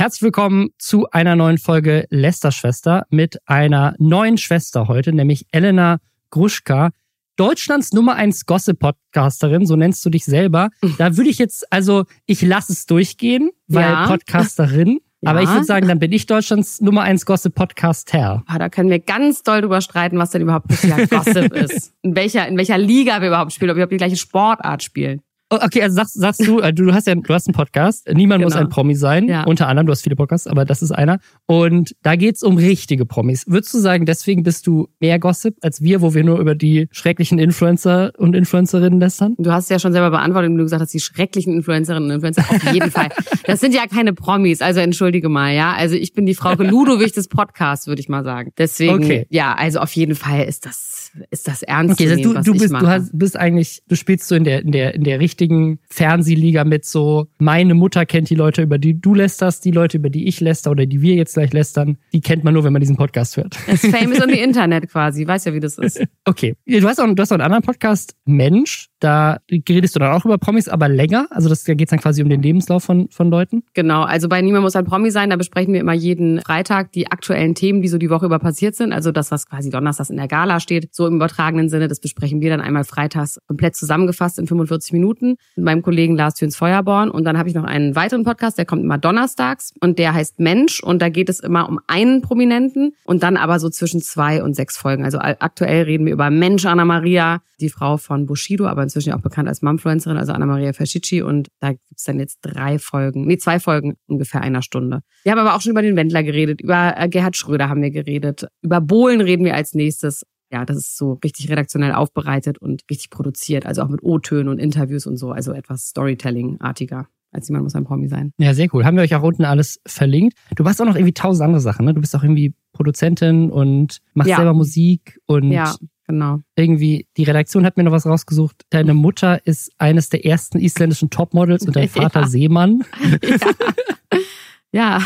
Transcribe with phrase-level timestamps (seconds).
[0.00, 5.98] Herzlich willkommen zu einer neuen Folge Lester-Schwester mit einer neuen Schwester heute, nämlich Elena
[6.30, 6.90] Gruschka.
[7.34, 10.68] Deutschlands Nummer eins Gossip-Podcasterin, so nennst du dich selber.
[10.98, 14.06] Da würde ich jetzt, also ich lasse es durchgehen, weil Ja.
[14.06, 15.00] Podcasterin.
[15.20, 15.30] Ja.
[15.30, 18.44] Aber ich würde sagen, dann bin ich Deutschlands Nummer eins Gossip-Podcaster.
[18.46, 21.92] Ah, da können wir ganz doll drüber streiten, was denn überhaupt bisher Gossip ist.
[22.02, 25.22] In welcher, in welcher Liga wir überhaupt spielen, ob wir überhaupt die gleiche Sportart spielen.
[25.50, 28.06] Oh, Okay, also sagst, sagst du, äh, du du hast ja, du hast einen Podcast.
[28.12, 28.64] Niemand muss Genau.
[28.66, 29.28] ein Promi sein.
[29.28, 29.44] Ja.
[29.44, 31.20] Unter anderem, du hast viele Podcasts, aber das ist einer.
[31.46, 33.44] Und da geht's um richtige Promis.
[33.46, 36.88] Würdest du sagen, deswegen bist du mehr Gossip als wir, wo wir nur über die
[36.90, 39.36] schrecklichen Influencer und Influencerinnen lästern?
[39.38, 42.14] Du hast es ja schon selber beantwortet, indem du gesagt hast, die schrecklichen Influencerinnen und
[42.16, 43.08] Influencer auf jeden Fall.
[43.46, 45.72] Das sind ja keine Promis, also entschuldige mal, ja.
[45.72, 48.52] Also ich bin die Frau Ludowig des Podcasts, würde ich mal sagen.
[48.58, 49.26] Deswegen, Okay.
[49.30, 50.97] ja, also auf jeden Fall ist das,
[51.30, 52.84] ist das ernst Okay, zu nehmen, du, was du ich bist, mache.
[52.84, 56.64] du hast, bist eigentlich, du spielst so in der, in der, in der richtigen Fernsehliga
[56.64, 60.26] mit so, meine Mutter kennt die Leute, über die du lästerst, die Leute, über die
[60.28, 62.96] ich läster oder die wir jetzt gleich lästern, die kennt man nur, wenn man diesen
[62.96, 63.56] Podcast hört.
[63.66, 66.00] Es ist famous on the Internet quasi, weiß ja, wie das ist.
[66.24, 66.54] Okay.
[66.66, 68.88] Du hast auch, du hast auch einen anderen Podcast, Mensch.
[69.00, 71.26] Da redest du dann auch über Promis, aber länger.
[71.30, 73.62] Also das, da geht's dann quasi um den Lebenslauf von, von Leuten.
[73.74, 77.10] Genau, also bei Niemand muss ein Promi sein, da besprechen wir immer jeden Freitag die
[77.10, 78.92] aktuellen Themen, die so die Woche über passiert sind.
[78.92, 82.40] Also das, was quasi donnerstags in der Gala steht, so im übertragenen Sinne, das besprechen
[82.40, 87.10] wir dann einmal freitags komplett zusammengefasst in 45 Minuten mit meinem Kollegen Lars Thüns Feuerborn.
[87.10, 90.38] Und dann habe ich noch einen weiteren Podcast, der kommt immer donnerstags und der heißt
[90.40, 94.42] Mensch und da geht es immer um einen Prominenten und dann aber so zwischen zwei
[94.42, 95.04] und sechs Folgen.
[95.04, 99.20] Also aktuell reden wir über Mensch Anna Maria, die Frau von Bushido, aber inzwischen auch
[99.20, 103.38] bekannt als Mumfluencerin, also Anna Maria Fascici und da gibt's dann jetzt drei Folgen, nee,
[103.38, 105.00] zwei Folgen ungefähr einer Stunde.
[105.24, 107.90] Wir haben aber auch schon über den Wendler geredet, über äh, Gerhard Schröder haben wir
[107.90, 110.24] geredet, über Bohlen reden wir als nächstes.
[110.50, 114.58] Ja, das ist so richtig redaktionell aufbereitet und richtig produziert, also auch mit O-Tönen und
[114.58, 117.06] Interviews und so, also etwas Storytelling-artiger.
[117.30, 118.32] Als jemand muss ein Promi sein.
[118.38, 118.86] Ja, sehr cool.
[118.86, 120.34] Haben wir euch auch unten alles verlinkt.
[120.56, 121.92] Du machst auch noch irgendwie tausend andere Sachen, ne?
[121.92, 124.36] Du bist auch irgendwie Produzentin und machst Ja.
[124.36, 125.74] selber Musik und Ja,
[126.06, 126.38] genau.
[126.56, 128.62] irgendwie, die Redaktion hat mir noch was rausgesucht.
[128.70, 132.26] Deine Mutter ist eines der ersten isländischen Topmodels und dein Vater Ja.
[132.28, 132.82] Seemann.
[133.22, 133.36] Ja,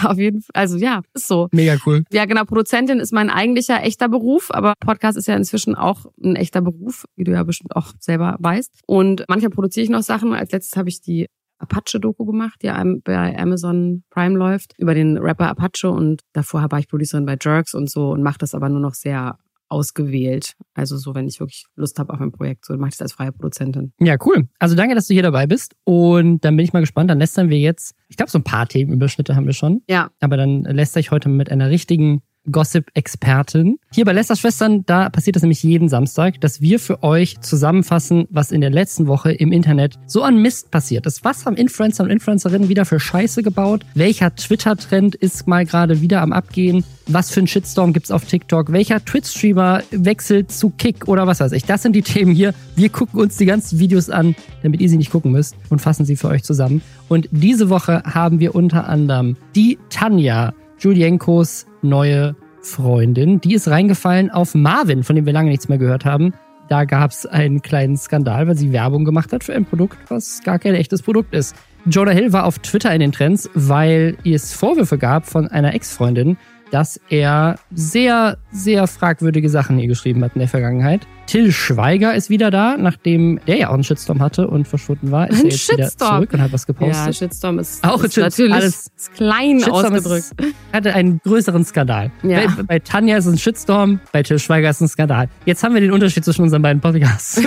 [0.05, 0.50] auf jeden Fall.
[0.55, 1.49] Also ja, ist so.
[1.53, 2.05] Mega cool.
[2.12, 2.45] Ja, genau.
[2.45, 7.05] Produzentin ist mein eigentlicher echter Beruf, aber Podcast ist ja inzwischen auch ein echter Beruf,
[7.17, 8.81] wie du ja bestimmt auch selber weißt.
[8.87, 10.33] Und manchmal produziere ich noch Sachen.
[10.33, 11.27] Als letztes habe ich die
[11.59, 15.91] Apache-Doku gemacht, die bei Amazon Prime läuft, über den Rapper Apache.
[15.91, 18.94] Und davor war ich Producerin bei Jerks und so und mache das aber nur noch
[18.94, 19.39] sehr
[19.72, 20.55] ausgewählt.
[20.75, 23.12] Also so, wenn ich wirklich Lust habe auf ein Projekt, so mache ich das als
[23.15, 23.93] freie Produzentin.
[23.99, 24.49] Ja, cool.
[24.59, 25.75] Also danke, dass du hier dabei bist.
[25.84, 27.10] Und dann bin ich mal gespannt.
[27.10, 29.82] Dann lästern wir jetzt, ich glaube, so ein paar Themenüberschnitte haben wir schon.
[29.88, 33.79] Ja, Aber dann lästere ich heute mit einer richtigen Gossip-Expertin.
[33.93, 38.27] Hier bei Lester Schwestern, da passiert das nämlich jeden Samstag, dass wir für euch zusammenfassen,
[38.31, 41.25] was in der letzten Woche im Internet so an Mist passiert ist.
[41.25, 43.85] Was haben Influencer und Influencerinnen wieder für Scheiße gebaut?
[43.95, 46.85] Welcher Twitter-Trend ist mal gerade wieder am Abgehen?
[47.07, 48.73] Was für ein Shitstorm gibt's auf TikTok?
[48.73, 51.65] Welcher Twitch-Streamer wechselt zu Kick oder was weiß ich?
[51.65, 52.55] Das sind die Themen hier.
[52.77, 56.05] Wir gucken uns die ganzen Videos an, damit ihr sie nicht gucken müsst und fassen
[56.05, 56.81] sie für euch zusammen.
[57.09, 63.41] Und diese Woche haben wir unter anderem die Tanja, Julienkos neue Freundin.
[63.41, 66.34] Die ist reingefallen auf Marvin, von dem wir lange nichts mehr gehört haben.
[66.69, 70.59] Da gab's einen kleinen Skandal, weil sie Werbung gemacht hat für ein Produkt, was gar
[70.59, 71.54] kein echtes Produkt ist.
[71.84, 76.37] Jonah Hill war auf Twitter in den Trends, weil es Vorwürfe gab von einer Ex-Freundin,
[76.72, 81.06] dass er sehr, sehr fragwürdige Sachen hier geschrieben hat in der Vergangenheit.
[81.27, 85.31] Till Schweiger ist wieder da, nachdem der ja auch einen Shitstorm hatte und verschwunden war.
[85.31, 86.16] Ist Ein er jetzt wieder Shitstorm.
[86.16, 87.06] zurück und hat was gepostet.
[87.06, 90.25] ja, Shitstorm ist, Auch ist natürlich alles- ist klein Shitstorm ausgedrückt.
[90.38, 92.11] Ist, hatte einen größeren Skandal.
[92.22, 92.41] Ja.
[92.56, 95.28] Bei, bei Tanja ist es ein Shitstorm, bei Till Schweiger ist es ein Skandal.
[95.47, 97.41] Jetzt haben wir den Unterschied zwischen unseren beiden Podcasts.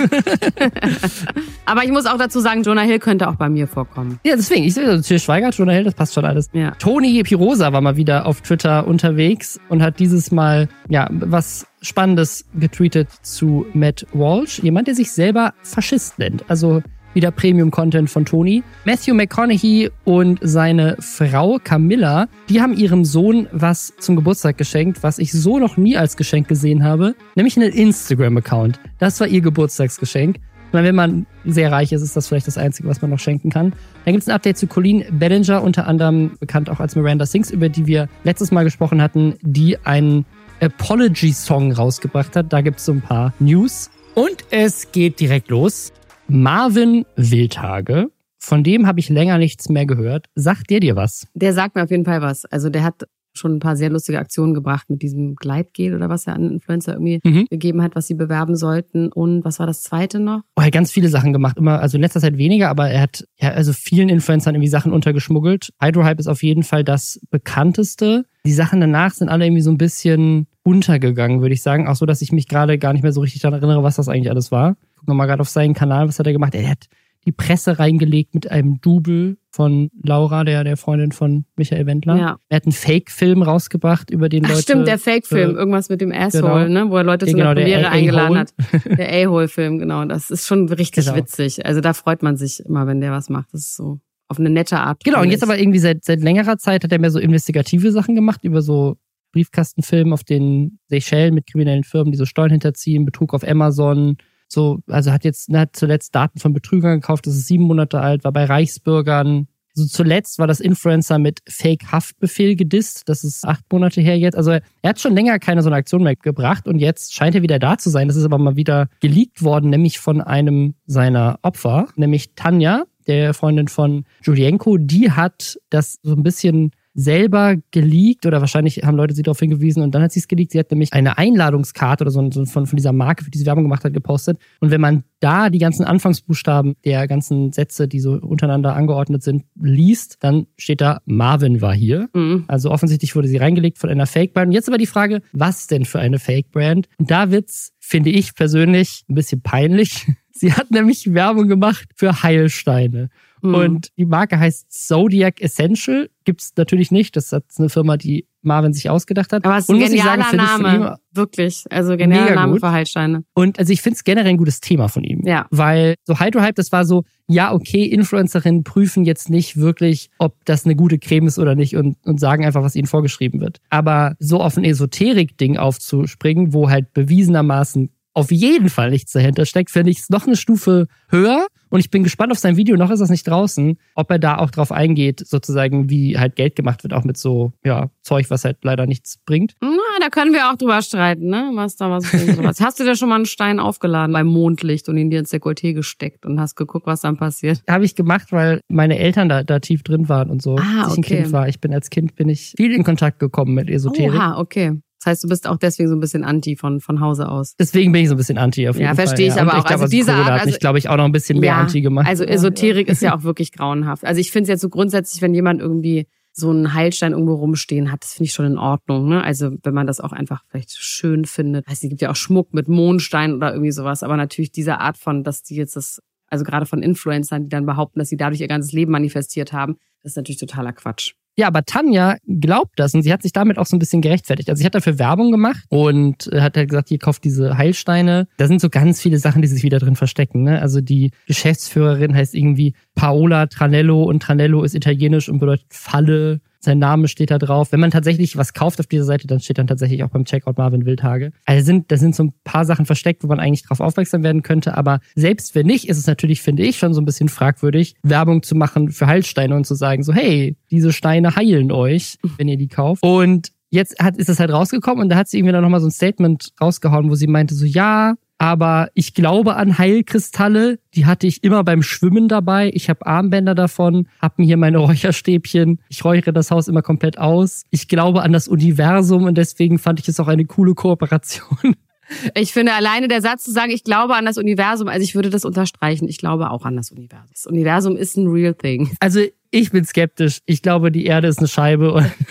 [1.64, 4.18] Aber ich muss auch dazu sagen, Jonah Hill könnte auch bei mir vorkommen.
[4.24, 6.48] ja, deswegen, ich sehe Till Schweiger, Jonah Hill, das passt schon alles.
[6.52, 6.72] Ja.
[6.72, 12.44] Toni Pirosa war mal wieder auf Twitter unterwegs und hat dieses Mal ja was Spannendes
[12.58, 16.44] getweetet zu Matt Walsh, jemand, der sich selber Faschist nennt.
[16.48, 16.82] Also
[17.16, 18.62] wieder Premium-Content von Toni.
[18.84, 25.18] Matthew McConaughey und seine Frau Camilla, die haben ihrem Sohn was zum Geburtstag geschenkt, was
[25.18, 28.78] ich so noch nie als Geschenk gesehen habe, nämlich einen Instagram-Account.
[28.98, 30.36] Das war ihr Geburtstagsgeschenk.
[30.72, 33.48] Meine, wenn man sehr reich ist, ist das vielleicht das Einzige, was man noch schenken
[33.48, 33.72] kann.
[34.04, 37.50] Dann gibt es ein Update zu Colleen Bellinger, unter anderem bekannt auch als Miranda Sings,
[37.50, 40.26] über die wir letztes Mal gesprochen hatten, die einen
[40.60, 42.52] Apology-Song rausgebracht hat.
[42.52, 43.90] Da gibt es so ein paar News.
[44.14, 45.92] Und es geht direkt los.
[46.28, 50.26] Marvin Wildhage, von dem habe ich länger nichts mehr gehört.
[50.34, 51.26] Sagt der dir was?
[51.34, 52.44] Der sagt mir auf jeden Fall was.
[52.46, 53.04] Also der hat
[53.36, 56.94] schon ein paar sehr lustige Aktionen gebracht mit diesem Gleitgel oder was er an Influencer
[56.94, 57.46] irgendwie mhm.
[57.50, 59.12] gegeben hat, was sie bewerben sollten.
[59.12, 60.40] Und was war das zweite noch?
[60.56, 61.58] Oh, er hat ganz viele Sachen gemacht.
[61.58, 64.92] Immer, also in letzter Zeit weniger, aber er hat ja also vielen Influencern irgendwie Sachen
[64.92, 65.70] untergeschmuggelt.
[65.80, 68.24] Hydrohype ist auf jeden Fall das bekannteste.
[68.46, 71.88] Die Sachen danach sind alle irgendwie so ein bisschen untergegangen, würde ich sagen.
[71.88, 74.08] Auch so, dass ich mich gerade gar nicht mehr so richtig daran erinnere, was das
[74.08, 74.76] eigentlich alles war.
[74.96, 76.54] Guck nochmal gerade auf seinen Kanal, was hat er gemacht?
[76.54, 76.86] Er hat
[77.26, 82.16] die Presse reingelegt mit einem Double von Laura, der, der Freundin von Michael Wendler.
[82.16, 82.36] Ja.
[82.48, 84.62] Er hat einen Fake-Film rausgebracht, über den Ach, Leute...
[84.62, 86.84] stimmt, der Fake-Film, irgendwas mit dem Asshole, genau.
[86.84, 86.90] ne?
[86.90, 88.54] wo er Leute ja, zu einer genau, Premiere eingeladen hat.
[88.96, 90.04] Der A-Hole-Film, genau.
[90.04, 91.16] Das ist schon richtig genau.
[91.16, 91.66] witzig.
[91.66, 93.52] Also da freut man sich immer, wenn der was macht.
[93.52, 95.04] Das ist so auf eine nette Art.
[95.04, 98.14] Genau, und jetzt aber irgendwie seit, seit längerer Zeit hat er mehr so investigative Sachen
[98.14, 98.96] gemacht, über so
[99.32, 104.16] Briefkastenfilme auf den Seychellen mit kriminellen Firmen, die so Steuern hinterziehen, Betrug auf Amazon,
[104.48, 108.24] so, also hat jetzt, hat zuletzt Daten von Betrügern gekauft, das ist sieben Monate alt,
[108.24, 109.48] war bei Reichsbürgern.
[109.74, 113.02] So zuletzt war das Influencer mit Fake-Haftbefehl gedisst.
[113.10, 114.34] Das ist acht Monate her jetzt.
[114.34, 117.42] Also er hat schon länger keine so eine Aktion mehr gebracht und jetzt scheint er
[117.42, 118.08] wieder da zu sein.
[118.08, 123.34] Das ist aber mal wieder geleakt worden, nämlich von einem seiner Opfer, nämlich Tanja, der
[123.34, 124.76] Freundin von Julienko.
[124.78, 129.82] Die hat das so ein bisschen selber geleakt oder wahrscheinlich haben Leute sie darauf hingewiesen
[129.82, 130.52] und dann hat sie es geleakt.
[130.52, 133.44] Sie hat nämlich eine Einladungskarte oder so, so von, von dieser Marke, für die sie
[133.44, 134.38] Werbung gemacht hat, gepostet.
[134.60, 139.44] Und wenn man da die ganzen Anfangsbuchstaben der ganzen Sätze, die so untereinander angeordnet sind,
[139.60, 142.08] liest, dann steht da Marvin war hier.
[142.14, 142.44] Mhm.
[142.48, 144.48] Also offensichtlich wurde sie reingelegt von einer Fake-Brand.
[144.48, 146.88] Und jetzt aber die Frage, was denn für eine Fake-Brand?
[146.96, 150.06] Und da wird's, finde ich persönlich, ein bisschen peinlich.
[150.38, 153.08] Sie hat nämlich Werbung gemacht für Heilsteine.
[153.42, 153.54] Mhm.
[153.54, 156.08] Und die Marke heißt Zodiac Essential.
[156.24, 157.16] Gibt's natürlich nicht.
[157.16, 159.44] Das ist eine Firma, die Marvin sich ausgedacht hat.
[159.44, 160.96] Aber es ist ein genialer sagen, Name.
[161.12, 161.64] Wirklich.
[161.70, 162.60] Also genialer Name gut.
[162.60, 163.24] für Heilsteine.
[163.34, 165.22] Und also ich finde es generell ein gutes Thema von ihm.
[165.24, 165.46] Ja.
[165.50, 170.64] Weil so Hydrohype, das war so, ja, okay, Influencerinnen prüfen jetzt nicht wirklich, ob das
[170.64, 173.60] eine gute Creme ist oder nicht und, und sagen einfach, was ihnen vorgeschrieben wird.
[173.68, 179.70] Aber so auf ein Esoterik-Ding aufzuspringen, wo halt bewiesenermaßen auf jeden Fall nichts dahinter steckt,
[179.70, 181.46] finde ich es noch eine Stufe höher.
[181.68, 184.38] Und ich bin gespannt auf sein Video, noch ist das nicht draußen, ob er da
[184.38, 188.44] auch drauf eingeht, sozusagen, wie halt Geld gemacht wird, auch mit so, ja, Zeug, was
[188.44, 189.54] halt leider nichts bringt.
[189.60, 189.68] Na,
[190.00, 191.50] da können wir auch drüber streiten, ne?
[191.54, 192.60] Was da was sowas.
[192.60, 195.74] Hast du dir schon mal einen Stein aufgeladen beim Mondlicht und ihn dir ins Dekolleté
[195.74, 197.62] gesteckt und hast geguckt, was dann passiert?
[197.68, 200.56] Habe ich gemacht, weil meine Eltern da, da tief drin waren und so.
[200.56, 200.80] Ah, okay.
[200.84, 201.48] Als ich ein Kind war.
[201.48, 204.14] Ich bin als Kind bin ich viel in Kontakt gekommen mit Esoterik.
[204.14, 204.80] Oha, okay.
[205.06, 207.54] Das heißt, du bist auch deswegen so ein bisschen anti von, von Hause aus.
[207.60, 209.06] Deswegen bin ich so ein bisschen anti auf jeden ja, Fall.
[209.06, 209.68] Verstehe ich ja, verstehe ich aber auch.
[209.68, 211.60] Glaub, also diese Art, also, hat mich, glaube ich, auch noch ein bisschen mehr ja,
[211.60, 212.08] anti gemacht.
[212.08, 214.04] Also Esoterik ist ja auch wirklich grauenhaft.
[214.04, 217.92] Also ich finde es jetzt so grundsätzlich, wenn jemand irgendwie so einen Heilstein irgendwo rumstehen
[217.92, 219.08] hat, das finde ich schon in Ordnung.
[219.08, 219.22] Ne?
[219.22, 221.68] Also wenn man das auch einfach vielleicht schön findet.
[221.68, 224.02] Weiß, es gibt ja auch Schmuck mit Mondstein oder irgendwie sowas.
[224.02, 227.64] Aber natürlich diese Art von, dass die jetzt das, also gerade von Influencern, die dann
[227.64, 231.12] behaupten, dass sie dadurch ihr ganzes Leben manifestiert haben, das ist natürlich totaler Quatsch.
[231.38, 234.48] Ja, aber Tanja glaubt das und sie hat sich damit auch so ein bisschen gerechtfertigt.
[234.48, 238.26] Also sie hat dafür Werbung gemacht und hat halt gesagt, ihr kauft diese Heilsteine.
[238.38, 240.44] Da sind so ganz viele Sachen, die sich wieder drin verstecken.
[240.44, 240.62] Ne?
[240.62, 246.40] Also die Geschäftsführerin heißt irgendwie Paola Tranello und Tranello ist italienisch und bedeutet Falle.
[246.66, 247.72] Sein Name steht da drauf.
[247.72, 250.58] Wenn man tatsächlich was kauft auf dieser Seite, dann steht dann tatsächlich auch beim Checkout
[250.58, 251.30] Marvin Wildhage.
[251.44, 254.42] Also sind, da sind so ein paar Sachen versteckt, wo man eigentlich drauf aufmerksam werden
[254.42, 254.76] könnte.
[254.76, 258.42] Aber selbst wenn nicht, ist es natürlich, finde ich, schon so ein bisschen fragwürdig, Werbung
[258.42, 262.56] zu machen für Heilsteine und zu sagen, so, hey, diese Steine heilen euch, wenn ihr
[262.56, 263.02] die kauft.
[263.02, 265.86] Und jetzt hat, ist es halt rausgekommen und da hat sie irgendwie dann nochmal so
[265.86, 270.78] ein Statement rausgehauen, wo sie meinte so, ja, aber ich glaube an Heilkristalle.
[270.94, 272.70] Die hatte ich immer beim Schwimmen dabei.
[272.74, 275.80] Ich habe Armbänder davon, habe mir hier meine Räucherstäbchen.
[275.88, 277.64] Ich räuchere das Haus immer komplett aus.
[277.70, 281.76] Ich glaube an das Universum und deswegen fand ich es auch eine coole Kooperation.
[282.34, 285.28] Ich finde alleine der Satz zu sagen, ich glaube an das Universum, also ich würde
[285.28, 286.08] das unterstreichen.
[286.08, 287.26] Ich glaube auch an das Universum.
[287.32, 288.92] Das Universum ist ein real thing.
[289.00, 290.38] Also ich bin skeptisch.
[290.46, 292.08] Ich glaube, die Erde ist eine Scheibe und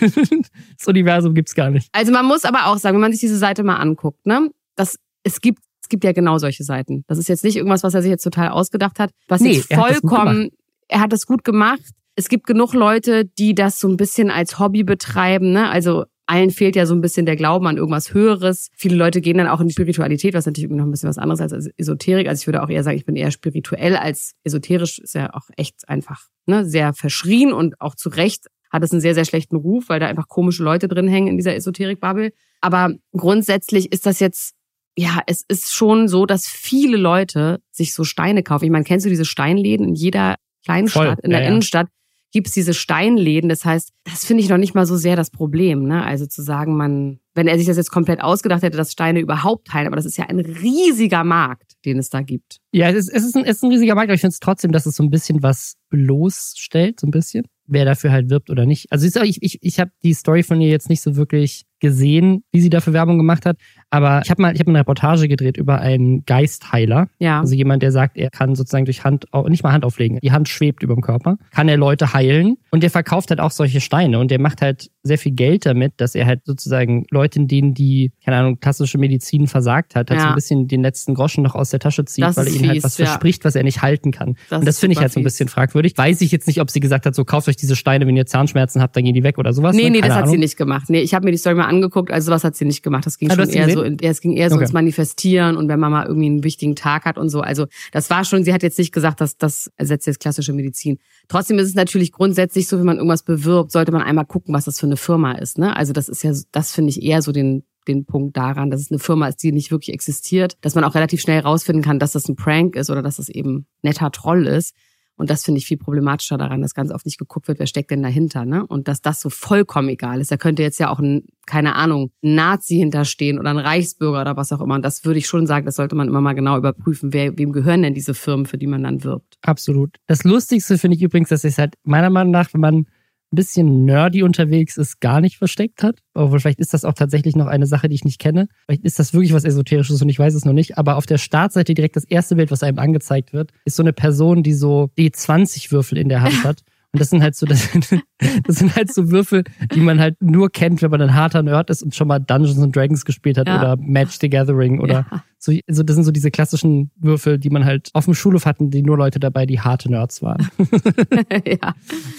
[0.78, 1.90] das Universum gibt's gar nicht.
[1.92, 4.98] Also man muss aber auch sagen, wenn man sich diese Seite mal anguckt, ne, dass
[5.24, 7.04] es gibt es gibt ja genau solche Seiten.
[7.06, 9.10] Das ist jetzt nicht irgendwas, was er sich jetzt total ausgedacht hat.
[9.28, 10.50] Was nee, jetzt vollkommen,
[10.88, 11.80] er hat das gut gemacht.
[12.16, 15.52] Es gibt genug Leute, die das so ein bisschen als Hobby betreiben.
[15.52, 15.70] Ne?
[15.70, 18.68] Also allen fehlt ja so ein bisschen der Glauben an irgendwas Höheres.
[18.74, 21.40] Viele Leute gehen dann auch in die Spiritualität, was natürlich noch ein bisschen was anderes
[21.40, 22.26] als Esoterik.
[22.26, 24.98] Also ich würde auch eher sagen, ich bin eher spirituell als esoterisch.
[24.98, 29.00] Ist ja auch echt einfach ne, sehr verschrien und auch zu Recht hat es einen
[29.00, 32.32] sehr, sehr schlechten Ruf, weil da einfach komische Leute drin hängen in dieser Esoterik-Bubble.
[32.60, 34.55] Aber grundsätzlich ist das jetzt
[34.96, 38.64] ja, es ist schon so, dass viele Leute sich so Steine kaufen.
[38.64, 41.06] Ich meine, kennst du diese Steinläden in jeder kleinen Voll.
[41.06, 41.88] Stadt, in der ja, Innenstadt?
[42.32, 43.48] Gibt es diese Steinläden?
[43.48, 45.84] Das heißt, das finde ich noch nicht mal so sehr das Problem.
[45.84, 46.04] Ne?
[46.04, 49.72] Also zu sagen, man, wenn er sich das jetzt komplett ausgedacht hätte, dass Steine überhaupt
[49.72, 52.58] heilen, aber das ist ja ein riesiger Markt, den es da gibt.
[52.72, 54.40] Ja, es ist, es ist, ein, es ist ein riesiger Markt, aber ich finde es
[54.40, 57.44] trotzdem, dass es so ein bisschen was bloßstellt, so ein bisschen.
[57.66, 58.90] wer dafür halt wirbt oder nicht.
[58.90, 62.60] Also ich, ich, ich habe die Story von ihr jetzt nicht so wirklich gesehen, wie
[62.60, 63.58] sie dafür Werbung gemacht hat.
[63.96, 67.08] Aber ich habe mal, ich habe eine Reportage gedreht über einen Geistheiler.
[67.18, 67.40] Ja.
[67.40, 70.48] Also jemand, der sagt, er kann sozusagen durch Hand, nicht mal Hand auflegen, die Hand
[70.48, 74.18] schwebt über dem Körper, kann er Leute heilen und der verkauft halt auch solche Steine
[74.18, 78.12] und der macht halt sehr viel Geld damit, dass er halt sozusagen Leuten, denen die,
[78.24, 80.24] keine Ahnung, klassische Medizin versagt hat, halt Ja.
[80.26, 82.68] so ein bisschen den letzten Groschen noch aus der Tasche zieht, Das weil er ihnen
[82.68, 83.06] halt was ja.
[83.06, 84.36] verspricht, was er nicht halten kann.
[84.50, 85.96] Das und das finde ich halt so ein bisschen fragwürdig.
[85.96, 88.26] Weiß ich jetzt nicht, ob sie gesagt hat, so kauft euch diese Steine, wenn ihr
[88.26, 89.74] Zahnschmerzen habt, dann gehen die weg oder sowas.
[89.76, 89.90] Nee, ne?
[89.90, 90.40] nee, das Keine hat sie Ahnung.
[90.40, 90.84] nicht gemacht.
[90.90, 93.06] Nee, ich habe mir die Story mal angeguckt, also was hat sie nicht gemacht.
[93.06, 93.74] Das ging du schon eher gesehen?
[93.78, 94.64] so, es ging eher so Okay.
[94.64, 97.40] ins Manifestieren und wenn man mal irgendwie einen wichtigen Tag hat und so.
[97.40, 100.98] Also das war schon, sie hat jetzt nicht gesagt, dass das ersetzt jetzt klassische Medizin.
[101.28, 104.64] Trotzdem ist es natürlich grundsätzlich so, wenn man irgendwas bewirbt, sollte man einmal gucken, was
[104.64, 105.58] das für eine Firma ist.
[105.58, 105.76] Ne?
[105.76, 108.90] Also das ist ja, das finde ich eher so den den Punkt daran, dass es
[108.90, 112.12] eine Firma ist, die nicht wirklich existiert, dass man auch relativ schnell rausfinden kann, dass
[112.12, 114.74] das ein Prank ist oder dass das eben netter Troll ist.
[115.16, 117.90] Und das finde ich viel problematischer daran, dass ganz oft nicht geguckt wird, wer steckt
[117.90, 118.66] denn dahinter, ne?
[118.66, 120.30] Und dass das so vollkommen egal ist.
[120.30, 124.36] Da könnte jetzt ja auch ein, keine Ahnung, ein Nazi hinterstehen oder ein Reichsbürger oder
[124.36, 124.74] was auch immer.
[124.74, 127.52] Und das würde ich schon sagen, das sollte man immer mal genau überprüfen, wer, wem
[127.52, 129.38] gehören denn diese Firmen, für die man dann wirbt.
[129.42, 129.96] Absolut.
[130.06, 132.86] Das Lustigste finde ich übrigens, dass es halt meiner Meinung nach, wenn man
[133.32, 135.98] ein bisschen nerdy unterwegs ist, gar nicht versteckt hat.
[136.14, 138.46] Aber vielleicht ist das auch tatsächlich noch eine Sache, die ich nicht kenne.
[138.66, 140.78] Vielleicht ist das wirklich was Esoterisches und ich weiß es noch nicht.
[140.78, 143.92] Aber auf der Startseite direkt das erste Bild, was einem angezeigt wird, ist so eine
[143.92, 146.62] Person, die so D20-Würfel in der Hand hat.
[146.92, 147.68] Und das sind halt so, das,
[148.46, 151.68] das sind halt so Würfel, die man halt nur kennt, wenn man ein harter Nerd
[151.68, 153.58] ist und schon mal Dungeons and Dragons gespielt hat Ja.
[153.58, 155.24] oder Match the Gathering oder Ja.
[155.38, 158.70] So, also das sind so diese klassischen Würfel, die man halt auf dem Schulhof hatten,
[158.70, 160.48] die nur Leute dabei, die harte Nerds waren.
[161.46, 161.74] ja,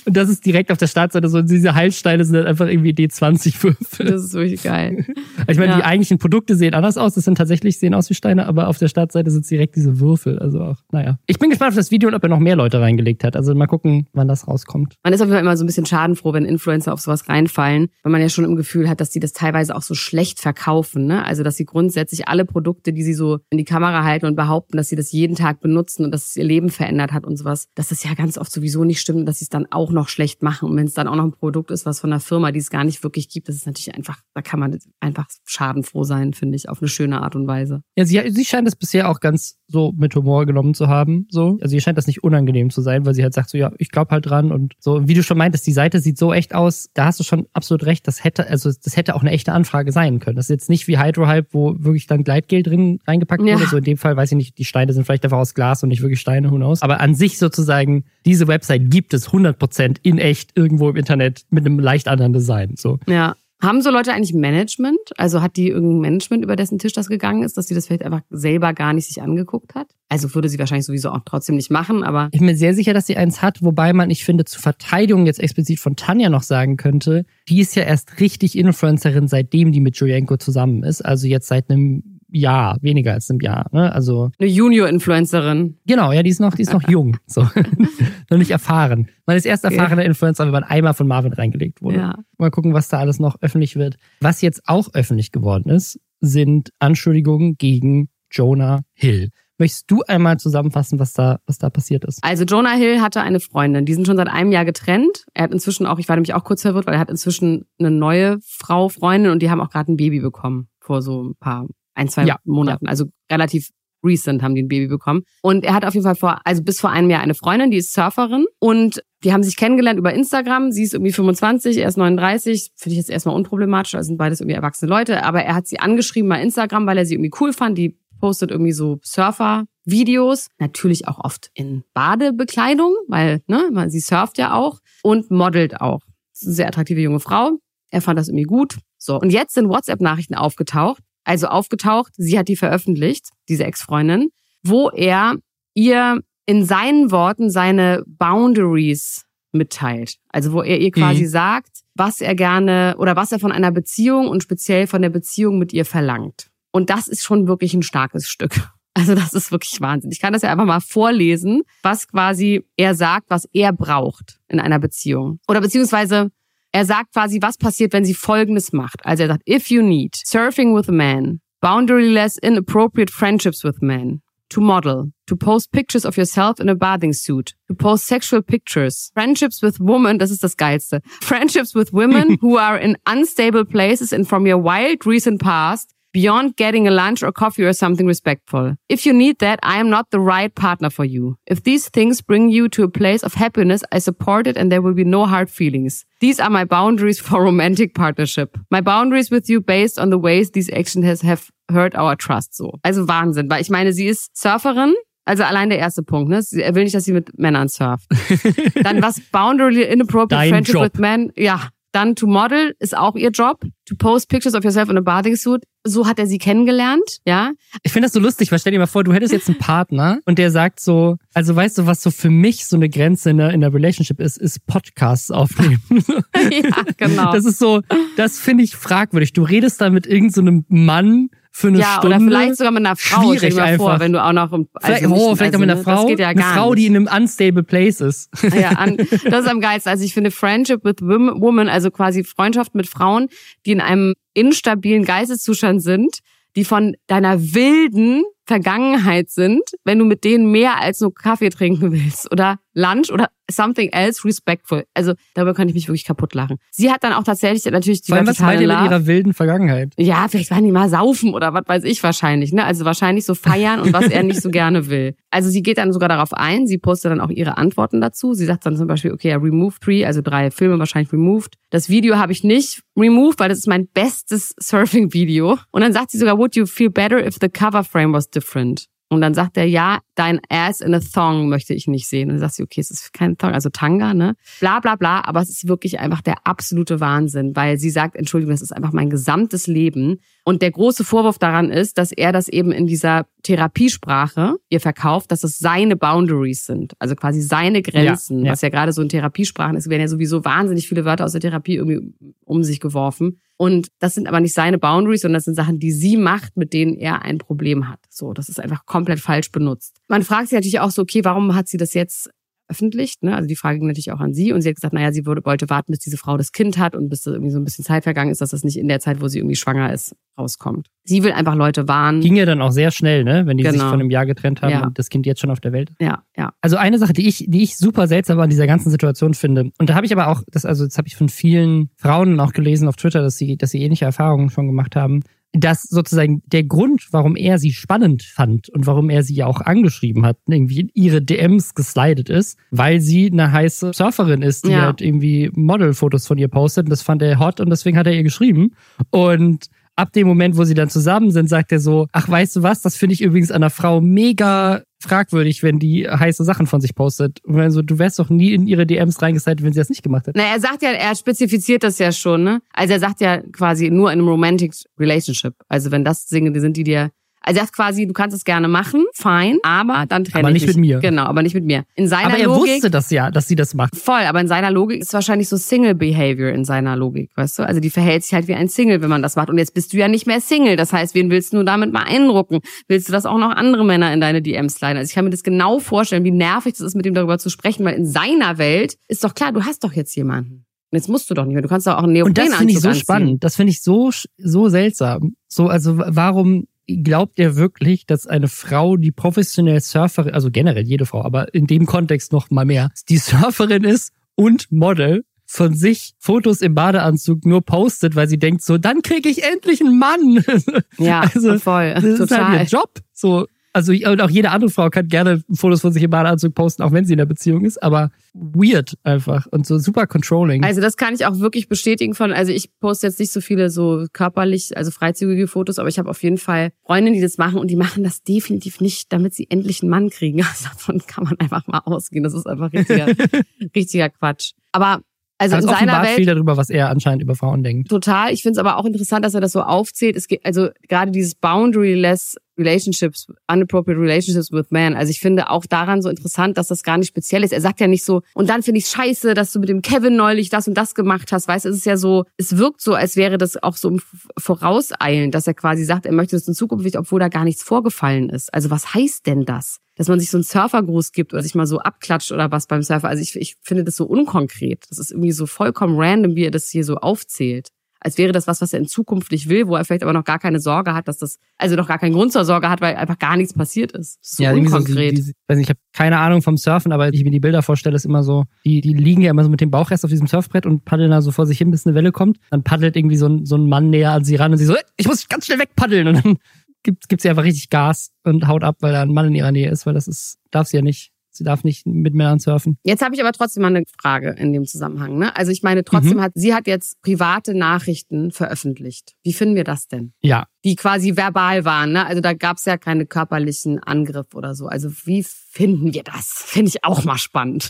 [0.05, 4.05] Und das ist direkt auf der Startseite so, diese Heilsteine sind halt einfach irgendwie D20-Würfel.
[4.05, 5.05] das ist wirklich geil.
[5.49, 5.77] Ich meine, Ja.
[5.77, 8.77] die eigentlichen Produkte sehen anders aus, das sind tatsächlich, sehen aus wie Steine, aber auf
[8.77, 10.39] der Startseite sind direkt diese Würfel.
[10.39, 11.19] Also auch, naja.
[11.25, 13.35] Ich bin gespannt auf das Video und ob er noch mehr Leute reingelegt hat.
[13.35, 14.95] Also mal gucken, wann das rauskommt.
[15.03, 17.87] Man ist auf jeden Fall immer so ein bisschen schadenfroh, wenn Influencer auf sowas reinfallen,
[18.03, 21.05] weil man ja schon im Gefühl hat, dass die das teilweise auch so schlecht verkaufen.
[21.05, 21.23] Ne?
[21.23, 24.77] Also dass sie grundsätzlich alle Produkte, die sie so in die Kamera halten und behaupten,
[24.77, 27.67] dass sie das jeden Tag benutzen und dass es ihr Leben verändert hat und sowas,
[27.75, 30.09] dass das ja ganz oft sowieso nicht stimmt und dass sie es dann auch noch
[30.09, 30.69] schlecht machen.
[30.69, 32.69] Und wenn es dann auch noch ein Produkt ist, was von einer Firma, die es
[32.69, 36.55] gar nicht wirklich gibt, das ist natürlich einfach, da kann man einfach schadenfroh sein, finde
[36.55, 37.81] ich, auf eine schöne Art und Weise.
[37.95, 41.27] Ja, sie, sie scheint es bisher auch ganz so mit Humor genommen zu haben.
[41.29, 41.57] So.
[41.61, 43.91] Also ihr scheint das nicht unangenehm zu sein, weil sie halt sagt so, ja, ich
[43.91, 45.07] glaube halt dran und so.
[45.07, 47.85] Wie du schon meintest, die Seite sieht so echt aus, da hast du schon absolut
[47.85, 50.35] recht, das hätte, also das hätte auch eine echte Anfrage sein können.
[50.35, 53.55] Das ist jetzt nicht wie Hydrohype, wo wirklich dann Gleitgel drin reingepackt Ja.
[53.55, 53.67] wurde.
[53.67, 55.89] So in dem Fall weiß ich nicht, die Steine sind vielleicht einfach aus Glas und
[55.89, 56.81] nicht wirklich Steine, who knows.
[56.81, 61.65] Aber an sich sozusagen, diese Website gibt es 100% in echt irgendwo im Internet mit
[61.65, 62.75] einem leicht anderen Design.
[62.77, 62.99] So.
[63.07, 63.35] Ja.
[63.59, 64.99] Haben so Leute eigentlich Management?
[65.17, 68.03] Also hat die irgendein Management, über dessen Tisch das gegangen ist, dass sie das vielleicht
[68.03, 69.87] einfach selber gar nicht sich angeguckt hat?
[70.09, 72.93] Also würde sie wahrscheinlich sowieso auch trotzdem nicht machen, aber Ich bin mir sehr sicher,
[72.93, 76.43] dass sie eins hat, wobei man, ich finde, zur Verteidigung jetzt explizit von Tanja noch
[76.43, 81.01] sagen könnte, die ist ja erst richtig Influencerin, seitdem die mit Julienko zusammen ist.
[81.03, 83.67] Also jetzt seit einem Jahr, weniger als einem Jahr.
[83.71, 83.91] Ne?
[83.91, 85.77] Also eine Junior-Influencerin.
[85.85, 87.47] genau, ja, die ist noch, die ist noch jung, so
[88.29, 89.09] noch nicht erfahren.
[89.25, 91.97] Man ist erst erfahrener Influencer, wenn man einmal von Marvin reingelegt wurde.
[91.97, 92.15] Ja.
[92.37, 93.97] Mal gucken, was da alles noch öffentlich wird.
[94.21, 99.29] Was jetzt auch öffentlich geworden ist, sind Anschuldigungen gegen Jonah Hill.
[99.59, 102.23] Möchtest du einmal zusammenfassen, was da, was da passiert ist?
[102.23, 105.25] Also Jonah Hill hatte eine Freundin, die sind schon seit einem Jahr getrennt.
[105.33, 107.89] Er hat inzwischen auch, ich war nämlich auch kurz verwirrt, weil er hat inzwischen eine
[107.89, 111.67] neue Frau, Freundin und die haben auch gerade ein Baby bekommen vor so ein paar,
[111.97, 112.87] ein, zwei Ja, Monaten.
[112.87, 113.69] Also relativ
[114.05, 115.23] recent haben die ein Baby bekommen.
[115.41, 117.77] Und er hat auf jeden Fall vor, also bis vor einem Jahr eine Freundin, die
[117.77, 120.71] ist Surferin und die haben sich kennengelernt über Instagram.
[120.71, 122.71] Sie ist irgendwie 25, er ist 39.
[122.75, 125.23] Finde ich jetzt erstmal unproblematisch, also sind beides irgendwie erwachsene Leute.
[125.23, 127.77] Aber er hat sie angeschrieben bei Instagram, weil er sie irgendwie cool fand.
[127.77, 130.47] Die postet irgendwie so Surfer-Videos.
[130.59, 136.01] Natürlich auch oft in Badebekleidung, weil ne, man- sie surft ja auch und modelt auch.
[136.33, 137.57] Das ist eine sehr attraktive junge Frau.
[137.89, 138.77] Er fand das irgendwie gut.
[138.97, 141.01] So, und jetzt sind WhatsApp-Nachrichten aufgetaucht.
[141.27, 144.29] Also aufgetaucht, sie hat die veröffentlicht, diese Ex-Freundin,
[144.63, 145.35] wo er
[145.73, 150.15] ihr in seinen Worten seine Boundaries mitteilt.
[150.29, 151.27] Also wo er ihr quasi Mhm.
[151.29, 155.57] sagt, was er gerne oder was er von einer Beziehung und speziell von der Beziehung
[155.59, 156.47] mit ihr verlangt.
[156.71, 158.51] Und das ist schon wirklich ein starkes Stück.
[158.97, 160.09] Also das ist wirklich Wahnsinn.
[160.11, 164.59] Ich kann das ja einfach mal vorlesen, was quasi er sagt, was er braucht in
[164.59, 165.39] einer Beziehung.
[165.47, 166.31] Oder beziehungsweise
[166.71, 169.05] er sagt quasi, was passiert, wenn sie Folgendes macht.
[169.05, 174.21] Also er sagt, if you need surfing with a man, boundaryless inappropriate friendships with men,
[174.49, 179.11] to model, to post pictures of yourself in a bathing suit, to post sexual pictures,
[179.13, 184.13] friendships with women, das ist das Geilste, friendships with women who are in unstable places
[184.13, 188.75] and from your wild recent past, beyond getting a lunch or coffee or something respectful.
[188.89, 191.37] If you need that, I am not the right partner for you.
[191.45, 194.81] If these things bring you to a place of happiness, I support it and there
[194.81, 196.05] will be no hard feelings.
[196.19, 198.57] These are my boundaries for romantic partnership.
[198.71, 202.55] My boundaries with you based on the ways these actions has, have hurt our trust.
[202.55, 202.71] So.
[202.83, 204.93] Also Wahnsinn, weil ich meine, sie ist Surferin,
[205.25, 206.41] also allein der erste Punkt, ne?
[206.53, 208.07] Er will nicht, dass sie mit Männern surft.
[208.83, 210.83] Dann was Boundary Inappropriate Dein Friendship Job.
[210.83, 211.33] with Men.
[211.35, 211.69] Ja.
[211.97, 213.65] Dann to model ist auch ihr Job.
[213.87, 215.63] To post pictures of yourself in a bathing suit.
[215.83, 217.53] So hat er sie kennengelernt, ja.
[217.81, 220.19] Ich finde das so lustig, weil stell dir mal vor, du hättest jetzt einen Partner
[220.25, 223.37] und der sagt so, also weißt du, was so für mich so eine Grenze in
[223.37, 225.81] der, in der Relationship ist, ist Podcasts aufnehmen.
[226.35, 227.31] ja, genau.
[227.31, 227.81] Das ist so,
[228.15, 229.33] das finde ich fragwürdig.
[229.33, 232.17] Du redest da mit irgendeinem so einem Mann für eine ja, Stunde.
[232.17, 233.33] oder vielleicht sogar mit einer Frau.
[233.33, 233.83] Schwierig mal einfach.
[233.85, 235.83] vor, wenn du auch noch im, Vielleicht, also nicht- oh, vielleicht auch mit einer ne,
[235.83, 235.95] Frau.
[235.95, 236.83] Das geht ja eine gar Frau, nicht.
[236.83, 238.29] die in einem unstable place ist.
[238.53, 239.89] Ja, an, das ist am geilsten.
[239.91, 243.29] Also ich finde Friendship with Wom- Women, also quasi Freundschaft mit Frauen,
[243.65, 246.19] die in einem instabilen Geisteszustand sind,
[246.55, 251.91] die von deiner wilden Vergangenheit sind, wenn du mit denen mehr als nur Kaffee trinken
[251.91, 254.85] willst oder Lunch oder something else respectful.
[254.93, 256.57] Also darüber kann ich mich wirklich kaputt lachen.
[256.71, 259.33] Sie hat dann auch tatsächlich natürlich die Vor allem, was meint ihr mit ihrer wilden
[259.33, 259.93] Vergangenheit?
[259.97, 262.51] Ja, vielleicht waren die mal saufen oder was weiß ich wahrscheinlich.
[262.53, 262.63] Ne?
[262.65, 265.15] Also wahrscheinlich so feiern und was er nicht so gerne will.
[265.31, 268.33] Also sie geht dann sogar darauf ein, sie postet dann auch ihre Antworten dazu.
[268.33, 271.55] Sie sagt dann zum Beispiel, okay, ja, remove three, also drei Filme wahrscheinlich removed.
[271.69, 275.57] Das Video habe ich nicht removed, weil das ist mein bestes Surfing-Video.
[275.71, 278.87] Und dann sagt sie sogar, would you feel better if the cover frame was different?
[279.09, 282.27] Und dann sagt er, ja, dein Ass in a Thong möchte ich nicht sehen.
[282.27, 284.35] Und dann sagt sie, okay, es ist kein Thong, also Tanga, ne?
[284.59, 288.53] Bla bla bla, aber es ist wirklich einfach der absolute Wahnsinn, weil sie sagt, Entschuldigung,
[288.53, 290.19] das ist einfach mein gesamtes Leben.
[290.43, 295.31] Und der große Vorwurf daran ist, dass er das eben in dieser Therapiesprache ihr verkauft,
[295.31, 298.51] dass es seine Boundaries sind, also quasi seine Grenzen, Ja, ja.
[298.51, 301.41] was ja gerade so in Therapiesprachen ist, werden ja sowieso wahnsinnig viele Wörter aus der
[301.41, 302.13] Therapie irgendwie
[302.43, 303.39] um sich geworfen.
[303.57, 306.73] Und das sind aber nicht seine Boundaries, sondern das sind Sachen, die sie macht, mit
[306.73, 307.99] denen er ein Problem hat.
[308.09, 309.97] So, das ist einfach komplett falsch benutzt.
[310.07, 312.29] Man fragt sich natürlich auch so, okay, warum hat sie das jetzt
[312.67, 313.23] veröffentlicht?
[313.23, 313.35] Ne?
[313.35, 315.43] Also die Frage ging natürlich auch an sie und sie hat gesagt, naja, sie würde,
[315.45, 317.85] wollte warten, bis diese Frau das Kind hat und bis da irgendwie so ein bisschen
[317.85, 320.87] Zeit vergangen ist, dass das nicht in der Zeit, wo sie irgendwie schwanger ist, rauskommt.
[321.03, 322.21] Sie will einfach Leute warnen.
[322.21, 323.45] Ging ja dann auch sehr schnell, ne?
[323.45, 323.89] Wenn die sich Genau.
[323.89, 324.85] von einem Jahr getrennt haben Ja.
[324.85, 326.01] und das Kind jetzt schon auf der Welt ist.
[326.01, 326.51] Ja, ja.
[326.61, 329.89] Also eine Sache, die ich, die ich super seltsam an dieser ganzen Situation finde, und
[329.89, 332.87] da habe ich aber auch, das, also das habe ich von vielen Frauen auch gelesen
[332.87, 335.21] auf Twitter, dass sie, dass sie ähnliche Erfahrungen schon gemacht haben,
[335.59, 339.61] dass sozusagen der Grund, warum er sie spannend fand und warum er sie ja auch
[339.61, 344.71] angeschrieben hat, irgendwie in ihre DMs geslidet ist, weil sie eine heiße Surferin ist, die
[344.71, 344.81] Ja.
[344.87, 346.85] halt irgendwie Modelfotos von ihr postet.
[346.85, 348.71] Und das fand er hot und deswegen hat er ihr geschrieben.
[349.09, 352.63] Und ab dem Moment, wo sie dann zusammen sind, sagt er so, ach, weißt du
[352.63, 356.81] was, das finde ich übrigens an einer Frau mega fragwürdig, wenn die heiße Sachen von
[356.81, 357.43] sich postet.
[357.45, 360.03] Und dann so, du wärst doch nie in ihre DMs reingeslidet, wenn sie das nicht
[360.03, 360.37] gemacht hätte.
[360.37, 362.61] Na, er sagt ja, er spezifiziert das ja schon, ne?
[362.73, 365.53] Also er sagt ja quasi nur in einem romantic relationship.
[365.67, 367.11] Also wenn das Dinge sind, die dir
[367.47, 370.61] also er sagt quasi, du kannst es gerne machen, fein, aber dann trenne Aber ich
[370.61, 370.75] nicht mich.
[370.75, 370.99] mit mir.
[370.99, 371.85] Genau, aber nicht mit mir.
[371.95, 373.95] In seiner Aber er Logik wusste das ja, dass sie das macht.
[373.95, 377.63] Voll, aber in seiner Logik ist wahrscheinlich so Single Behavior in seiner Logik, weißt du?
[377.63, 379.49] Also die verhält sich halt wie ein Single, wenn man das macht.
[379.49, 380.75] Und jetzt bist du ja nicht mehr Single.
[380.75, 382.59] Das heißt, wen willst du damit mal eindrucken?
[382.87, 384.97] Willst du das auch noch andere Männer in deine DMs leiten?
[384.97, 387.49] Also ich kann mir das genau vorstellen, wie nervig das ist, mit ihm darüber zu
[387.49, 390.65] sprechen, weil in seiner Welt ist doch klar, du hast doch jetzt jemanden.
[390.91, 391.61] Und jetzt musst du doch nicht mehr.
[391.61, 393.01] Du kannst doch auch einen Und das finde ich Neoprenanzug so anziehen.
[393.01, 393.43] spannend.
[393.43, 395.35] Das finde ich so, so seltsam.
[395.47, 401.05] So, also warum glaubt ihr wirklich, dass eine Frau, die professionell Surferin, also generell jede
[401.05, 406.13] Frau, aber in dem Kontext noch mal mehr, die Surferin ist und Model, von sich
[406.19, 410.43] Fotos im Badeanzug nur postet, weil sie denkt so, dann kriege ich endlich einen Mann.
[410.97, 411.93] Ja, also, voll.
[411.93, 412.47] Das ist Total.
[412.49, 412.99] halt ihr Job.
[413.13, 416.81] So, also und auch jede andere Frau kann gerne Fotos von sich im Badeanzug posten,
[416.81, 420.63] auch wenn sie in der Beziehung ist, aber weird einfach und so super controlling.
[420.63, 423.69] Also das kann ich auch wirklich bestätigen von, also ich poste jetzt nicht so viele
[423.69, 427.59] so körperlich, also freizügige Fotos, aber ich habe auf jeden Fall Freundinnen, die das machen
[427.59, 430.41] und die machen das definitiv nicht, damit sie endlich einen Mann kriegen.
[430.47, 432.23] Also davon kann man einfach mal ausgehen.
[432.23, 433.07] Das ist einfach richtiger,
[433.75, 434.53] richtiger Quatsch.
[434.71, 435.01] Aber
[435.37, 437.89] also Also in seiner offenbart viel Welt darüber, was er anscheinend über Frauen denkt.
[437.89, 438.33] total.
[438.33, 440.15] Ich finde es aber auch interessant, dass er das so aufzählt.
[440.15, 444.95] Es geht also gerade dieses boundaryless relationships, inappropriate relationships with men.
[444.95, 447.53] Also ich finde auch daran so interessant, dass das gar nicht speziell ist.
[447.53, 450.15] Er sagt ja nicht so, und dann finde ich scheiße, dass du mit dem Kevin
[450.15, 451.47] neulich das und das gemacht hast.
[451.47, 454.01] Weißt du, es ist ja so, es wirkt so, als wäre das auch so im
[454.37, 457.63] Vorauseilen, dass er quasi sagt, er möchte das in Zukunft nicht, obwohl da gar nichts
[457.63, 458.53] vorgefallen ist.
[458.53, 459.79] Also was heißt denn das?
[459.95, 462.83] Dass man sich so einen Surfergruß gibt oder sich mal so abklatscht oder was beim
[462.83, 463.07] Surfer.
[463.09, 464.85] Also ich, ich finde das so unkonkret.
[464.89, 467.69] Das ist irgendwie so vollkommen random, wie er das hier so aufzählt.
[467.99, 470.23] Als wäre das was, was er in Zukunft nicht will, wo er vielleicht aber noch
[470.23, 472.95] gar keine Sorge hat, dass das, also noch gar keinen Grund zur Sorge hat, weil
[472.95, 474.19] einfach gar nichts passiert ist.
[474.21, 475.17] ist so ja, unkonkret.
[475.17, 477.39] So, die, die, weiß nicht, ich habe keine Ahnung vom Surfen, aber ich mir die
[477.39, 480.11] Bilder vorstelle, ist immer so, die, die liegen ja immer so mit dem Bauchrest auf
[480.11, 482.37] diesem Surfbrett und paddeln da so vor sich hin, bis eine Welle kommt.
[482.49, 484.75] Dann paddelt irgendwie so ein, so ein Mann näher an sie ran und sie so,
[484.97, 486.07] ich muss ganz schnell wegpaddeln.
[486.07, 486.37] Und dann
[486.83, 489.51] gibt, gibt sie einfach richtig Gas und haut ab, weil da ein Mann in ihrer
[489.51, 491.11] Nähe ist, weil das ist, darf sie ja nicht.
[491.37, 492.77] Sie darf nicht mit Männern surfen.
[492.83, 495.17] Jetzt habe ich aber trotzdem mal eine Frage in dem Zusammenhang.
[495.17, 495.35] Ne?
[495.35, 496.21] Also ich meine, trotzdem mhm.
[496.21, 499.13] hat sie hat jetzt private Nachrichten veröffentlicht.
[499.23, 500.13] Wie finden wir das denn?
[500.21, 500.47] Ja.
[500.63, 501.93] Die quasi verbal waren.
[501.93, 502.05] Ne?
[502.05, 504.67] Also da gab es ja keine körperlichen Angriffe oder so.
[504.67, 506.43] Also wie finden wir das?
[506.45, 507.69] Finde ich auch mal spannend.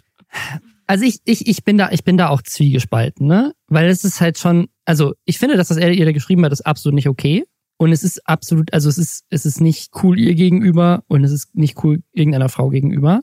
[0.87, 3.53] Also ich, ich, ich bin da, ich bin da auch zwiegespalten, ne?
[3.67, 6.53] Weil es ist halt schon, also ich finde, dass das er ihr da geschrieben hat,
[6.53, 7.43] ist absolut nicht okay.
[7.77, 11.31] Und es ist absolut, also es ist, es ist nicht cool ihr gegenüber und es
[11.31, 13.21] ist nicht cool irgendeiner Frau gegenüber.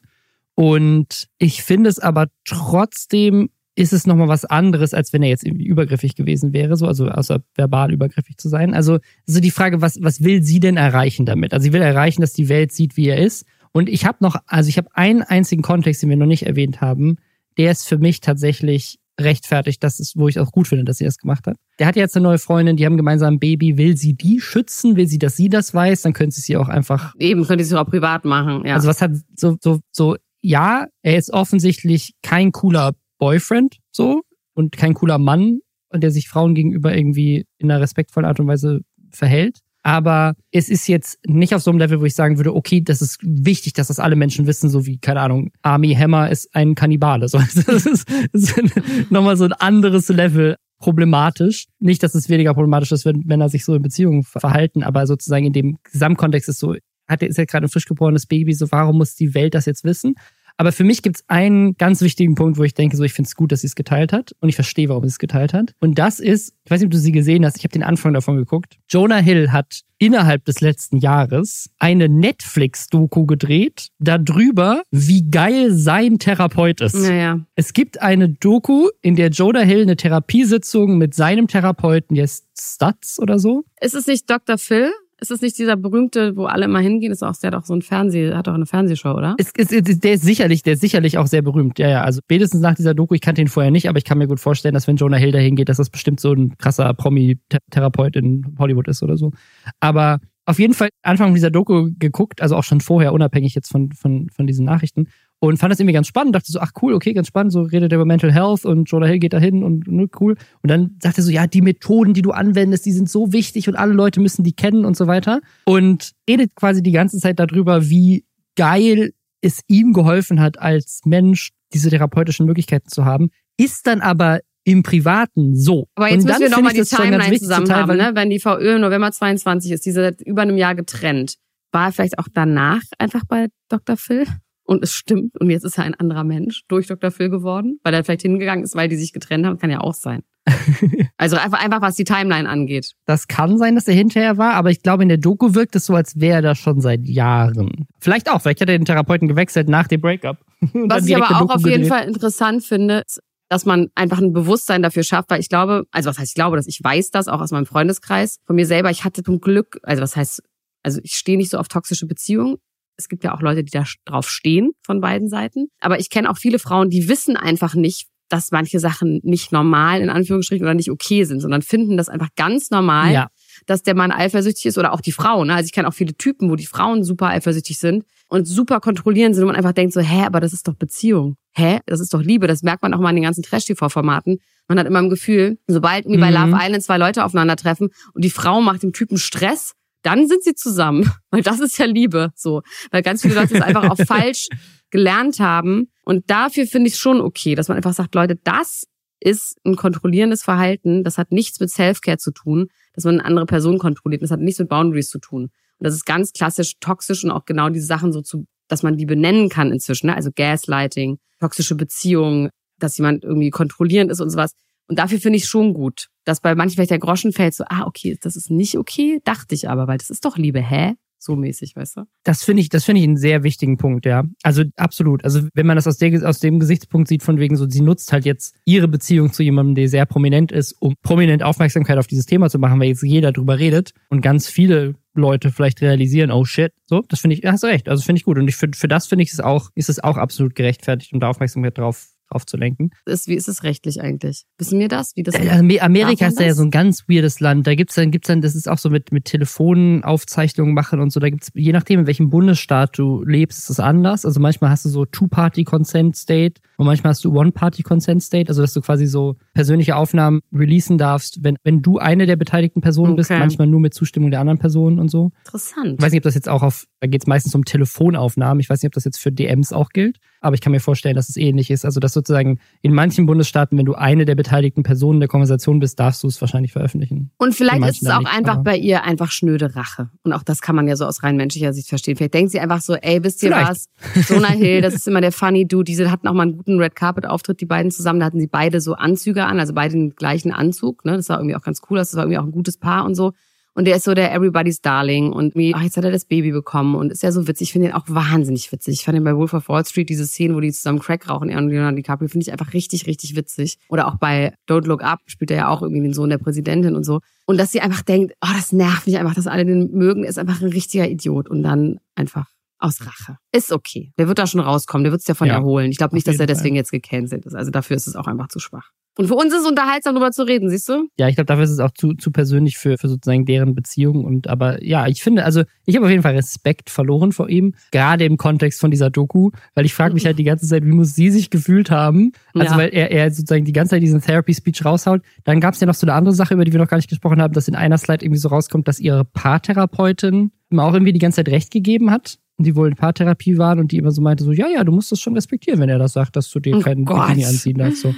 [0.54, 5.44] Und ich finde es aber trotzdem ist es nochmal was anderes, als wenn er jetzt
[5.44, 8.72] irgendwie übergriffig gewesen wäre, so, also außer verbal übergriffig zu sein.
[8.72, 11.52] Also, also die Frage, was, was will sie denn erreichen damit?
[11.52, 13.44] Also sie will erreichen, dass die Welt sieht, wie er ist.
[13.72, 16.80] Und ich habe noch, also ich habe einen einzigen Kontext, den wir noch nicht erwähnt
[16.80, 17.16] haben,
[17.58, 21.04] der ist für mich tatsächlich rechtfertigt, das ist, wo ich auch gut finde, dass sie
[21.04, 21.56] das gemacht hat.
[21.78, 23.76] Der hat jetzt eine neue Freundin, die haben gemeinsam ein Baby.
[23.76, 24.96] Will sie die schützen?
[24.96, 26.02] Will sie, dass sie das weiß?
[26.02, 27.14] Dann könnte sie sie auch einfach.
[27.18, 28.74] Eben, könnte sie auch privat machen, ja.
[28.74, 34.20] Also was hat so, so, so, ja, er ist offensichtlich kein cooler Boyfriend, so,
[34.52, 35.60] und kein cooler Mann,
[35.92, 38.80] der sich Frauen gegenüber irgendwie in einer respektvollen Art und Weise
[39.10, 39.60] verhält.
[39.82, 43.00] Aber es ist jetzt nicht auf so einem Level, wo ich sagen würde, okay, das
[43.00, 46.74] ist wichtig, dass das alle Menschen wissen, so wie, keine Ahnung, Army Hammer ist ein
[46.74, 47.28] Kannibale.
[47.28, 51.66] So, das ist, das ist nochmal so ein anderes Level problematisch.
[51.78, 55.46] Nicht, dass es weniger problematisch ist, wenn Männer sich so in Beziehungen verhalten, aber sozusagen
[55.46, 56.74] in dem Gesamtkontext ist so,
[57.08, 59.84] hat ist ja gerade ein frisch geborenes Baby, so warum muss die Welt das jetzt
[59.84, 60.14] wissen?
[60.56, 63.26] Aber für mich gibt es einen ganz wichtigen Punkt, wo ich denke, so ich finde
[63.28, 65.74] es gut, dass sie es geteilt hat und ich verstehe, warum sie es geteilt hat.
[65.80, 68.12] Und das ist, ich weiß nicht, ob du sie gesehen hast, ich habe den Anfang
[68.12, 68.78] davon geguckt.
[68.88, 76.80] Jonah Hill hat innerhalb des letzten Jahres eine Netflix-Doku gedreht, darüber, wie geil sein Therapeut
[76.80, 76.94] ist.
[76.94, 77.40] Naja.
[77.56, 82.46] Es gibt eine Doku, in der Jonah Hill eine Therapiesitzung mit seinem Therapeuten, der ist
[82.56, 83.64] Stutz oder so.
[83.80, 84.58] Ist es nicht Dr.
[84.58, 84.92] Phil?
[85.20, 87.12] Ist es nicht dieser berühmte, wo alle immer hingehen?
[87.12, 89.36] Ist auch, der hat auch so ein Fernseh, hat auch eine Fernsehshow, oder?
[89.38, 91.78] Es, es, es, der ist sicherlich, der ist sicherlich auch sehr berühmt.
[91.78, 92.02] Ja, ja.
[92.02, 94.40] Also spätestens nach dieser Doku, ich kannte ihn vorher nicht, aber ich kann mir gut
[94.40, 98.54] vorstellen, dass wenn Jonah Hill da hingeht, dass das bestimmt so ein krasser Promi-Therapeut in
[98.58, 99.32] Hollywood ist oder so.
[99.80, 103.92] Aber auf jeden Fall Anfang dieser Doku geguckt, also auch schon vorher, unabhängig jetzt von,
[103.92, 105.08] von, von diesen Nachrichten
[105.48, 106.34] und fand das irgendwie ganz spannend.
[106.34, 107.52] Dachte so, ach cool, okay, ganz spannend.
[107.52, 110.36] So redet er über Mental Health und Jonah Hill geht da hin und ne, cool.
[110.62, 113.68] Und dann sagt er so, ja, die Methoden, die du anwendest, die sind so wichtig
[113.68, 115.40] und alle Leute müssen die kennen und so weiter.
[115.64, 118.24] Und redet quasi die ganze Zeit darüber, wie
[118.56, 123.30] geil es ihm geholfen hat, als Mensch diese therapeutischen Möglichkeiten zu haben.
[123.58, 125.88] Ist dann aber im Privaten so.
[125.94, 128.12] Aber jetzt und müssen wir nochmal die Timeline zusammen haben, ne?
[128.14, 131.36] Wenn die VÖ im November 22 ist, diese seit über einem Jahr getrennt.
[131.70, 133.96] War er vielleicht auch danach einfach bei Dr.
[133.96, 134.26] Phil?
[134.64, 137.10] Und es stimmt und jetzt ist er ein anderer Mensch durch Dr.
[137.10, 139.94] Phil geworden, weil er vielleicht hingegangen ist, weil die sich getrennt haben, kann ja auch
[139.94, 140.22] sein.
[141.16, 142.92] also einfach, einfach was die Timeline angeht.
[143.06, 145.86] Das kann sein, dass er hinterher war, aber ich glaube, in der Doku wirkt es
[145.86, 147.86] so, als wäre er das schon seit Jahren.
[147.98, 150.38] Vielleicht auch, vielleicht hat er den Therapeuten gewechselt nach dem Breakup.
[150.72, 154.82] was ich aber auch auf jeden Fall interessant finde, ist, dass man einfach ein Bewusstsein
[154.82, 157.40] dafür schafft, weil ich glaube, also was heißt ich glaube, dass ich weiß das auch
[157.40, 158.90] aus meinem Freundeskreis von mir selber.
[158.90, 160.42] Ich hatte zum Glück, also was heißt,
[160.82, 162.56] also ich stehe nicht so auf toxische Beziehungen,
[162.96, 165.66] es gibt ja auch Leute, die da drauf stehen von beiden Seiten.
[165.80, 170.00] Aber ich kenne auch viele Frauen, die wissen einfach nicht, dass manche Sachen nicht normal
[170.00, 173.28] in Anführungsstrichen oder nicht okay sind, sondern finden das einfach ganz normal, ja.
[173.66, 175.44] dass der Mann eifersüchtig ist oder auch die Frau.
[175.44, 175.54] Ne?
[175.54, 179.34] Also ich kenne auch viele Typen, wo die Frauen super eifersüchtig sind und super kontrollieren
[179.34, 181.36] sind und man einfach denkt so, hä, aber das ist doch Beziehung.
[181.52, 182.46] Hä, das ist doch Liebe.
[182.46, 184.38] Das merkt man auch mal in den ganzen Trash-TV-Formaten.
[184.66, 186.22] Man hat immer im Gefühl, sobald irgendwie mhm.
[186.22, 190.44] bei Love Island zwei Leute aufeinandertreffen und die Frau macht dem Typen Stress, dann sind
[190.44, 191.10] sie zusammen.
[191.30, 192.62] Weil das ist ja Liebe, so.
[192.90, 194.48] Weil ganz viele Leute es einfach auch falsch
[194.90, 195.90] gelernt haben.
[196.04, 198.84] Und dafür finde ich es schon okay, dass man einfach sagt, Leute, das
[199.20, 201.02] ist ein kontrollierendes Verhalten.
[201.02, 204.22] Das hat nichts mit Selfcare zu tun, dass man eine andere Person kontrolliert.
[204.22, 205.44] Das hat nichts mit Boundaries zu tun.
[205.44, 208.96] Und das ist ganz klassisch toxisch und auch genau diese Sachen so zu, dass man
[208.96, 210.08] die benennen kann inzwischen.
[210.08, 210.14] Ne?
[210.14, 214.52] Also Gaslighting, toxische Beziehungen, dass jemand irgendwie kontrollierend ist und sowas.
[214.88, 217.84] Und dafür finde ich schon gut, dass bei manchen vielleicht der Groschen fällt, so, ah,
[217.86, 220.94] okay, das ist nicht okay, dachte ich aber, weil das ist doch Liebe, hä?
[221.24, 222.02] So mäßig, weißt du?
[222.22, 224.24] Das finde ich, das finde ich einen sehr wichtigen Punkt, ja.
[224.42, 225.24] Also absolut.
[225.24, 228.12] Also wenn man das aus, der, aus dem Gesichtspunkt sieht, von wegen so, sie nutzt
[228.12, 232.26] halt jetzt ihre Beziehung zu jemandem, der sehr prominent ist, um prominent Aufmerksamkeit auf dieses
[232.26, 236.44] Thema zu machen, weil jetzt jeder drüber redet und ganz viele Leute vielleicht realisieren, oh
[236.44, 238.36] shit, so, das finde ich, hast recht, also finde ich gut.
[238.36, 241.20] Und ich, für, für das finde ich es auch, ist es auch absolut gerechtfertigt, um
[241.20, 242.90] da Aufmerksamkeit drauf aufzulenken.
[243.06, 244.44] Ist, wie ist es rechtlich eigentlich?
[244.58, 245.12] Wissen wir das?
[245.16, 246.56] Wie das Äh, Amer- Amerika ist man ja das?
[246.58, 247.66] so ein ganz weirdes Land.
[247.66, 251.20] Da gibt's dann, gibt's dann, das ist auch so mit, mit Telefonaufzeichnungen machen und so.
[251.20, 254.24] Da gibt's, je nachdem, in welchem Bundesstaat du lebst, ist es anders.
[254.24, 258.48] Also manchmal hast du so Two-Party-Consent-State und manchmal hast du One-Party-Consent-State.
[258.48, 262.80] Also dass du quasi so persönliche Aufnahmen releasen darfst, wenn, wenn du eine der beteiligten
[262.80, 263.38] Personen bist, Okay.
[263.40, 265.30] manchmal nur mit Zustimmung der anderen Personen und so.
[265.44, 265.94] interessant.
[265.98, 268.60] Ich weiß nicht, ob das jetzt auch auf, da geht's meistens um Telefonaufnahmen.
[268.60, 271.14] Ich weiß nicht, ob das jetzt für DMs auch gilt, aber ich kann mir vorstellen,
[271.14, 271.84] dass es ähnlich ist.
[271.84, 276.00] Also, dass sozusagen in manchen Bundesstaaten, wenn du eine der beteiligten Personen der Konversation bist,
[276.00, 277.30] darfst du es wahrscheinlich veröffentlichen.
[277.36, 280.08] Und vielleicht ist es auch nicht, einfach bei ihr einfach schnöde Rache.
[280.22, 282.16] Und auch das kann man ja so aus rein menschlicher Sicht verstehen.
[282.16, 283.68] Vielleicht denkt sie einfach so, ey, wisst ihr Vielleicht.
[283.68, 283.88] was?
[284.30, 285.84] Jonah Hill, das ist immer der funny Dude.
[285.84, 288.20] Diese hatten auch mal einen guten Red Carpet Auftritt, die beiden zusammen.
[288.20, 291.04] Da hatten sie beide so Anzüge an, also beide den gleichen Anzug.
[291.04, 291.16] Ne?
[291.16, 291.98] Das war irgendwie auch ganz cool.
[291.98, 293.34] Das war irgendwie auch ein gutes Paar und so.
[293.74, 296.52] Und der ist so der Everybody's Darling und wie, ach, jetzt hat er das Baby
[296.52, 297.68] bekommen und ist ja so witzig.
[297.68, 298.94] Ich finde ihn auch wahnsinnig witzig.
[298.94, 301.48] Ich fand ihn bei Wolf of Wall Street, diese Szene, wo die zusammen Crack rauchen,
[301.48, 303.78] er und Leonardo DiCaprio, finde ich einfach richtig, richtig witzig.
[303.88, 306.94] Oder auch bei Don't Look Up spielt er ja auch irgendwie den Sohn der Präsidentin
[306.94, 307.20] und so.
[307.46, 310.38] Und dass sie einfach denkt, oh, das nervt mich einfach, dass alle den mögen, ist
[310.38, 312.46] einfach ein richtiger Idiot und dann einfach
[312.78, 313.38] aus Rache.
[313.50, 314.12] Ist okay.
[314.18, 315.90] Der wird da schon rauskommen, der wird es davon Ja, erholen.
[315.90, 317.54] Ich glaube nicht, dass er deswegen jetzt gecancelt ist.
[317.54, 318.90] Also dafür ist es auch einfach zu schwach.
[319.16, 321.08] Und für uns ist es unterhaltsam, darüber zu reden, siehst du?
[321.18, 324.24] Ja, ich glaube, dafür ist es auch zu, zu persönlich für, für sozusagen deren Beziehung.
[324.24, 327.74] Und aber ja, ich finde, also ich habe auf jeden Fall Respekt verloren vor ihm,
[327.92, 330.90] gerade im Kontext von dieser Doku, weil ich frage mich halt die ganze Zeit, wie
[330.92, 332.32] muss sie sich gefühlt haben?
[332.54, 332.78] Also Ja.
[332.78, 335.22] weil er, er sozusagen die ganze Zeit diesen Therapy-Speech raushaut.
[335.44, 337.08] Dann gab es ja noch so eine andere Sache, über die wir noch gar nicht
[337.08, 341.12] gesprochen haben, dass in einer Slide irgendwie so rauskommt, dass ihre Paartherapeutin ihm auch irgendwie
[341.12, 342.38] die ganze Zeit recht gegeben hat.
[342.56, 344.92] Und die wohl in Paartherapie waren und die immer so meinte, so, ja, ja, du
[344.92, 347.04] musst das schon respektieren, wenn er das sagt, dass du dir Oh keinen.
[347.04, 348.02] Bikini anziehen darfst.
[348.02, 348.14] So.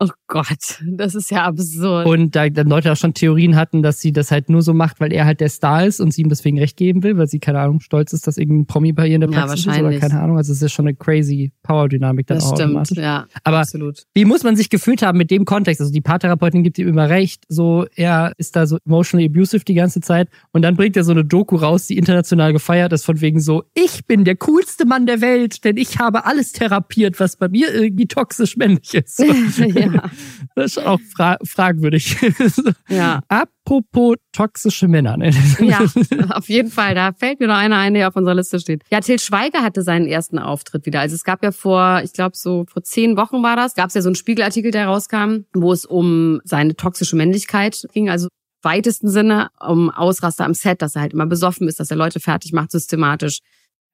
[0.00, 2.06] Oh Gott, das ist ja absurd.
[2.06, 5.00] Und da dann Leute auch schon Theorien hatten, dass sie das halt nur so macht,
[5.00, 7.38] weil er halt der Star ist und sie ihm deswegen recht geben will, weil sie,
[7.38, 9.98] keine Ahnung, stolz ist, dass irgendein Promi bei ihr in der Ja, Praxis ist oder
[9.98, 10.36] keine Ahnung.
[10.36, 14.04] Also es ist schon eine crazy Power-Dynamik dann das auch stimmt, ja, Aber absolut.
[14.12, 15.80] wie muss man sich gefühlt haben mit dem Kontext?
[15.80, 19.74] Also die Paartherapeutin gibt ihm immer recht, so er ist da so emotionally abusive die
[19.74, 23.20] ganze Zeit und dann bringt er so eine Doku raus, die international gefeiert ist, von
[23.22, 27.36] wegen so, ich bin der coolste Mann der Welt, denn ich habe alles therapiert, was
[27.36, 29.18] bei mir irgendwie toxisch männlich ist.
[29.74, 30.10] ja,
[30.54, 32.16] Das ist auch fra fragwürdig.
[32.88, 33.20] ja.
[33.28, 35.16] Apropos toxische Männer.
[35.16, 35.30] Ne?
[35.60, 35.84] Ja,
[36.30, 36.94] auf jeden Fall.
[36.94, 38.82] Da fällt mir noch einer ein, der auf unserer Liste steht.
[38.90, 41.00] Ja, Till Schweiger hatte seinen ersten Auftritt wieder.
[41.00, 43.94] Also es gab ja vor, ich glaube so vor zehn Wochen war das, gab es
[43.94, 48.08] ja so einen Spiegelartikel, der rauskam, wo es um seine toxische Männlichkeit ging.
[48.08, 48.28] Also
[48.62, 52.20] weitesten Sinne um Ausraster am Set, dass er halt immer besoffen ist, dass er Leute
[52.20, 53.40] fertig macht systematisch,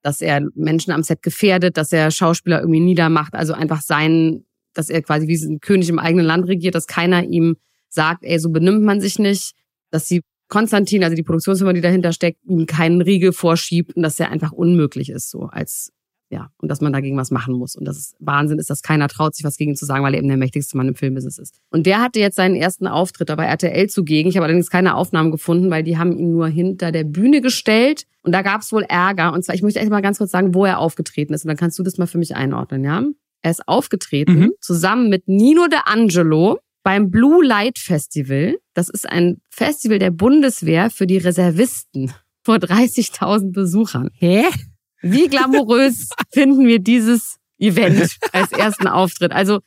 [0.02, 3.34] dass er Menschen am Set gefährdet, dass er Schauspieler irgendwie niedermacht.
[3.34, 7.24] Also einfach sein, dass er quasi wie ein König im eigenen Land regiert, dass keiner
[7.24, 7.56] ihm
[7.88, 9.52] sagt, ey, so benimmt man sich nicht,
[9.90, 14.20] dass sie Konstantin, also die Produktionsfirma, die dahinter steckt, ihm keinen Riegel vorschiebt und dass
[14.20, 15.90] er einfach unmöglich ist, so als
[16.30, 17.76] ja, und dass man dagegen was machen muss.
[17.76, 20.18] Und dass es Wahnsinn ist, dass keiner traut, sich was gegen zu sagen, weil er
[20.18, 21.60] eben der mächtigste Mann im Filmbusiness ist.
[21.70, 24.28] Und der hatte jetzt seinen ersten Auftritt da bei RTL zugegen.
[24.28, 28.06] Ich habe allerdings keine Aufnahmen gefunden, weil die haben ihn nur hinter der Bühne gestellt.
[28.22, 29.32] Und da gab es wohl Ärger.
[29.32, 31.44] Und zwar, ich möchte echt mal ganz kurz sagen, wo er aufgetreten ist.
[31.44, 33.04] Und dann kannst du das mal für mich einordnen, ja?
[33.44, 34.52] Er ist aufgetreten Mhm.
[34.60, 38.56] zusammen mit Nino de Angelo beim Blue Light Festival.
[38.72, 42.10] Das ist ein Festival der Bundeswehr für die Reservisten
[42.44, 44.08] vor 30.000 Besuchern.
[44.14, 44.44] Hä?
[45.02, 49.32] Wie glamourös finden wir dieses Event als ersten Auftritt?
[49.32, 49.60] Also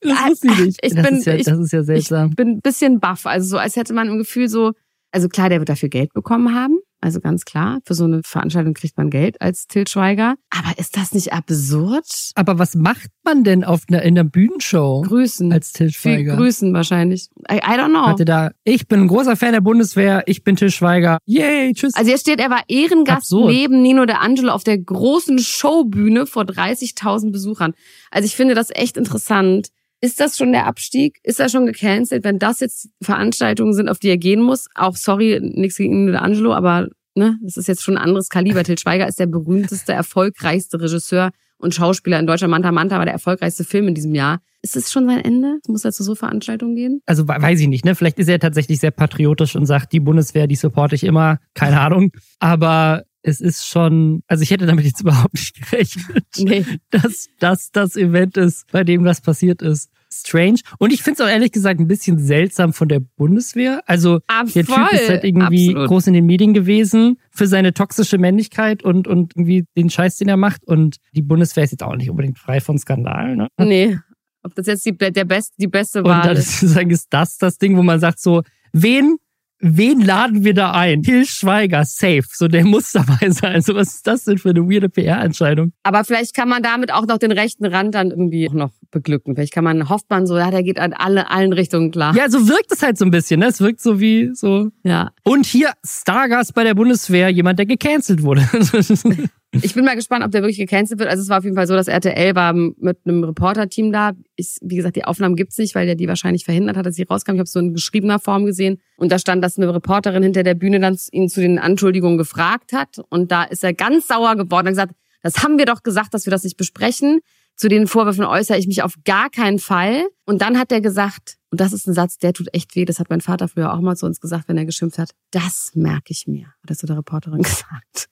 [0.00, 0.78] Das wusste ich nicht.
[0.82, 2.30] Ich das, bin- ja, ich- das ist ja seltsam.
[2.30, 3.26] bin ein bisschen baff.
[3.26, 4.72] Also so, als hätte man im Gefühl so,
[5.12, 6.78] also klar, der wird dafür Geld bekommen haben.
[7.06, 10.34] Also ganz klar, für so eine Veranstaltung kriegt man Geld als Til Schweiger.
[10.50, 12.32] Aber ist das nicht absurd?
[12.34, 15.52] Aber was macht man denn auf einer, in einer Bühnenshow Grüßen.
[15.52, 16.34] als Til Viel Schweiger?
[16.34, 17.28] Grüßen wahrscheinlich.
[17.48, 18.06] I, I don't know.
[18.06, 21.18] Hatte da, ich bin ein großer Fan der Bundeswehr, ich bin Til Schweiger.
[21.26, 21.94] Yay, tschüss.
[21.94, 23.52] Also hier steht, er war Ehrengast Absurd.
[23.52, 27.74] neben Nino de Angelo auf der großen Showbühne vor 30.000 Besuchern.
[28.10, 29.68] Also ich finde das echt interessant.
[30.06, 31.18] Ist das schon der Abstieg?
[31.24, 32.22] Ist er schon gecancelt?
[32.24, 36.54] Wenn das jetzt Veranstaltungen sind, auf die er gehen muss, auch sorry, nichts gegen Angelo,
[36.54, 38.62] aber ne, das ist jetzt schon ein anderes Kaliber.
[38.62, 42.50] Til Schweiger ist der berühmteste, erfolgreichste Regisseur und Schauspieler in Deutschland.
[42.52, 44.40] Manta Manta war der erfolgreichste Film in diesem Jahr.
[44.62, 45.58] Ist es schon sein Ende?
[45.68, 47.00] Muss er zu so Veranstaltungen gehen?
[47.06, 47.94] also we- weiß ich nicht, ne?
[47.94, 51.80] Vielleicht ist er tatsächlich sehr patriotisch und sagt, die Bundeswehr, die supporte ich immer, keine
[51.80, 52.10] Ahnung.
[52.38, 56.64] Aber es ist schon, also ich hätte damit jetzt überhaupt nicht gerechnet, Nee.
[56.90, 59.90] dass das das Event ist, bei dem das passiert ist.
[60.12, 60.60] Strange.
[60.78, 63.82] Und ich finde es auch ehrlich gesagt ein bisschen seltsam von der Bundeswehr.
[63.86, 65.88] Also Ah, der Typ ist halt irgendwie Absolut.
[65.88, 70.28] groß in den Medien gewesen für seine toxische Männlichkeit und, und irgendwie den Scheiß, den
[70.28, 70.64] er macht.
[70.64, 73.36] Und die Bundeswehr ist jetzt auch nicht unbedingt frei von Skandalen.
[73.38, 73.48] Ne?
[73.58, 73.98] Nee.
[74.42, 76.46] Ob das jetzt die, der best, die beste Und Wahl dann ist.
[76.48, 78.42] ist, sozusagen ist das das Ding, wo man sagt so,
[78.72, 79.16] wen
[79.60, 81.02] wen laden wir da ein?
[81.02, 82.24] Till Schweiger, safe.
[82.32, 83.62] So, der muss dabei sein.
[83.62, 85.72] So, was ist das denn für eine weirde PR-Entscheidung?
[85.82, 89.34] Aber vielleicht kann man damit auch noch den rechten Rand dann irgendwie noch beglücken.
[89.34, 92.14] Vielleicht kann man, hofft man so, ja, der geht an alle, allen Richtungen klar.
[92.16, 93.46] Ja, so wirkt es halt so ein bisschen, ne?
[93.46, 94.70] Es wirkt so wie so.
[94.84, 95.10] Ja.
[95.24, 98.42] Und hier Stargast bei der Bundeswehr, jemand, der gecancelt wurde.
[99.62, 101.08] Ich bin mal gespannt, ob der wirklich gecancelt wird.
[101.08, 104.12] Also es war auf jeden Fall so, dass RTL war mit einem Reporter-Team da.
[104.36, 107.04] Ich, wie gesagt, die Aufnahmen gibt's nicht, weil der die wahrscheinlich verhindert hat, dass sie
[107.04, 107.32] rauskam.
[107.32, 108.80] Ich habe so in geschriebener Form gesehen.
[108.96, 112.72] Und da stand, dass eine Reporterin hinter der Bühne dann ihn zu den Anschuldigungen gefragt
[112.72, 112.98] hat.
[113.10, 116.26] Und da ist er ganz sauer geworden und gesagt, das haben wir doch gesagt, dass
[116.26, 117.20] wir das nicht besprechen.
[117.56, 120.06] Zu den Vorwürfen äußere ich mich auf gar keinen Fall.
[120.26, 123.00] Und dann hat er gesagt, und das ist ein Satz, der tut echt weh, das
[123.00, 126.10] hat mein Vater früher auch mal zu uns gesagt, wenn er geschimpft hat, das merke
[126.12, 128.08] ich mir, hat er zu der Reporterin gesagt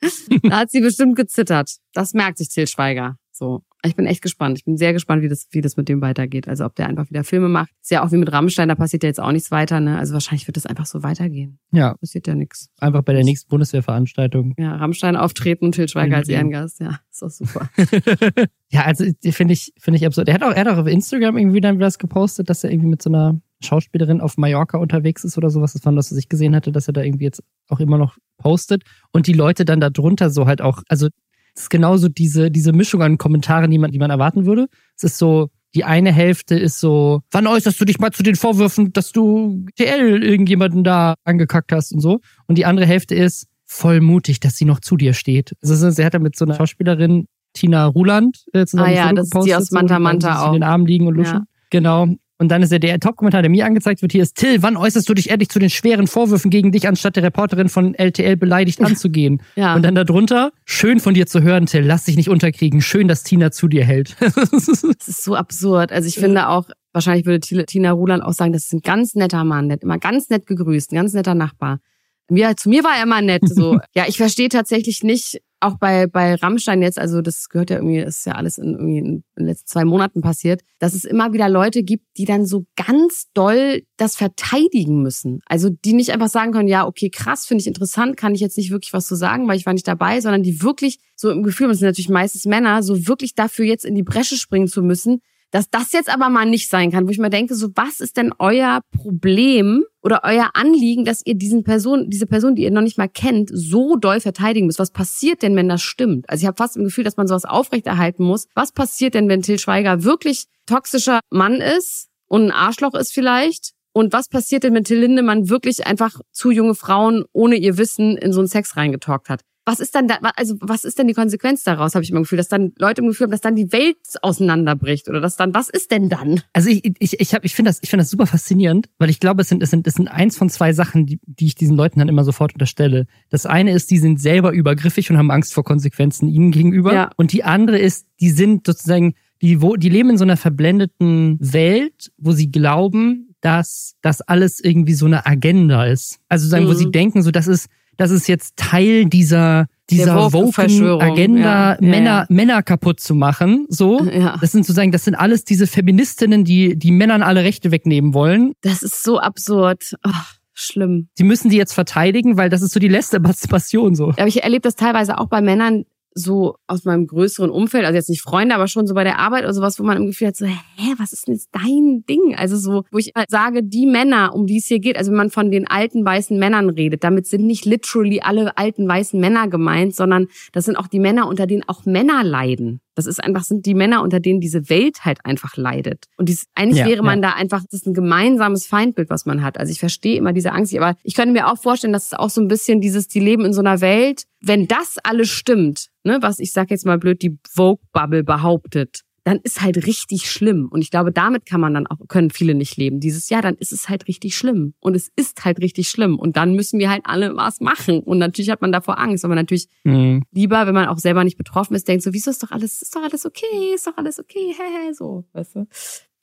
[0.42, 1.76] da hat sie bestimmt gezittert.
[1.92, 3.16] Das merkt sich Till Schweiger.
[3.32, 3.62] So.
[3.84, 4.58] Ich bin echt gespannt.
[4.58, 6.48] Ich bin sehr gespannt, wie das, wie das mit dem weitergeht.
[6.48, 7.70] Also ob der einfach wieder Filme macht.
[7.82, 9.98] Ist ja auch wie mit Rammstein, da passiert ja jetzt auch nichts weiter, ne?
[9.98, 11.58] Also wahrscheinlich wird das einfach so weitergehen.
[11.72, 11.94] Ja.
[11.94, 12.68] Passiert ja nichts.
[12.80, 14.54] Einfach bei der nächsten Bundeswehrveranstaltung.
[14.58, 16.80] Ja, Rammstein auftreten und Till Schweiger als Ehrengast.
[16.80, 17.70] Ja, ist doch super.
[18.70, 20.28] ja, also finde ich, finde ich absurd.
[20.28, 22.88] Er hat auch, er hat auch auf Instagram irgendwie dann was gepostet, dass er irgendwie
[22.88, 25.72] mit so einer Schauspielerin auf Mallorca unterwegs ist oder sowas.
[25.72, 28.16] Das war das, was ich gesehen hatte, dass er da irgendwie jetzt auch immer noch
[28.38, 28.82] postet.
[29.12, 31.08] Und die Leute dann da drunter so halt auch, also
[31.54, 34.66] es ist genauso diese, diese Mischung an Kommentaren, die man, die man erwarten würde.
[34.96, 38.36] Es ist so, die eine Hälfte ist so, wann äußerst du dich mal zu den
[38.36, 42.20] Vorwürfen, dass du TL irgendjemanden da angekackt hast und so.
[42.46, 45.54] Und die andere Hälfte ist voll mutig, dass sie noch zu dir steht.
[45.62, 49.28] Also sie hat da mit so einer Schauspielerin Tina Ruland äh, zusammen ah, ja, das
[49.32, 50.48] ist die aus Manta Manta auch.
[50.48, 51.38] in den Armen liegen und luschen.
[51.40, 51.44] Ja.
[51.70, 52.08] Genau.
[52.38, 55.08] Und dann ist ja der Top-Kommentar, der mir angezeigt wird, hier ist Till, wann äußerst
[55.08, 58.80] du dich ehrlich zu den schweren Vorwürfen gegen dich, anstatt der Reporterin von LTL beleidigt
[58.84, 59.40] anzugehen?
[59.54, 59.74] ja.
[59.74, 63.22] Und dann darunter, schön von dir zu hören, Till, lass dich nicht unterkriegen, schön, dass
[63.22, 64.16] Tina zu dir hält.
[64.20, 65.92] das ist so absurd.
[65.92, 69.44] Also ich finde auch, wahrscheinlich würde Tina Ruland auch sagen, das ist ein ganz netter
[69.44, 71.80] Mann, der hat immer ganz nett gegrüßt, ein ganz netter Nachbar.
[72.28, 73.42] Mir, zu mir war er immer nett.
[73.44, 77.76] So, ja, ich verstehe tatsächlich nicht, auch bei, bei Rammstein jetzt, also das gehört ja
[77.76, 81.04] irgendwie, das ist ja alles in, irgendwie in den letzten zwei Monaten passiert, dass es
[81.04, 85.40] immer wieder Leute gibt, die dann so ganz doll das verteidigen müssen.
[85.46, 88.56] Also die nicht einfach sagen können, ja, okay, krass, finde ich interessant, kann ich jetzt
[88.56, 91.42] nicht wirklich was zu sagen, weil ich war nicht dabei, sondern die wirklich so im
[91.42, 94.82] Gefühl, das sind natürlich meistens Männer, so wirklich dafür jetzt in die Bresche springen zu
[94.82, 98.00] müssen, dass das jetzt aber mal nicht sein kann, wo ich mir denke, so was
[98.00, 102.70] ist denn euer Problem oder euer Anliegen, dass ihr diesen Person, diese Person, die ihr
[102.70, 104.78] noch nicht mal kennt, so doll verteidigen müsst?
[104.78, 106.28] Was passiert denn, wenn das stimmt?
[106.28, 108.46] Also ich habe fast im Gefühl, dass man sowas aufrechterhalten muss.
[108.54, 113.72] Was passiert denn, wenn Till Schweiger wirklich toxischer Mann ist und ein Arschloch ist vielleicht?
[113.92, 118.18] Und was passiert denn, wenn Till Lindemann wirklich einfach zu junge Frauen ohne ihr Wissen
[118.18, 119.40] in so einen Sex reingetalkt hat?
[119.66, 122.38] Was ist dann da, also was ist denn die Konsequenz daraus, habe ich immer Gefühl,
[122.38, 125.68] dass dann Leute im Gefühl haben, dass dann die Welt auseinanderbricht oder dass dann, was
[125.68, 126.40] ist denn dann?
[126.52, 129.18] Also ich, ich, ich, hab, ich finde das, ich finde das super faszinierend, weil ich
[129.18, 131.76] glaube, es sind, es sind, es sind eins von zwei Sachen, die, die ich diesen
[131.76, 133.06] Leuten dann immer sofort unterstelle.
[133.28, 136.94] Das eine ist, die sind selber übergriffig und haben Angst vor Konsequenzen ihnen gegenüber.
[136.94, 137.10] Ja.
[137.16, 141.38] Und die andere ist, die sind sozusagen, die, wo, die leben in so einer verblendeten
[141.40, 146.20] Welt, wo sie glauben, dass das alles irgendwie so eine Agenda ist.
[146.28, 146.68] Also sagen, mhm.
[146.68, 151.78] wo sie denken, so das ist, das ist jetzt Teil dieser dieser woken Agenda, ja,
[151.80, 152.26] Männer, ja.
[152.28, 153.66] Männer kaputt zu machen.
[153.68, 154.36] So, ja.
[154.40, 158.52] das sind sozusagen, das sind alles diese Feministinnen, die die Männern alle Rechte wegnehmen wollen.
[158.62, 159.94] Das ist so absurd.
[160.04, 160.10] Oh,
[160.54, 161.08] schlimm.
[161.14, 164.08] Sie müssen die jetzt verteidigen, weil das ist so die letzte Passion so.
[164.08, 165.84] Aber ich erlebe das teilweise auch bei Männern,
[166.18, 169.44] so aus meinem größeren Umfeld, also jetzt nicht Freunde, aber schon so bei der Arbeit
[169.44, 172.34] oder sowas, wo man im Gefühl hat, so, hä, was ist denn jetzt dein Ding?
[172.34, 175.18] Also so, wo ich halt sage, die Männer, um die es hier geht, also wenn
[175.18, 179.48] man von den alten weißen Männern redet, damit sind nicht literally alle alten weißen Männer
[179.48, 182.80] gemeint, sondern das sind auch die Männer, unter denen auch Männer leiden.
[182.96, 186.06] Das ist einfach, sind die Männer, unter denen diese Welt halt einfach leidet.
[186.16, 187.30] Und dies, eigentlich ja, wäre man ja.
[187.30, 189.58] da einfach, das ist ein gemeinsames Feindbild, was man hat.
[189.58, 192.30] Also ich verstehe immer diese Angst, aber ich könnte mir auch vorstellen, dass es auch
[192.30, 196.18] so ein bisschen dieses, die leben in so einer Welt, wenn das alles stimmt, ne,
[196.22, 200.68] was ich sag jetzt mal blöd, die Vogue-Bubble behauptet, dann ist halt richtig schlimm.
[200.70, 203.00] Und ich glaube, damit kann man dann auch, können viele nicht leben.
[203.00, 204.74] Dieses Jahr, dann ist es halt richtig schlimm.
[204.78, 206.16] Und es ist halt richtig schlimm.
[206.16, 207.98] Und dann müssen wir halt alle was machen.
[208.04, 209.24] Und natürlich hat man davor Angst.
[209.24, 210.22] Aber natürlich mhm.
[210.30, 212.94] lieber, wenn man auch selber nicht betroffen ist, denkt so, wieso ist doch alles, ist
[212.94, 215.66] doch alles okay, ist doch alles okay, hä, hä, so, weißt du?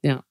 [0.02, 0.24] Ja.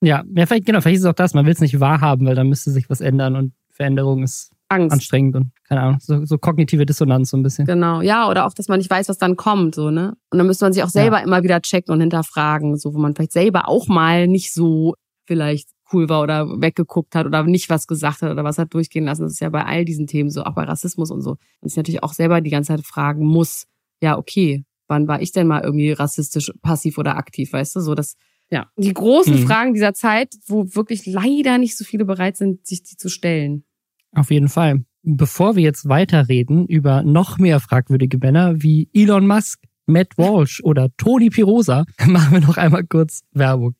[0.00, 2.36] Ja, ja, vielleicht, genau, vielleicht ist es auch das, man will es nicht wahrhaben, weil
[2.36, 4.92] dann müsste sich was ändern und Veränderung ist Angst.
[4.92, 7.66] anstrengend und keine Ahnung, so, so kognitive Dissonanz so ein bisschen.
[7.66, 10.16] Genau, ja, oder auch, dass man nicht weiß, was dann kommt, so, ne?
[10.30, 11.24] Und dann müsste man sich auch selber ja.
[11.24, 14.94] immer wieder checken und hinterfragen, so, wo man vielleicht selber auch mal nicht so
[15.26, 19.04] vielleicht cool war oder weggeguckt hat oder nicht was gesagt hat oder was hat durchgehen
[19.04, 19.22] lassen.
[19.22, 21.36] Das ist ja bei all diesen Themen so, auch bei Rassismus und so.
[21.60, 23.66] Und sich natürlich auch selber die ganze Zeit fragen muss,
[24.00, 27.80] ja, okay, wann war ich denn mal irgendwie rassistisch, passiv oder aktiv, weißt du?
[27.80, 28.16] So, das,
[28.50, 28.68] ja.
[28.76, 29.46] Die großen mhm.
[29.46, 33.64] Fragen dieser Zeit, wo wirklich leider nicht so viele bereit sind, sich die zu stellen.
[34.12, 34.84] Auf jeden Fall.
[35.02, 40.88] Bevor wir jetzt weiterreden über noch mehr fragwürdige Männer wie Elon Musk, Matt Walsh oder
[40.96, 43.74] Tony Pirosa, machen wir noch einmal kurz Werbung.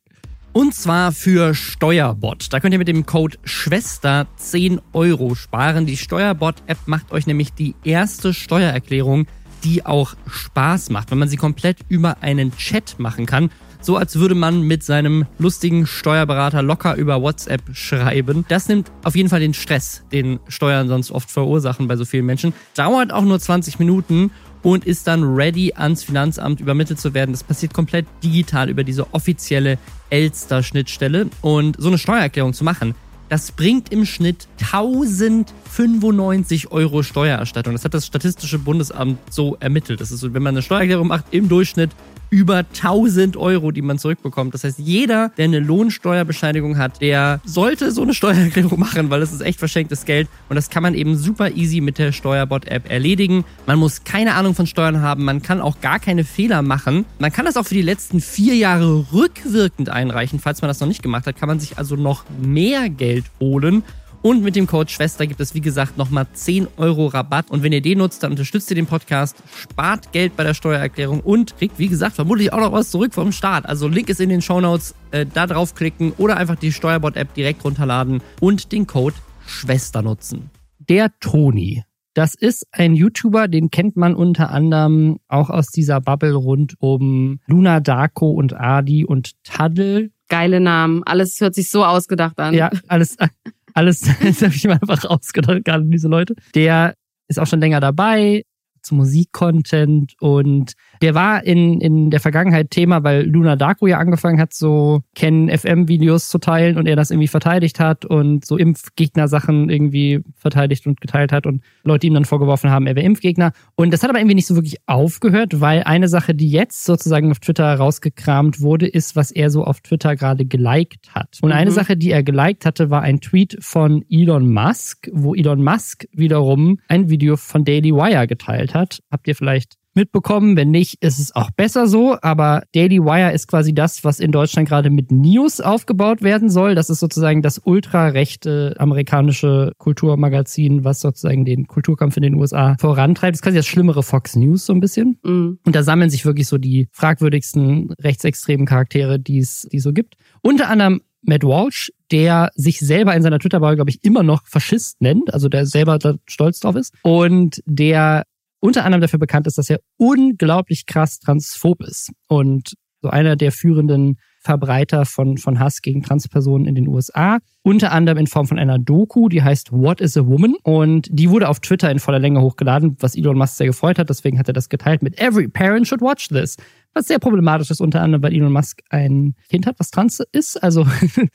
[0.52, 2.52] Und zwar für Steuerbot.
[2.52, 5.86] Da könnt ihr mit dem Code Schwester 10 Euro sparen.
[5.86, 9.26] Die Steuerbot-App macht euch nämlich die erste Steuererklärung,
[9.62, 13.50] die auch Spaß macht, wenn man sie komplett über einen Chat machen kann.
[13.82, 18.44] So als würde man mit seinem lustigen Steuerberater locker über WhatsApp schreiben.
[18.48, 22.26] Das nimmt auf jeden Fall den Stress, den Steuern sonst oft verursachen bei so vielen
[22.26, 22.52] Menschen.
[22.74, 24.30] Dauert auch nur 20 Minuten
[24.62, 27.32] und ist dann ready ans Finanzamt übermittelt zu werden.
[27.32, 29.78] Das passiert komplett digital über diese offizielle
[30.10, 31.30] Elster-Schnittstelle.
[31.40, 32.94] Und so eine Steuererklärung zu machen,
[33.30, 37.74] das bringt im Schnitt 1095 Euro Steuererstattung.
[37.74, 40.00] Das hat das Statistische Bundesamt so ermittelt.
[40.00, 41.92] Das ist so, wenn man eine Steuererklärung macht, im Durchschnitt
[42.30, 44.54] über 1000 Euro, die man zurückbekommt.
[44.54, 49.32] Das heißt, jeder, der eine Lohnsteuerbescheinigung hat, der sollte so eine Steuererklärung machen, weil das
[49.32, 53.44] ist echt verschenktes Geld und das kann man eben super easy mit der Steuerbot-App erledigen.
[53.66, 57.04] Man muss keine Ahnung von Steuern haben, man kann auch gar keine Fehler machen.
[57.18, 60.38] Man kann das auch für die letzten vier Jahre rückwirkend einreichen.
[60.38, 63.82] Falls man das noch nicht gemacht hat, kann man sich also noch mehr Geld holen.
[64.22, 67.50] Und mit dem Code Schwester gibt es, wie gesagt, nochmal 10 Euro Rabatt.
[67.50, 71.20] Und wenn ihr den nutzt, dann unterstützt ihr den Podcast, spart Geld bei der Steuererklärung
[71.20, 73.64] und kriegt, wie gesagt, vermutlich auch noch was zurück vom Start.
[73.64, 77.64] Also Link ist in den Show Notes, äh, da draufklicken oder einfach die Steuerbot-App direkt
[77.64, 79.16] runterladen und den Code
[79.46, 80.50] Schwester nutzen.
[80.78, 81.84] Der Toni.
[82.14, 87.38] Das ist ein YouTuber, den kennt man unter anderem auch aus dieser Bubble rund um
[87.46, 90.10] Luna Darko und Adi und Taddle.
[90.28, 91.02] Geile Namen.
[91.04, 92.54] Alles hört sich so ausgedacht an.
[92.54, 93.16] Ja, alles
[93.74, 96.34] alles, das habe ich mir einfach ausgedacht, gerade diese Leute.
[96.54, 96.94] Der
[97.28, 98.44] ist auch schon länger dabei,
[98.82, 104.40] zu Musikcontent und der war in, in der Vergangenheit Thema, weil Luna Darko ja angefangen
[104.40, 110.22] hat, so Ken-FM-Videos zu teilen und er das irgendwie verteidigt hat und so Impfgegner-Sachen irgendwie
[110.36, 113.53] verteidigt und geteilt hat und Leute ihm dann vorgeworfen haben, er wäre Impfgegner.
[113.76, 117.30] Und das hat aber irgendwie nicht so wirklich aufgehört, weil eine Sache, die jetzt sozusagen
[117.30, 121.38] auf Twitter rausgekramt wurde, ist, was er so auf Twitter gerade geliked hat.
[121.40, 121.74] Und eine mhm.
[121.74, 126.78] Sache, die er geliked hatte, war ein Tweet von Elon Musk, wo Elon Musk wiederum
[126.88, 129.03] ein Video von Daily Wire geteilt hat.
[129.11, 130.57] Habt ihr vielleicht mitbekommen.
[130.57, 132.16] Wenn nicht, ist es auch besser so.
[132.22, 136.74] Aber Daily Wire ist quasi das, was in Deutschland gerade mit News aufgebaut werden soll.
[136.74, 143.34] Das ist sozusagen das ultrarechte amerikanische Kulturmagazin, was sozusagen den Kulturkampf in den USA vorantreibt.
[143.34, 145.18] Das ist quasi das schlimmere Fox News so ein bisschen.
[145.24, 145.59] Mhm.
[145.64, 150.16] Und da sammeln sich wirklich so die fragwürdigsten rechtsextremen Charaktere, die es die so gibt.
[150.43, 155.01] Unter anderem Matt Walsh, der sich selber in seiner Twitter-Bio, glaube ich, immer noch Faschist
[155.01, 158.24] nennt, also der selber da stolz drauf ist und der
[158.61, 163.50] unter anderem dafür bekannt ist, dass er unglaublich krass transphob ist und so einer der
[163.50, 167.38] führenden Verbreiter von, von Hass gegen Transpersonen in den USA.
[167.62, 170.56] Unter anderem in Form von einer Doku, die heißt What is a Woman?
[170.62, 174.08] Und die wurde auf Twitter in voller Länge hochgeladen, was Elon Musk sehr gefreut hat.
[174.08, 176.56] Deswegen hat er das geteilt mit Every parent should watch this
[176.94, 180.62] was sehr problematisch ist, unter anderem, weil Elon Musk ein Kind hat, was trans ist.
[180.62, 180.86] Also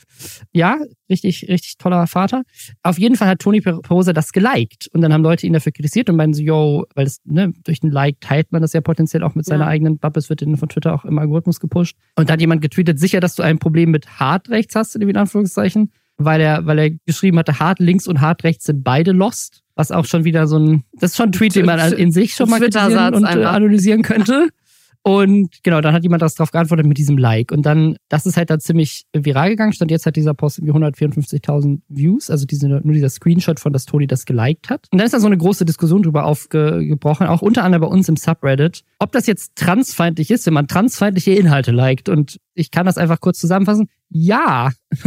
[0.51, 0.78] ja,
[1.09, 2.43] richtig, richtig toller Vater.
[2.84, 6.09] Auf jeden Fall hat Tony Perosa das geliked und dann haben Leute ihn dafür kritisiert
[6.09, 9.23] und meinen so, yo, weil das, ne, durch den Like teilt man das ja potenziell
[9.23, 9.69] auch mit seiner ja.
[9.69, 11.97] eigenen Bubble, es wird von Twitter auch im Algorithmus gepusht.
[12.15, 15.17] Und da hat jemand getweetet, sicher, dass du ein Problem mit hart rechts hast, in
[15.17, 19.61] Anführungszeichen, weil er, weil er geschrieben hatte, hart links und hart rechts sind beide lost.
[19.78, 22.34] Was auch schon wieder so ein, das ist schon ein Tweet, den man in sich
[22.34, 24.47] schon mal kritisieren und äh, analysieren könnte.
[25.08, 27.51] Und genau, dann hat jemand das drauf geantwortet mit diesem Like.
[27.51, 29.72] Und dann, das ist halt dann ziemlich viral gegangen.
[29.72, 33.86] Stand jetzt hat dieser Post irgendwie 154.000 Views, also diese, nur dieser Screenshot von, dass
[33.86, 34.88] Toni das geliked hat.
[34.91, 38.10] Und dann ist da so eine große Diskussion drüber aufgebrochen, auch unter anderem bei uns
[38.10, 42.10] im Subreddit, ob das jetzt transfeindlich ist, wenn man transfeindliche Inhalte liked.
[42.10, 43.89] Und ich kann das einfach kurz zusammenfassen.
[44.10, 44.72] Ja,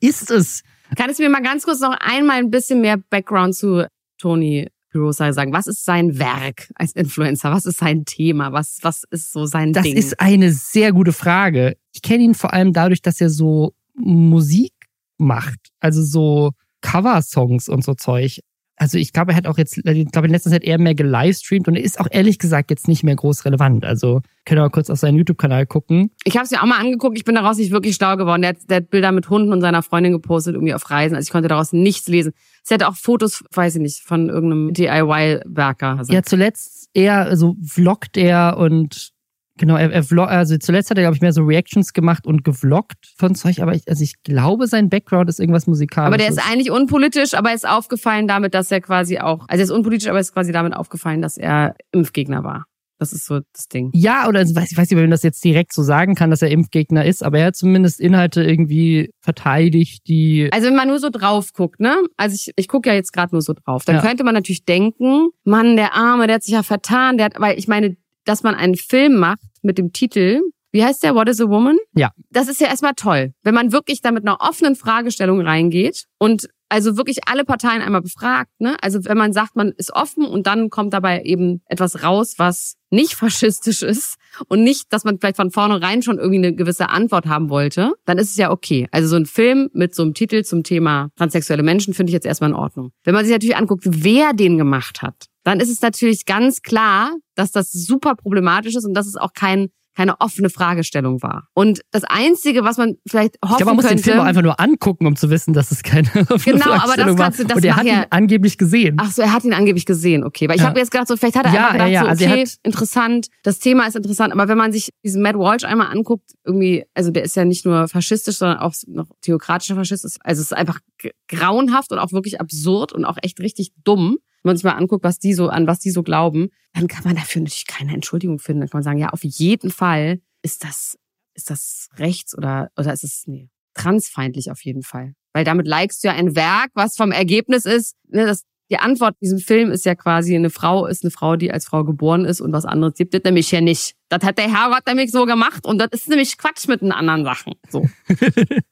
[0.00, 0.62] ist es.
[0.94, 3.88] Kannst du mir mal ganz kurz noch einmal ein bisschen mehr Background zu
[4.18, 5.52] Toni Pirosa sagen?
[5.52, 7.52] Was ist sein Werk als Influencer?
[7.52, 8.52] Was ist sein Thema?
[8.52, 9.94] Was, was ist so sein das Ding?
[9.94, 11.76] Das ist eine sehr gute Frage.
[11.92, 14.72] Ich kenne ihn vor allem dadurch, dass er so Musik
[15.16, 15.70] macht.
[15.80, 18.40] Also so Cover-Songs und so Zeug
[18.78, 21.68] also ich glaube, er hat auch jetzt, ich glaube in letzter Zeit eher mehr gelivestreamt
[21.68, 23.84] und er ist auch ehrlich gesagt jetzt nicht mehr groß relevant.
[23.84, 26.10] Also können wir mal kurz auf seinen YouTube-Kanal gucken.
[26.24, 28.42] Ich habe es mir auch mal angeguckt, ich bin daraus nicht wirklich schlau geworden.
[28.42, 31.16] Der hat, der hat Bilder mit Hunden und seiner Freundin gepostet, irgendwie auf Reisen.
[31.16, 32.32] Also ich konnte daraus nichts lesen.
[32.68, 36.02] Es hätte auch Fotos, weiß ich nicht, von irgendeinem DIY-Werker.
[36.10, 39.12] Ja, zuletzt eher, so vloggt er und
[39.56, 42.44] Genau, er, er vlog, also zuletzt hat er, glaube ich, mehr so Reactions gemacht und
[42.44, 46.14] gevloggt von Zeug, aber ich, also ich glaube, sein Background ist irgendwas musikalisches.
[46.14, 49.60] Aber der ist eigentlich unpolitisch, aber er ist aufgefallen damit, dass er quasi auch, also
[49.60, 52.66] er ist unpolitisch, aber er ist quasi damit aufgefallen, dass er Impfgegner war.
[52.98, 53.90] Das ist so das Ding.
[53.94, 56.30] Ja, oder ich weiß, ich weiß nicht, ob man das jetzt direkt so sagen kann,
[56.30, 60.48] dass er Impfgegner ist, aber er hat zumindest Inhalte irgendwie verteidigt, die.
[60.52, 61.96] Also wenn man nur so drauf guckt, ne?
[62.16, 63.84] Also ich, ich gucke ja jetzt gerade nur so drauf.
[63.84, 64.02] Dann Ja.
[64.02, 67.58] könnte man natürlich denken, Mann, der Arme, der hat sich ja vertan, der hat, weil
[67.58, 70.40] ich meine, dass man einen Film macht mit dem Titel,
[70.70, 71.78] wie heißt der, What is a Woman?
[71.94, 72.10] Ja.
[72.30, 73.32] Das ist ja erstmal toll.
[73.42, 78.02] Wenn man wirklich da mit einer offenen Fragestellung reingeht und also wirklich alle Parteien einmal
[78.02, 78.76] befragt, ne?
[78.82, 82.74] Also wenn man sagt, man ist offen und dann kommt dabei eben etwas raus, was
[82.90, 84.16] nicht faschistisch ist
[84.48, 88.18] und nicht, dass man vielleicht von vornherein schon irgendwie eine gewisse Antwort haben wollte, dann
[88.18, 88.86] ist es ja okay.
[88.90, 92.26] Also so ein Film mit so einem Titel zum Thema transsexuelle Menschen finde ich jetzt
[92.26, 92.92] erstmal in Ordnung.
[93.04, 97.12] Wenn man sich natürlich anguckt, wer den gemacht hat, dann ist es natürlich ganz klar,
[97.34, 101.48] dass das super problematisch ist und dass es auch kein keine offene Fragestellung war.
[101.54, 104.42] Und das Einzige, was man vielleicht hoffen Ich glaube, man muss den Film auch einfach
[104.42, 107.24] nur angucken, um zu wissen, dass es keine Genau, aber das Fragestellung war.
[107.26, 108.96] kannst du- das Und er hat ihn angeblich gesehen.
[109.00, 110.48] Ach so, er hat ihn angeblich gesehen, okay.
[110.48, 110.68] Weil ich Ja.
[110.68, 112.30] habe jetzt gedacht, so vielleicht hat er Ja, einfach gedacht, ja, ja, so, also er
[112.30, 114.32] okay, interessant, das Thema ist interessant.
[114.32, 117.66] Aber wenn man sich diesen Matt Walsh einmal anguckt, irgendwie, also der ist ja nicht
[117.66, 120.04] nur faschistisch, sondern auch noch theokratischer Faschist.
[120.22, 120.78] Also es ist einfach
[121.26, 124.18] grauenhaft und auch wirklich absurd und auch echt richtig dumm.
[124.42, 127.04] Wenn man sich mal anguckt, was die so, an was die so glauben, dann kann
[127.04, 128.60] man dafür natürlich keine Entschuldigung finden.
[128.60, 130.96] Dann kann man sagen, ja, auf jeden Fall ist das,
[131.34, 135.14] ist das rechts oder, oder ist es, nee, transfeindlich auf jeden Fall.
[135.32, 139.14] Weil damit likest du ja ein Werk, was vom Ergebnis ist, ne, das, die Antwort
[139.20, 142.24] in diesem Film ist ja quasi, eine Frau ist eine Frau, die als Frau geboren
[142.24, 143.94] ist und was anderes gibt es nämlich hier nicht.
[144.10, 147.24] Das hat der Herrgott nämlich so gemacht und das ist nämlich Quatsch mit den anderen
[147.24, 147.54] Sachen.
[147.70, 147.88] So.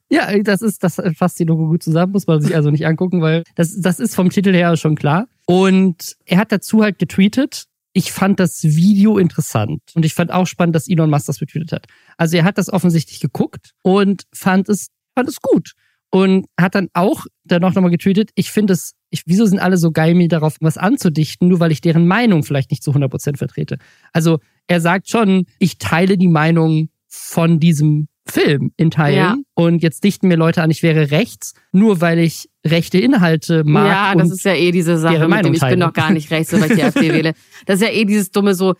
[0.09, 3.21] Ja, das ist, das fasst die Doku gut zusammen, muss man sich also nicht angucken,
[3.21, 5.27] weil das, das ist vom Titel her schon klar.
[5.47, 10.45] Und er hat dazu halt getweetet, ich fand das Video interessant und ich fand auch
[10.45, 11.87] spannend, dass Elon Musk das getweetet hat.
[12.17, 15.71] Also er hat das offensichtlich geguckt und fand es, fand es gut.
[16.09, 19.77] Und hat dann auch dann auch nochmal getweetet, ich finde es, ich, wieso sind alle
[19.77, 23.37] so geil, mir darauf was anzudichten, nur weil ich deren Meinung vielleicht nicht zu 100%
[23.37, 23.77] vertrete.
[24.13, 29.35] Also er sagt schon, ich teile die Meinung von diesem Film in Teilen Ja.
[29.55, 33.87] und jetzt dichten mir Leute an, ich wäre rechts, nur weil ich rechte Inhalte mag.
[33.87, 36.51] ja, das ist ja eh diese Sache mit dem, ich bin doch gar nicht rechts,
[36.53, 37.33] weil ich die AfD wähle.
[37.65, 38.75] Das ist ja eh dieses dumme so,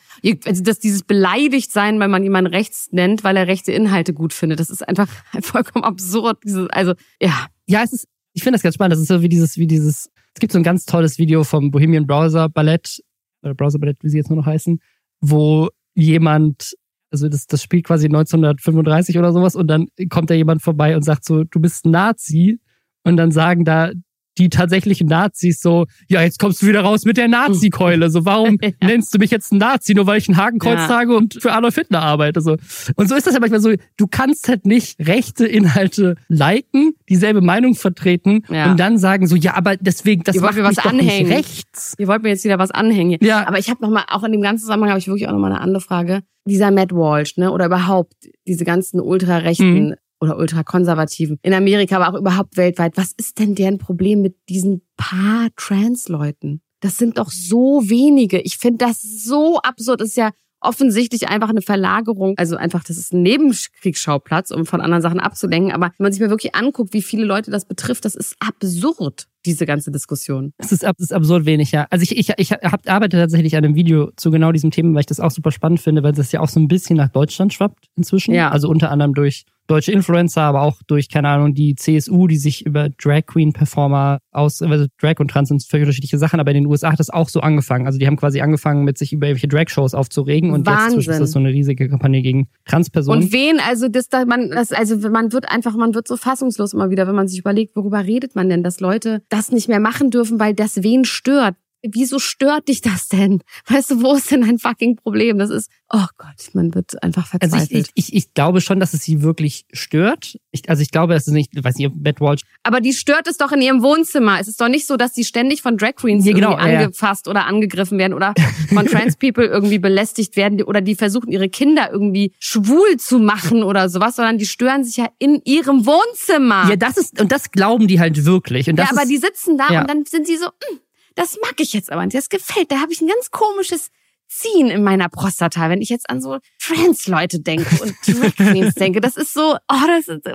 [0.46, 4.34] also das dieses beleidigt sein, weil man jemanden rechts nennt, weil er rechte Inhalte gut
[4.34, 4.60] findet.
[4.60, 5.08] Das ist einfach
[5.42, 6.40] vollkommen absurd.
[6.44, 7.48] Dieses, also, ja.
[7.68, 8.94] Ja, es ist, ich finde das ganz spannend.
[8.94, 11.72] Das ist so wie dieses, wie dieses, es gibt so ein ganz tolles Video vom
[11.72, 13.02] Bohemian Browser Ballett,
[13.42, 14.80] oder Browser Ballett, wie sie jetzt nur noch heißen,
[15.22, 16.76] wo jemand,
[17.12, 21.04] also das, das spielt quasi 1935 oder sowas und dann kommt da jemand vorbei und
[21.04, 22.60] sagt so, du bist Nazi.
[23.04, 23.92] Und dann sagen da
[24.38, 28.10] die tatsächlichen Nazis so, ja, jetzt kommst du wieder raus mit der Nazi-Keule.
[28.10, 28.70] So, warum Ja.
[28.84, 30.88] nennst du mich jetzt ein Nazi, nur weil ich ein Hakenkreuz Ja.
[30.88, 32.42] trage und für Adolf Hitler arbeite?
[32.42, 32.58] So.
[32.96, 37.42] Und so ist das ja manchmal so, du kannst halt nicht rechte Inhalte liken, dieselbe
[37.42, 38.72] Meinung vertreten Ja.
[38.72, 41.28] und dann sagen so, ja, aber deswegen, das Ihr wollt macht mir was anhängen.
[41.30, 41.94] nicht rechts.
[41.98, 43.18] Ihr wollt mir jetzt wieder was anhängen.
[43.22, 43.48] Ja.
[43.48, 45.40] Aber ich habe noch mal, auch in dem ganzen Zusammenhang habe ich wirklich auch noch
[45.40, 46.22] mal eine andere Frage.
[46.46, 48.14] Dieser Matt Walsh, ne, oder überhaupt
[48.48, 49.96] diese ganzen ultrarechten Mhm.
[50.20, 52.98] Oder ultrakonservativen in Amerika, aber auch überhaupt weltweit.
[52.98, 56.62] Was ist denn deren Problem mit diesen paar Trans-Leuten?
[56.80, 58.40] Das sind doch so wenige.
[58.40, 60.02] Ich finde das so absurd.
[60.02, 62.34] Das ist ja offensichtlich einfach eine Verlagerung.
[62.38, 65.72] Also einfach, das ist ein Nebenkriegsschauplatz, um von anderen Sachen abzulenken.
[65.72, 69.28] Aber wenn man sich mal wirklich anguckt, wie viele Leute das betrifft, das ist absurd,
[69.46, 70.54] diese ganze Diskussion.
[70.58, 71.88] Es ist, es ist absurd wenig, ja.
[71.90, 75.02] Also ich, ich, ich hab, arbeite tatsächlich an einem Video zu genau diesem Thema, weil
[75.02, 77.54] ich das auch super spannend finde, weil das ja auch so ein bisschen nach Deutschland
[77.54, 78.34] schwappt inzwischen.
[78.34, 78.50] Ja.
[78.50, 82.66] Also unter anderem durch deutsche Influencer, aber auch durch, keine Ahnung, die CSU, die sich
[82.66, 86.56] über Drag Queen Performer aus, also Drag und Trans sind völlig unterschiedliche Sachen, aber in
[86.56, 87.86] den USA hat das auch so angefangen.
[87.86, 91.00] Also die haben quasi angefangen, mit sich über irgendwelche Drag-Shows aufzuregen und jetzt Wahnsinn.
[91.00, 93.24] ist das so eine riesige Kampagne gegen Transpersonen.
[93.24, 96.74] Und wen, also das, da man, das, also man wird einfach, man wird so fassungslos
[96.74, 99.80] immer wieder, wenn man sich überlegt, worüber redet man denn, dass Leute das nicht mehr
[99.80, 101.56] machen dürfen, weil das wen stört.
[101.84, 103.42] Wieso stört dich das denn?
[103.68, 105.38] Weißt du, wo ist denn ein fucking Problem?
[105.38, 107.90] Das ist, oh Gott, man wird einfach Also ich, verzweifelt.
[107.94, 110.38] ich, ich, glaube schon, dass es sie wirklich stört.
[110.52, 113.28] Ich, also ich glaube, dass es nicht, ich weiß nicht, Matt Walsh Aber die stört
[113.28, 114.40] es doch in ihrem Wohnzimmer.
[114.40, 116.74] Es ist doch nicht so, dass die ständig von Drag Queens Ja, genau, irgendwie ja,
[116.74, 116.80] ja.
[116.86, 118.34] angefasst oder angegriffen werden oder
[118.70, 123.64] von Trans People irgendwie belästigt werden oder die versuchen, ihre Kinder irgendwie schwul zu machen
[123.64, 126.70] oder sowas, sondern die stören sich ja in ihrem Wohnzimmer.
[126.70, 128.70] Ja, das ist, und das glauben die halt wirklich.
[128.70, 129.82] Und das ja, aber ist, die sitzen da ja.
[129.82, 130.80] und dann sind sie so, "Hm,
[131.18, 132.72] das mag ich jetzt aber nicht, das gefällt.
[132.72, 133.90] Da habe ich ein ganz komisches
[134.28, 139.02] Ziehen in meiner Prostata, wenn ich jetzt an so Trans-Leute denke und Drag Queens denke.
[139.02, 140.28] Das ist so, oh, das ist,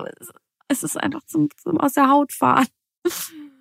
[0.68, 2.66] es ist einfach zum, zum aus der Haut fahren.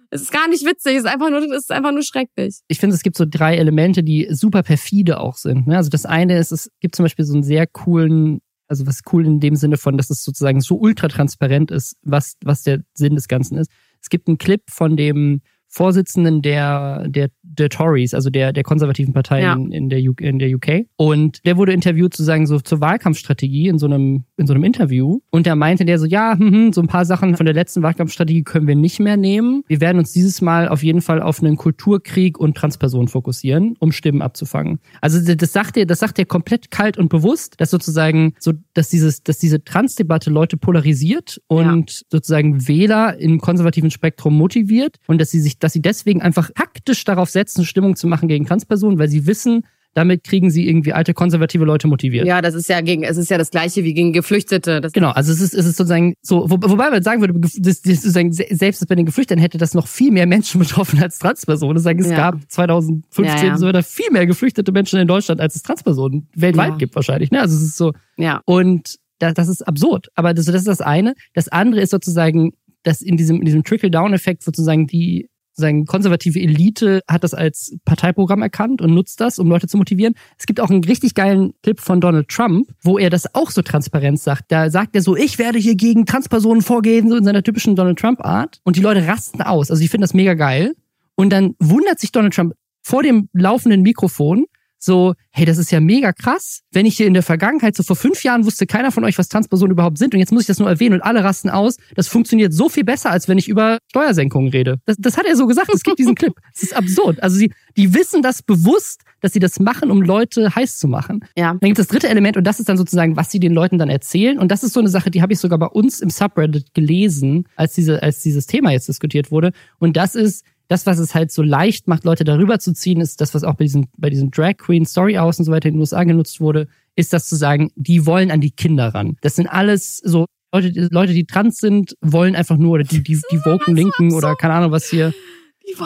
[0.09, 2.59] Es ist gar nicht witzig, es ist einfach nur, es ist einfach nur schrecklich.
[2.67, 5.67] ich finde, es gibt so drei Elemente, die super perfide auch sind.
[5.67, 5.77] Ne?
[5.77, 9.25] Also das eine ist, es gibt zum Beispiel so einen sehr coolen, also was cool
[9.25, 13.15] in dem Sinne von, dass es sozusagen so ultra transparent ist, was, was der Sinn
[13.15, 13.71] des Ganzen ist.
[14.01, 15.41] Es gibt einen Clip von dem
[15.73, 19.53] Vorsitzenden der, der, der Tories, also der, der konservativen Partei Ja.
[19.53, 20.85] in, in, der, U- in der UK.
[20.97, 25.21] Und der wurde interviewt sozusagen so zur Wahlkampfstrategie in so einem, in so einem Interview.
[25.29, 27.81] Und da meinte der so, ja, hm, hm, so ein paar Sachen von der letzten
[27.83, 29.63] Wahlkampfstrategie können wir nicht mehr nehmen.
[29.67, 33.93] Wir werden uns dieses Mal auf jeden Fall auf einen Kulturkrieg und Transpersonen fokussieren, um
[33.93, 34.79] Stimmen abzufangen.
[34.99, 38.89] Also das- sagt er, das sagt er komplett kalt und bewusst, dass sozusagen so, dass
[38.89, 45.31] dieses, dass diese Transdebatte Leute polarisiert und sozusagen Wähler im konservativen Spektrum motiviert und dass
[45.31, 49.07] sie sich, dass sie deswegen einfach taktisch darauf setzen, Stimmung zu machen gegen Transpersonen, weil
[49.09, 52.25] sie wissen, damit kriegen sie irgendwie alte konservative Leute motiviert.
[52.25, 54.79] Ja, das ist ja gegen, es ist ja das gleiche wie gegen Geflüchtete.
[54.79, 57.57] Das Genau, also es ist, es ist sozusagen so, wo, wobei man sagen würde, das,
[57.61, 61.19] das sozusagen, se- selbst bei den Geflüchteten hätte das noch viel mehr Menschen betroffen als
[61.19, 61.77] Transpersonen.
[61.79, 62.15] Sagen, es Ja.
[62.15, 63.57] gab 2015 Ja, ja.
[63.57, 66.75] so oder viel mehr geflüchtete Menschen in Deutschland, als es Transpersonen weltweit Ja.
[66.77, 67.29] gibt wahrscheinlich.
[67.31, 67.41] Ne?
[67.41, 68.41] Also es ist so, ja.
[68.45, 70.07] und das, das ist absurd.
[70.15, 71.15] Aber das, das ist das eine.
[71.33, 72.53] Das andere ist sozusagen,
[72.83, 78.41] dass in diesem, in diesem Trickle-Down-Effekt sozusagen die sozusagen konservative Elite hat das als Parteiprogramm
[78.41, 80.15] erkannt und nutzt das, um Leute zu motivieren.
[80.37, 83.61] Es gibt auch einen richtig geilen Clip von Donald Trump, wo er das auch so
[83.61, 84.51] transparent sagt.
[84.51, 87.99] Da sagt er so, ich werde hier gegen Transpersonen vorgehen, so in seiner typischen Donald
[87.99, 88.59] Trump-Art.
[88.63, 89.69] Und die Leute rasten aus.
[89.69, 90.73] Also die finden das mega geil.
[91.15, 94.45] Und dann wundert sich Donald Trump vor dem laufenden Mikrofon,
[94.83, 96.61] so, hey, das ist ja mega krass.
[96.71, 99.29] Wenn ich hier in der Vergangenheit, so vor fünf Jahren wusste keiner von euch, was
[99.29, 101.77] Transpersonen überhaupt sind und jetzt muss ich das nur erwähnen und alle rasten aus.
[101.95, 104.79] Das funktioniert so viel besser, als wenn ich über Steuersenkungen rede.
[104.85, 106.33] Das, das hat er so gesagt, es gibt diesen Clip.
[106.53, 107.21] Das ist absurd.
[107.21, 111.23] Also sie, die wissen das bewusst, dass sie das machen, um Leute heiß zu machen.
[111.37, 111.49] Ja.
[111.49, 113.77] Dann gibt es das dritte Element und das ist dann sozusagen, was sie den Leuten
[113.77, 114.39] dann erzählen.
[114.39, 117.45] Und das ist so eine Sache, die habe ich sogar bei uns im Subreddit gelesen,
[117.55, 119.51] als, diese, als dieses Thema jetzt diskutiert wurde.
[119.77, 123.19] Und das ist, das, was es halt so leicht macht, Leute darüber zu ziehen, ist
[123.19, 125.75] das, was auch bei diesen, bei diesen Drag Queen Story House und so weiter in
[125.75, 129.17] den USA genutzt wurde, ist das zu sagen, die wollen an die Kinder ran.
[129.21, 133.03] Das sind alles so Leute, die- Leute, die trans sind, wollen einfach nur, oder die,
[133.03, 135.13] die, die woken Linken oder keine Ahnung was hier,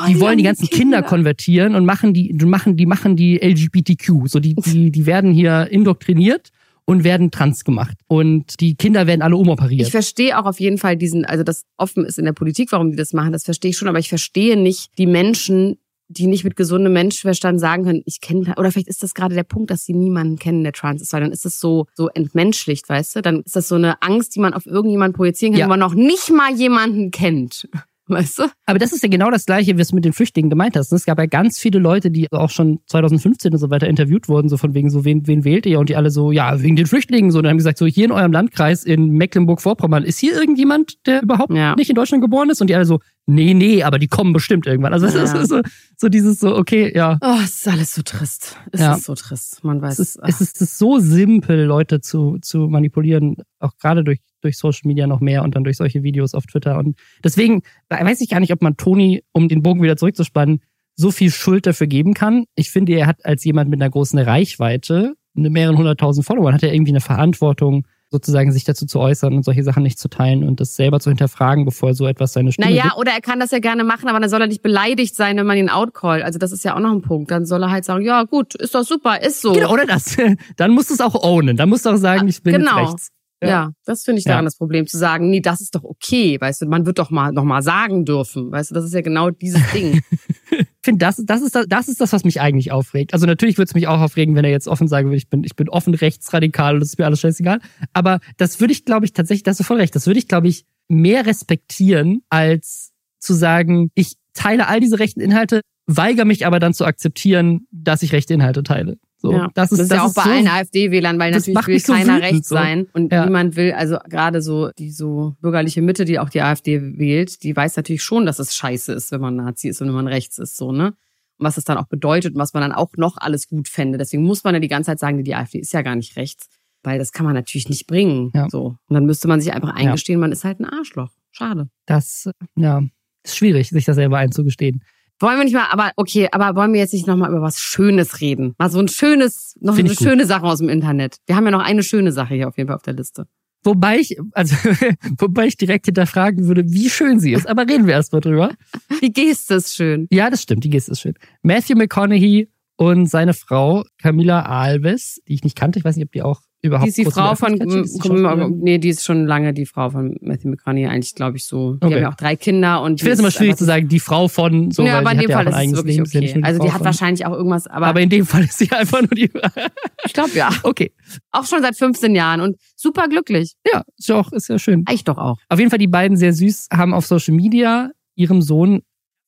[0.08, 4.28] die wollen die ganzen Kinder konvertieren und machen die, die machen, die machen die LGBTQ.
[4.28, 6.50] So die, die, die werden hier indoktriniert
[6.86, 7.98] und werden trans gemacht.
[8.08, 9.82] Und die Kinder werden alle umoperiert.
[9.88, 12.92] Ich verstehe auch auf jeden Fall diesen, also das offen ist in der Politik, warum
[12.92, 15.78] die das machen, das verstehe ich schon, aber ich verstehe nicht die Menschen,
[16.08, 19.44] die nicht mit gesundem Menschenverstand sagen können, ich kenne, oder vielleicht ist das gerade der
[19.44, 22.88] Punkt, dass sie niemanden kennen, der trans ist, weil dann ist das so, so entmenschlicht,
[22.88, 23.22] weißt du?
[23.24, 25.66] Dann ist das so eine Angst, die man auf irgendjemanden projizieren kann, Ja.
[25.66, 27.68] wo man noch nicht mal jemanden kennt.
[28.08, 28.44] Weißt du?
[28.68, 30.92] Aber das ist ja genau das Gleiche, wie es mit den Flüchtlingen gemeint hast.
[30.92, 34.48] Es gab ja ganz viele Leute, die auch schon 2015 und so weiter interviewt wurden,
[34.48, 35.80] so von wegen so, wen, wen wählt ihr?
[35.80, 37.32] Und die alle so, ja, wegen den Flüchtlingen.
[37.32, 41.06] So, und dann haben gesagt, so hier in eurem Landkreis in Mecklenburg-Vorpommern, ist hier irgendjemand,
[41.08, 41.76] der überhaupt Ja.
[41.76, 42.62] nicht in Deutschland geboren ist?
[42.62, 44.94] Und die alle so, nee, nee, aber die kommen bestimmt irgendwann.
[44.94, 45.42] Also das Ja.
[45.42, 45.62] ist so,
[45.98, 47.18] so dieses so, okay, ja.
[47.22, 48.58] Oh, es ist alles so trist.
[48.72, 48.96] Es Ja.
[48.96, 49.64] ist so trist.
[49.64, 50.00] Man weiß.
[50.00, 54.20] Es ist, es ist, es ist so simpel, Leute zu, zu manipulieren, auch gerade durch,
[54.42, 56.78] durch Social Media noch mehr und dann durch solche Videos auf Twitter.
[56.78, 60.62] Und deswegen weiß ich gar nicht, ob man Toni, um den Bogen wieder zurückzuspannen,
[60.96, 62.46] so viel Schuld dafür geben kann.
[62.56, 66.64] Ich finde, er hat als jemand mit einer großen Reichweite, mit mehreren hunderttausend Followern, hat
[66.64, 67.86] er irgendwie eine Verantwortung,
[68.16, 71.10] sozusagen sich dazu zu äußern und solche Sachen nicht zu teilen und das selber zu
[71.10, 72.98] hinterfragen, bevor so etwas seine Stimme Naja, gibt.
[72.98, 75.46] oder er kann das ja gerne machen, aber dann soll er nicht beleidigt sein, wenn
[75.46, 76.24] man ihn outcallt.
[76.24, 77.30] Also das ist ja auch noch ein Punkt.
[77.32, 79.54] Dann soll er halt sagen, ja gut, ist doch super, ist so.
[79.54, 80.16] Genau, oder das.
[80.58, 81.58] Dann musst du es auch ownen.
[81.58, 82.80] Dann musst du auch sagen, ich bin Genau.
[82.80, 83.10] jetzt rechts.
[83.44, 84.32] Ja, das finde ich Ja.
[84.32, 87.12] daran das Problem, zu sagen, nee, das ist doch okay, weißt du, man wird doch
[87.12, 90.02] mal noch mal sagen dürfen, weißt du, das ist ja genau dieses Ding.
[90.86, 93.16] Ich finde, das, das, ist das, das ist das, was mich eigentlich aufregt.
[93.16, 95.44] Also natürlich würde es mich auch aufregen, wenn er jetzt offen sagen würde, ich bin,
[95.44, 97.60] ich bin offen rechtsradikal und das ist mir alles scheißegal.
[97.94, 100.28] Aber das würde ich, glaube ich, tatsächlich, da hast du voll recht, das würde ich,
[100.28, 106.46] glaube ich, mehr respektieren, als zu sagen, ich teile all diese rechten Inhalte, weigere mich
[106.46, 109.00] aber dann zu akzeptieren, dass ich rechte Inhalte teile.
[109.26, 109.50] So, ja.
[109.54, 112.50] das ist, ja auch bei so, allen AfD-Wählern, weil das natürlich will so keiner rechts
[112.50, 112.56] so.
[112.56, 113.26] sein und Ja.
[113.26, 117.56] niemand will, also gerade so die so bürgerliche Mitte, die auch die AfD wählt, die
[117.56, 120.38] weiß natürlich schon, dass es scheiße ist, wenn man Nazi ist und wenn man rechts
[120.38, 120.94] ist, so, ne?
[121.38, 123.98] Und was es dann auch bedeutet und was man dann auch noch alles gut fände.
[123.98, 126.48] Deswegen muss man ja die ganze Zeit sagen, die AfD ist ja gar nicht rechts,
[126.84, 128.48] weil das kann man natürlich nicht bringen, Ja.
[128.50, 128.76] so.
[128.88, 131.10] Und dann müsste man sich einfach eingestehen, man ist halt ein Arschloch.
[131.32, 131.68] Schade.
[131.86, 132.84] das, ja,
[133.24, 134.82] ist schwierig, sich das selber einzugestehen.
[135.20, 138.20] Wollen wir nicht mal, aber okay, aber wollen wir jetzt nicht nochmal über was Schönes
[138.20, 138.54] reden?
[138.58, 140.08] Mal so ein schönes, noch Find eine ich gut.
[140.08, 141.18] schöne Sache aus dem Internet.
[141.26, 143.26] Wir haben ja noch eine schöne Sache hier auf jeden Fall auf der Liste.
[143.64, 144.56] Wobei ich, also,
[145.18, 147.48] wobei ich direkt hinterfragen würde, wie schön sie ist.
[147.48, 148.52] Aber reden wir erstmal drüber.
[149.02, 150.08] Die Geste ist schön.
[150.12, 151.16] Ja, das stimmt, die Geste ist schön.
[151.42, 156.12] Matthew McConaughey und seine Frau Camila Alves, die ich nicht kannte, ich weiß nicht, ob
[156.12, 159.66] die auch überhaupt Die ist die Frau von, die nee, die ist schon lange die
[159.66, 161.74] Frau von Matthew McConaughey, eigentlich glaube ich so.
[161.76, 161.96] Die Okay.
[161.96, 164.28] haben ja auch drei Kinder und Ich finde es immer schwierig zu sagen, die Frau
[164.28, 166.34] von so, ja, aber in dem Fall ja ist es wirklich okay.
[166.36, 168.58] nur Also Frau die hat von- wahrscheinlich auch irgendwas, aber, Aber in dem Fall ist
[168.58, 169.30] sie einfach nur die.
[170.06, 170.50] ich glaube ja.
[170.64, 170.92] okay.
[171.32, 173.54] Auch schon seit 15 Jahren und super glücklich.
[173.72, 174.86] Ja, ist ja auch, ist ja schön.
[174.92, 175.38] Ich doch auch.
[175.50, 178.82] Auf jeden Fall die beiden sehr süß, haben auf Social Media ihrem Sohn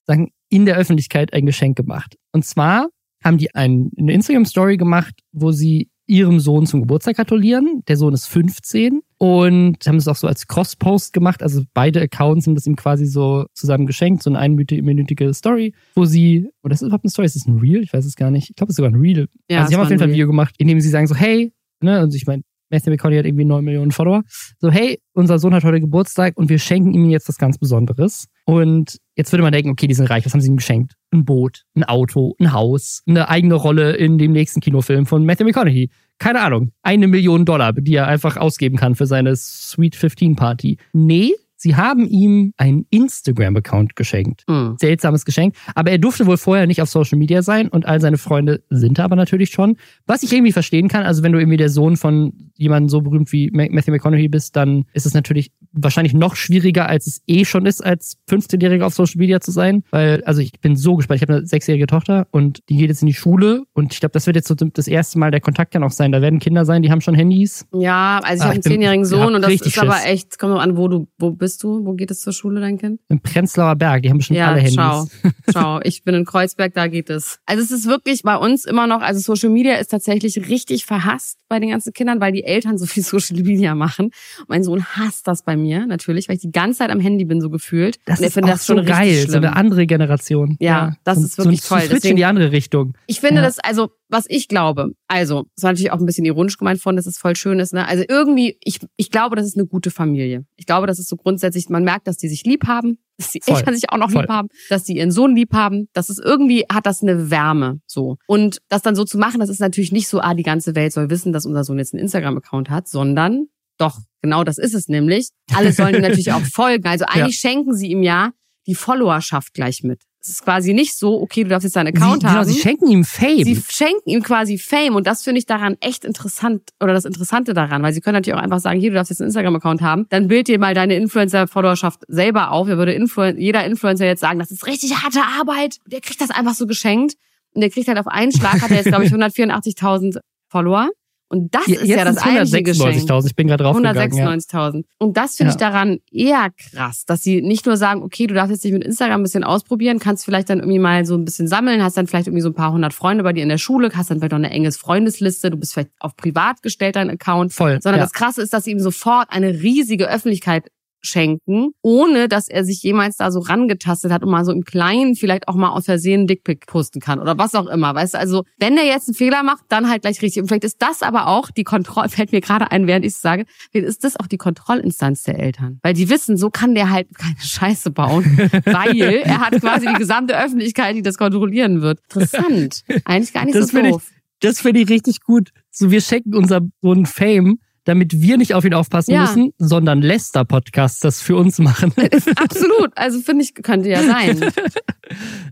[0.06, 2.16] sagen, in der Öffentlichkeit ein Geschenk gemacht.
[2.32, 2.88] Und zwar
[3.24, 7.84] haben die ein, eine Instagram-Story gemacht, wo sie ihrem Sohn zum Geburtstag gratulieren.
[7.88, 11.44] Der Sohn ist 15 und haben es auch so als Cross-Post gemacht.
[11.44, 16.06] Also beide Accounts haben das ihm quasi so zusammen geschenkt, so eine einminütige Story, wo
[16.06, 17.26] sie, oder ist das überhaupt eine Story?
[17.26, 17.84] Ist das ein Real?
[17.84, 18.50] Ich weiß es gar nicht.
[18.50, 19.28] Ich glaube, es ist sogar ein Real.
[19.50, 20.14] Ja, also sie haben auf jeden Fall ein.
[20.14, 23.26] Video gemacht, in dem sie sagen so, hey, ne, und ich meine, Matthew McConaughey hat
[23.26, 24.24] irgendwie 9 Millionen Follower.
[24.60, 28.28] So, hey, unser Sohn hat heute Geburtstag und wir schenken ihm jetzt was ganz Besonderes.
[28.46, 30.94] Und jetzt würde man denken, okay, die sind reich, was haben sie ihm geschenkt?
[31.12, 35.46] Ein Boot, ein Auto, ein Haus, eine eigene Rolle in dem nächsten Kinofilm von Matthew
[35.46, 35.90] McConaughey.
[36.20, 40.78] Keine Ahnung, eine Million Dollar, die er einfach ausgeben kann für seine Sweet 15 Party.
[40.92, 44.76] Nee, sie haben ihm einen Instagram-Account geschenkt Hm.
[44.80, 45.56] seltsames Geschenk.
[45.76, 48.98] Aber er durfte wohl vorher nicht auf Social Media sein und all seine Freunde sind
[49.00, 49.78] da aber natürlich schon.
[50.06, 53.32] Was ich irgendwie verstehen kann, also wenn du irgendwie der Sohn von jemandem so berühmt
[53.32, 57.46] wie Ma- Matthew McConaughey bist, dann ist es natürlich wahrscheinlich noch schwieriger, als es eh
[57.46, 59.84] schon ist, als 15-Jähriger auf Social Media zu sein.
[59.92, 61.18] Weil, also ich bin so gespannt.
[61.18, 64.14] Ich habe eine sechsjährige Tochter und die geht jetzt in die Schule und ich glaube,
[64.14, 66.12] das wird jetzt so das erste Mal der Kontakt dann auch sein.
[66.12, 67.66] Da werden Kinder sein, die haben schon Handys.
[67.74, 70.06] Ja, also ich Ah, habe ich einen zehnjährigen Sohn und das ist aber Schiss.
[70.06, 71.86] echt, kommt drauf an, wo du, wo bist du?
[71.86, 73.00] Wo geht es zur Schule, dein Kind?
[73.10, 74.76] Im Prenzlauer Berg, die haben bestimmt Ja, alle Handys.
[74.76, 75.06] schau.
[75.54, 77.40] Schau, ich bin in Kreuzberg, da geht es.
[77.46, 81.38] Also es ist wirklich bei uns immer noch, also Social Media ist tatsächlich richtig verhasst
[81.48, 84.06] bei den ganzen Kindern, weil die Eltern so viel Social Media machen.
[84.40, 87.26] Und mein Sohn hasst das bei mir, natürlich, weil ich die ganze Zeit am Handy
[87.26, 87.98] bin, so gefühlt.
[88.06, 89.44] Das und ist findet auch das schon so geil, richtig so schlimm.
[89.46, 90.58] eine andere Generation.
[90.60, 91.88] Ja, das so, ist wirklich so ein toll.
[91.88, 92.94] Switch in Deswegen- die andere Richtung.
[93.08, 93.48] Ich finde Ja.
[93.48, 96.96] das, also, was ich glaube, also, das war natürlich auch ein bisschen ironisch gemeint von,
[96.96, 97.88] dass es voll schön ist, ne?
[97.88, 100.46] Also irgendwie, ich, ich glaube, das ist eine gute Familie.
[100.56, 103.42] Ich glaube, das ist so grundsätzlich, man merkt, dass die sich lieb haben, dass die
[103.42, 103.58] Voll.
[103.58, 104.22] Eltern sich auch noch Voll.
[104.22, 105.90] lieb haben, dass die ihren Sohn lieb haben.
[105.94, 108.18] Das ist irgendwie, hat das eine Wärme, so.
[108.28, 110.94] Und das dann so zu machen, das ist natürlich nicht so, ah, die ganze Welt
[110.94, 113.48] soll wissen, dass unser Sohn jetzt einen Instagram-Account hat, sondern,
[113.78, 115.30] doch, genau das ist es nämlich.
[115.54, 116.88] Alle sollen ihm natürlich auch folgen.
[116.88, 118.32] Also eigentlich schenken sie ihm ja
[118.68, 120.02] die Followerschaft gleich mit.
[120.20, 122.36] Es ist quasi nicht so, okay, du darfst jetzt deinen Account sie, haben.
[122.36, 123.44] Genau, sie schenken ihm Fame.
[123.44, 127.54] Sie schenken ihm quasi Fame und das finde ich daran echt interessant oder das Interessante
[127.54, 130.06] daran, weil sie können natürlich auch einfach sagen, hier, du darfst jetzt einen Instagram-Account haben,
[130.10, 132.68] dann bild dir mal deine Influencer-Followerschaft selber auf.
[132.68, 135.78] Da würde Influen jeder Influencer jetzt sagen, das ist richtig harte Arbeit.
[135.86, 137.16] Der kriegt das einfach so geschenkt
[137.54, 140.90] und der kriegt halt auf einen Schlag, hat er jetzt, glaube ich, 184.000 Follower.
[141.30, 142.96] Und das ist ja das eigentliche Geschenk.
[142.96, 143.26] 196.000.
[143.28, 143.64] Ich bin gerade.
[143.66, 143.72] Ja.
[143.72, 144.86] 196.000.
[144.98, 145.70] Und das finde ich Ja.
[145.70, 149.20] daran eher krass, dass sie nicht nur sagen, okay, du darfst jetzt dich mit Instagram
[149.20, 152.28] ein bisschen ausprobieren, kannst vielleicht dann irgendwie mal so ein bisschen sammeln, hast dann vielleicht
[152.28, 154.38] irgendwie so ein paar hundert Freunde bei dir in der Schule, hast dann vielleicht auch
[154.38, 157.52] eine enge Freundesliste, du bist vielleicht auf privat gestellt, dein Account.
[157.52, 157.80] Voll.
[157.82, 158.06] Sondern ja.
[158.06, 160.72] das Krasse ist, dass sie ihm sofort eine riesige Öffentlichkeit
[161.02, 165.16] schenken, ohne dass er sich jemals da so rangetastet hat und mal so im Kleinen
[165.16, 167.96] vielleicht auch mal aus Versehen einen Dickpick posten kann oder was auch immer.
[167.96, 170.42] Weißt du, also wenn er jetzt einen Fehler macht, dann halt gleich richtig.
[170.42, 173.22] Und vielleicht ist das aber auch die Kontrolle, fällt mir gerade ein, während ich es
[173.22, 175.80] sage, vielleicht ist das auch die Kontrollinstanz der Eltern.
[175.84, 178.24] Weil die wissen, so kann der halt keine Scheiße bauen,
[178.66, 182.00] weil er hat quasi die gesamte Öffentlichkeit, die das kontrollieren wird.
[182.10, 182.84] Interessant.
[183.06, 184.12] Eigentlich gar nicht Das so finde ich- doof.
[184.40, 185.50] Das finde ich richtig gut.
[185.72, 187.58] So, wir schenken unser so ein Fame,
[187.88, 189.22] damit wir nicht auf ihn aufpassen Ja.
[189.22, 191.94] müssen, sondern Lester-Podcasts das für uns machen.
[192.36, 192.92] Absolut.
[192.96, 194.52] Also finde ich, könnte ja sein.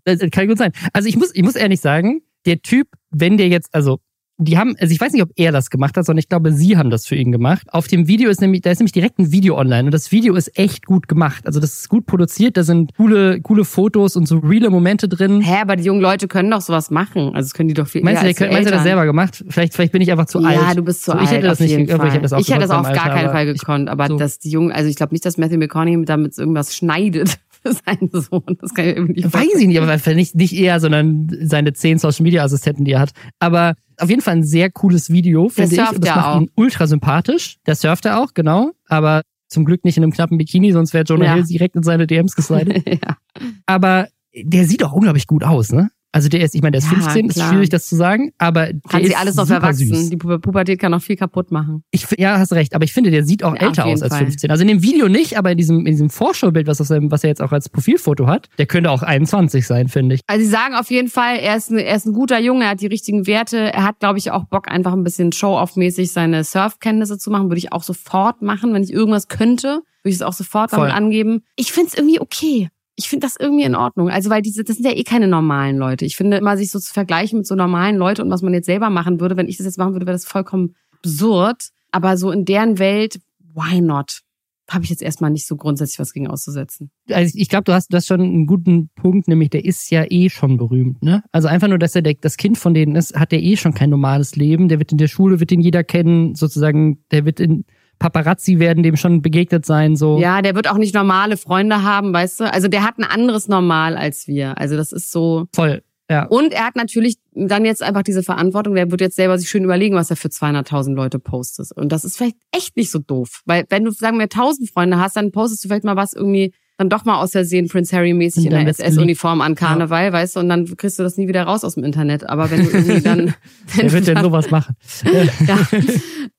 [0.03, 0.73] Das kann gut sein.
[0.91, 3.99] Also ich muss, ich muss ehrlich sagen, der Typ, wenn der jetzt, also
[4.37, 6.77] die haben, also ich weiß nicht, ob er das gemacht hat, sondern ich glaube, sie
[6.77, 7.67] haben das für ihn gemacht.
[7.69, 10.35] Auf dem Video ist nämlich, da ist nämlich direkt ein Video online und das Video
[10.35, 11.47] ist echt gut gemacht.
[11.47, 15.39] Also das ist gut produziert, da sind coole, coole Fotos und so reale Momente drin.
[15.39, 17.27] Hä, aber die jungen Leute können doch sowas machen.
[17.33, 18.83] Also das können die doch viel Meinst du, eher der, als die meinst du das
[18.83, 19.43] selber gemacht?
[19.47, 20.77] Vielleicht, vielleicht bin ich einfach zu ja, alt.
[20.77, 21.23] du bist zu So, alt.
[21.23, 23.09] ich hätte das auf nicht, aber ich hätte das auch ich hätte das auf gar
[23.09, 23.89] keinen Fall gekonnt.
[23.89, 24.17] Aber so.
[24.17, 28.09] dass die Jungen, also ich glaube nicht, dass Matthew McConaughey damit irgendwas schneidet für seinen
[28.11, 28.57] Sohn.
[28.59, 31.97] Das kann ich irgendwie nicht Weiß ich nicht, aber nicht, nicht er, sondern seine zehn
[31.99, 33.11] Social Media Assistenten, die er hat.
[33.39, 35.79] Aber auf jeden Fall ein sehr cooles Video, finde ich.
[35.91, 36.41] Und das macht auch.
[36.41, 37.57] ihn ultra sympathisch.
[37.65, 38.71] Der surft er auch, genau.
[38.87, 41.33] Aber zum Glück nicht in einem knappen Bikini, sonst wäre Jonah Ja.
[41.35, 42.83] Hill direkt in seine DMs geslidet.
[42.87, 43.17] ja.
[43.65, 45.89] aber der sieht auch unglaublich gut aus, ne?
[46.15, 47.51] Also der ist, ich meine, der ist Ja, 15, ist klar.
[47.51, 49.93] schwierig das zu sagen, aber der Kann ist sie alles super erwachsen.
[49.93, 50.09] süß.
[50.11, 51.83] Die Pu Pubertät kann auch viel kaputt machen.
[51.91, 54.23] Ich, ja, hast recht, aber ich finde, der sieht auch Ja, älter aus als Fall.
[54.23, 54.49] 15.
[54.49, 57.31] Also in dem Video nicht, aber in diesem, in diesem Vorschaubild, was, seinem, was er
[57.31, 60.21] jetzt auch als Profilfoto hat, der könnte auch 21 sein, finde ich.
[60.27, 62.69] Also sie sagen auf jeden Fall, er ist, ein, er ist ein guter Junge, er
[62.71, 66.45] hat die richtigen Werte, er hat, glaube ich, auch Bock, einfach ein bisschen Show-off-mäßig seine
[66.45, 67.49] Surfkenntnisse zu machen.
[67.49, 69.67] Würde ich auch sofort machen, wenn ich irgendwas könnte,
[70.03, 70.79] würde ich es auch sofort Voll.
[70.79, 71.41] damit angeben.
[71.57, 72.69] Ich finde es irgendwie okay.
[72.95, 74.09] Ich finde das irgendwie in Ordnung.
[74.09, 76.05] Also, weil diese, das sind ja eh keine normalen Leute.
[76.05, 78.67] Ich finde immer, sich so zu vergleichen mit so normalen Leuten und was man jetzt
[78.67, 81.69] selber machen würde, wenn ich das jetzt machen würde, wäre das vollkommen absurd.
[81.91, 83.19] Aber so in deren Welt,
[83.53, 84.21] why not?
[84.69, 86.89] Habe ich jetzt erstmal nicht so grundsätzlich was gegen auszusetzen.
[87.11, 90.05] also ich glaube, du hast, du hast schon einen guten Punkt, nämlich der ist ja
[90.09, 91.23] eh schon berühmt, ne?
[91.31, 93.75] Also einfach nur, dass er der, das Kind von denen ist, hat der eh schon
[93.75, 94.67] kein normales Leben.
[94.67, 97.65] Der wird in der Schule, wird den jeder kennen, sozusagen, der wird in
[97.99, 100.19] Paparazzi werden dem schon begegnet sein, so.
[100.19, 102.51] Ja, der wird auch nicht normale Freunde haben, weißt du?
[102.51, 104.57] Also der hat ein anderes Normal als wir.
[104.57, 105.47] Also das ist so.
[105.53, 105.81] Voll.
[106.09, 106.25] Ja.
[106.25, 108.75] Und er hat natürlich dann jetzt einfach diese Verantwortung.
[108.75, 111.71] Der wird jetzt selber sich schön überlegen, was er für 200.000 Leute postet.
[111.71, 113.41] Und das ist vielleicht echt nicht so doof.
[113.45, 116.53] Weil wenn du, sagen wir, 1000 Freunde hast, dann postest du vielleicht mal was irgendwie
[116.77, 120.35] dann doch mal aus Versehen Prince Harry mäßig Und in der SS-Uniform an Karneval, weißt
[120.35, 122.27] du, und dann kriegst du das nie wieder raus aus dem Internet.
[122.29, 123.33] Aber wenn du irgendwie dann,
[123.75, 124.75] Wer wird denn sowas machen?
[125.47, 125.57] ja,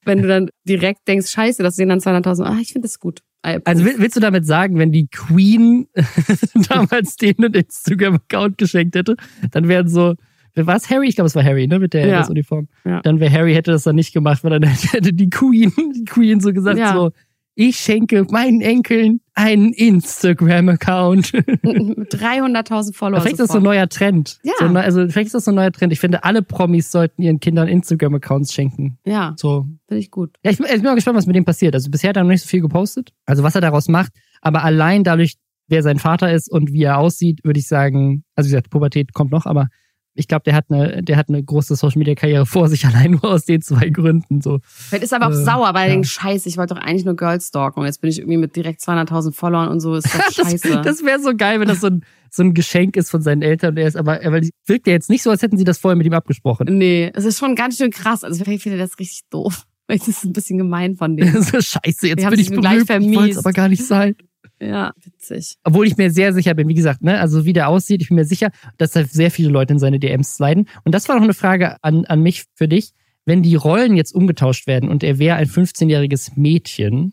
[0.04, 3.20] wenn du dann direkt denkst, scheiße, das sehen dann 200.000, ah, ich finde das gut.
[3.46, 5.86] I Also willst du damit sagen, wenn die Queen
[6.68, 9.16] damals denen einen Instagram-Account geschenkt hätte,
[9.52, 10.14] dann wären so,
[10.54, 11.08] war es Harry?
[11.08, 12.26] Ich glaube, es war Harry, ne, mit der Ja.
[12.26, 12.68] Uniform.
[12.84, 13.00] Ja.
[13.02, 16.40] Dann wäre Harry hätte das dann nicht gemacht, weil dann hätte die Queen, die Queen
[16.40, 16.94] so gesagt Ja.
[16.94, 17.10] so,
[17.58, 21.32] ich schenke meinen Enkeln einen Instagram-Account.
[21.62, 23.20] mit 300.000 Follower.
[23.20, 24.38] vielleicht ist das so ein neuer Trend.
[24.42, 24.52] Ja.
[24.58, 25.92] So, also vielleicht ist das so ein neuer Trend.
[25.92, 28.98] Ich finde, alle Promis sollten ihren Kindern Instagram-Accounts schenken.
[29.04, 30.36] Ja, So, finde ich gut.
[30.44, 31.74] ja, ich, bin- ich bin mal gespannt, was mit dem passiert.
[31.74, 33.12] Also bisher hat er noch nicht so viel gepostet.
[33.24, 34.12] Also was er daraus macht.
[34.42, 35.34] Aber allein dadurch,
[35.68, 39.12] wer sein Vater ist und wie er aussieht, würde ich sagen, also wie gesagt, Pubertät
[39.14, 39.68] kommt noch, aber
[40.16, 43.12] ich glaube, der hat eine, der hat eine große Social Media Karriere vor sich, allein
[43.12, 44.40] nur aus den zwei Gründen.
[44.40, 44.60] So.
[44.64, 45.92] Vielleicht ist er aber auch Äh, sauer, weil er ja.
[45.92, 48.56] denkt, scheiße, ich wollte doch eigentlich nur Girls stalken und jetzt bin ich irgendwie mit
[48.56, 50.80] direkt 200.000 Followern und so, ist das Das, scheiße.
[50.82, 53.70] das wäre so geil, wenn das so ein, so ein Geschenk ist von seinen Eltern.
[53.70, 55.96] Und er ist aber, aber wirkt ja jetzt nicht so, als hätten sie das vorher
[55.96, 56.66] mit ihm abgesprochen.
[56.78, 58.24] nee, es ist schon ganz schön krass.
[58.24, 59.64] Also vielleicht finde ich das richtig doof.
[59.88, 61.40] Vielleicht ist es ein bisschen gemein von denen.
[61.44, 63.04] so scheiße, jetzt bin ich sich gleich berühmt.
[63.06, 63.38] Ich vermiest.
[63.38, 64.16] aber gar nicht sein.
[64.60, 65.56] Ja, witzig.
[65.64, 68.16] Obwohl ich mir sehr sicher bin, wie gesagt, ne, also wie der aussieht, ich bin
[68.16, 70.68] mir sicher, dass da sehr viele Leute in seine DMs sliden.
[70.84, 72.92] Und das war noch eine Frage an, an mich für dich.
[73.26, 77.12] Wenn die Rollen jetzt umgetauscht werden und er wäre ein 15-jähriges Mädchen,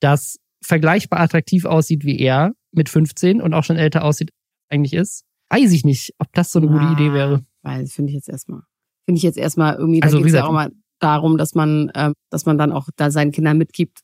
[0.00, 4.30] das vergleichbar attraktiv aussieht wie er mit 15 und auch schon älter aussieht,
[4.68, 7.44] eigentlich ist, weiß ich nicht, ob das so eine gute Ah, Idee wäre.
[7.62, 8.62] Weil finde ich jetzt erstmal.
[9.04, 10.70] Finde ich jetzt erstmal irgendwie, da Also, geht es ja auch mal
[11.00, 14.00] darum, dass man, ähm, dass man dann auch da seinen Kindern mitgibt,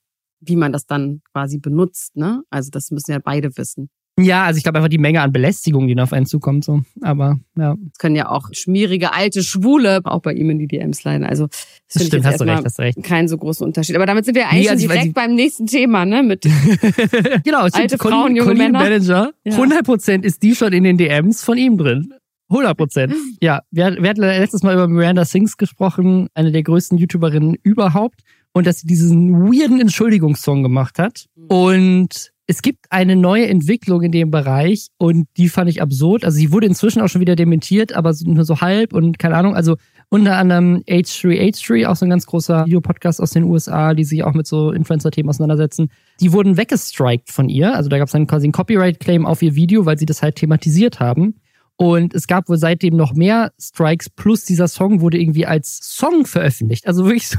[0.46, 2.42] wie man das dann quasi benutzt, ne?
[2.50, 3.88] Also das müssen ja beide wissen.
[4.16, 6.82] Ja, also ich glaube einfach die Menge an Belästigung, die da auf einen zukommt, so.
[7.00, 11.02] Aber ja, Es können ja auch schmierige alte Schwule auch bei ihm in die DMs
[11.02, 11.26] leiden.
[11.26, 13.02] Also das das stimmt, hast du recht, hast du recht.
[13.02, 13.96] keinen so großen Unterschied.
[13.96, 16.22] Aber damit sind wir eigentlich Nee, also direkt beim nächsten Thema, ne?
[16.22, 16.42] Mit
[17.44, 17.74] genau, stimmt.
[17.74, 18.78] Alte Colleen- Frauen, junge Colleen Männer.
[18.78, 19.56] Ballinger, Ja.
[19.56, 22.14] 100% ist die schon in den DMs von ihm drin.
[22.50, 23.12] 100%.
[23.40, 28.20] Ja, wir, wir hatten letztes Mal über Miranda Sings gesprochen, eine der größten YouTuberinnen überhaupt.
[28.54, 31.26] Und dass sie diesen weirden Entschuldigungssong gemacht hat.
[31.48, 36.24] Und es gibt eine neue Entwicklung in dem Bereich und die fand ich absurd.
[36.24, 39.54] Also sie wurde inzwischen auch schon wieder dementiert, aber nur so halb und keine Ahnung.
[39.56, 39.76] Also
[40.10, 44.34] unter anderem H3H3, auch so ein ganz großer Videopodcast aus den USA, die sich auch
[44.34, 45.88] mit so Influencer-Themen auseinandersetzen.
[46.20, 47.74] Die wurden weggestrikt von ihr.
[47.74, 50.36] Also da gab es dann quasi einen Copyright-Claim auf ihr Video, weil sie das halt
[50.36, 51.40] thematisiert haben.
[51.76, 56.26] Und es gab wohl seitdem noch mehr Strikes, plus dieser Song wurde irgendwie als Song
[56.26, 56.86] veröffentlicht.
[56.86, 57.38] Also wirklich so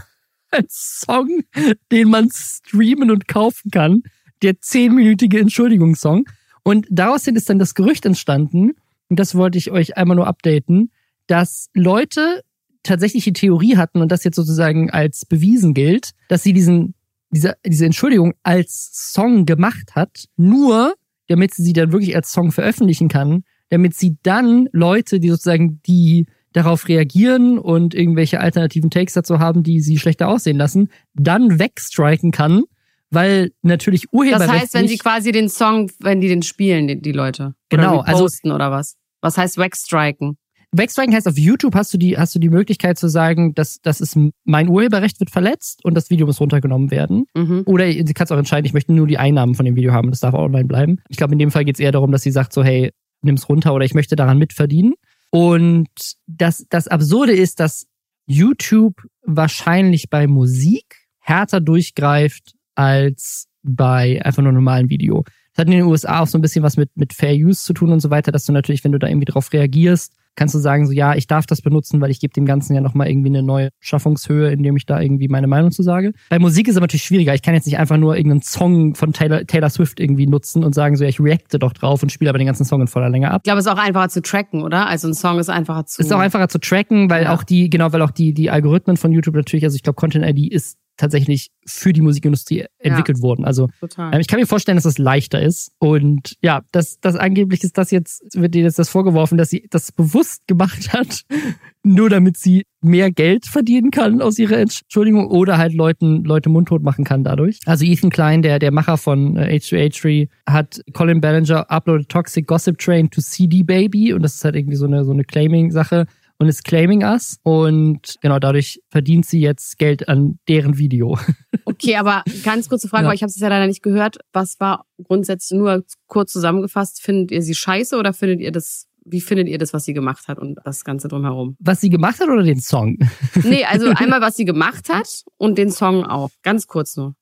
[0.55, 1.43] als Song,
[1.91, 4.03] den man streamen und kaufen kann.
[4.41, 6.25] Der zehnminütige Entschuldigungssong.
[6.63, 8.73] Und daraus ist dann das Gerücht entstanden,
[9.09, 10.91] und das wollte ich euch einmal nur updaten,
[11.27, 12.41] dass Leute
[12.83, 16.95] tatsächlich die Theorie hatten und das jetzt sozusagen als bewiesen gilt, dass sie diesen,
[17.29, 20.95] diese, diese Entschuldigung als Song gemacht hat, nur
[21.27, 25.81] damit sie sie dann wirklich als Song veröffentlichen kann, damit sie dann Leute, die sozusagen
[25.83, 31.59] die darauf reagieren und irgendwelche alternativen Takes dazu haben, die sie schlechter aussehen lassen, dann
[31.59, 32.63] wegstriken kann,
[33.09, 37.01] weil natürlich das Urheberrecht heißt, wenn sie quasi den Song, wenn die den spielen, die,
[37.01, 37.55] die Leute.
[37.69, 38.95] Genau, Oder also- reposten oder was?
[39.21, 40.37] Was heißt wegstriken?
[40.71, 44.01] Backstriken heißt auf YouTube hast du die hast du die Möglichkeit zu sagen, dass das
[44.01, 47.25] ist mein Urheberrecht wird verletzt und das Video muss runtergenommen werden.
[47.33, 47.63] Mhm.
[47.65, 50.19] Oder du kannst auch entscheiden, ich möchte nur die Einnahmen von dem Video haben, das
[50.19, 50.97] darf auch online bleiben.
[51.07, 52.91] Ich glaube, in dem Fall geht es eher darum, dass sie sagt so, hey,
[53.21, 54.95] nimm's runter oder ich möchte daran mitverdienen.
[55.35, 55.89] Und
[56.27, 57.87] das, das Absurde ist, dass
[58.25, 65.25] YouTube wahrscheinlich bei Musik härter durchgreift als bei einfach nur normalen Video.
[65.51, 67.73] Das hat in den USA auch so ein bisschen was mit, mit Fair Use zu
[67.73, 70.59] tun und so weiter, dass du natürlich, wenn du da irgendwie drauf reagierst, kannst du
[70.59, 73.29] sagen, so ja, ich darf das benutzen, weil ich gebe dem Ganzen ja nochmal irgendwie
[73.29, 76.13] eine neue Schaffungshöhe, indem ich da irgendwie meine Meinung zu sage.
[76.29, 77.33] Bei Musik ist es natürlich schwieriger.
[77.33, 80.73] Ich kann jetzt nicht einfach nur irgendeinen Song von Taylor, Taylor Swift irgendwie nutzen und
[80.75, 83.09] sagen, so ja, ich reacte doch drauf und spiele aber den ganzen Song in voller
[83.09, 83.41] Länge ab.
[83.43, 84.87] Ich glaube, es ist auch einfacher zu tracken, oder?
[84.87, 86.01] Also ein Song ist einfacher zu.
[86.01, 87.33] Ist auch einfacher zu tracken, weil Ja.
[87.33, 90.25] auch die, genau, weil auch die, die Algorithmen von YouTube natürlich, also ich glaube, Content
[90.25, 93.45] ID ist tatsächlich für die Musikindustrie entwickelt worden.
[93.45, 94.13] Also Total.
[94.13, 95.71] ähm, ich kann mir vorstellen, dass das leichter ist.
[95.79, 99.67] Und ja, das, das angeblich ist das jetzt, wird ihr jetzt das vorgeworfen, dass sie
[99.69, 101.21] das bewusst gemacht hat,
[101.83, 106.83] nur damit sie mehr Geld verdienen kann aus ihrer Entschuldigung oder halt Leuten, Leute mundtot
[106.83, 107.59] machen kann dadurch.
[107.65, 112.77] Also Ethan Klein, der, der Macher von äh, H2H3, hat Colin Ballinger uploaded Toxic Gossip
[112.77, 116.05] Train to CD Baby und das ist halt irgendwie so eine, so eine Claiming-Sache.
[116.37, 117.37] Und ist claiming us.
[117.43, 121.17] Und genau dadurch verdient sie jetzt Geld an deren Video.
[121.67, 123.09] Okay, aber ganz kurze Frage, Ja.
[123.09, 124.17] weil ich habe es ja leider nicht gehört.
[124.33, 127.01] Was war grundsätzlich nur kurz zusammengefasst?
[127.01, 130.27] Findet ihr sie scheiße oder findet ihr das, wie findet ihr das, was sie gemacht
[130.27, 131.55] hat und das Ganze drumherum?
[131.59, 132.97] Was sie gemacht hat oder den Song?
[133.43, 136.29] Nee, also einmal, was sie gemacht hat und den Song auch.
[136.43, 137.15] Ganz kurz nur.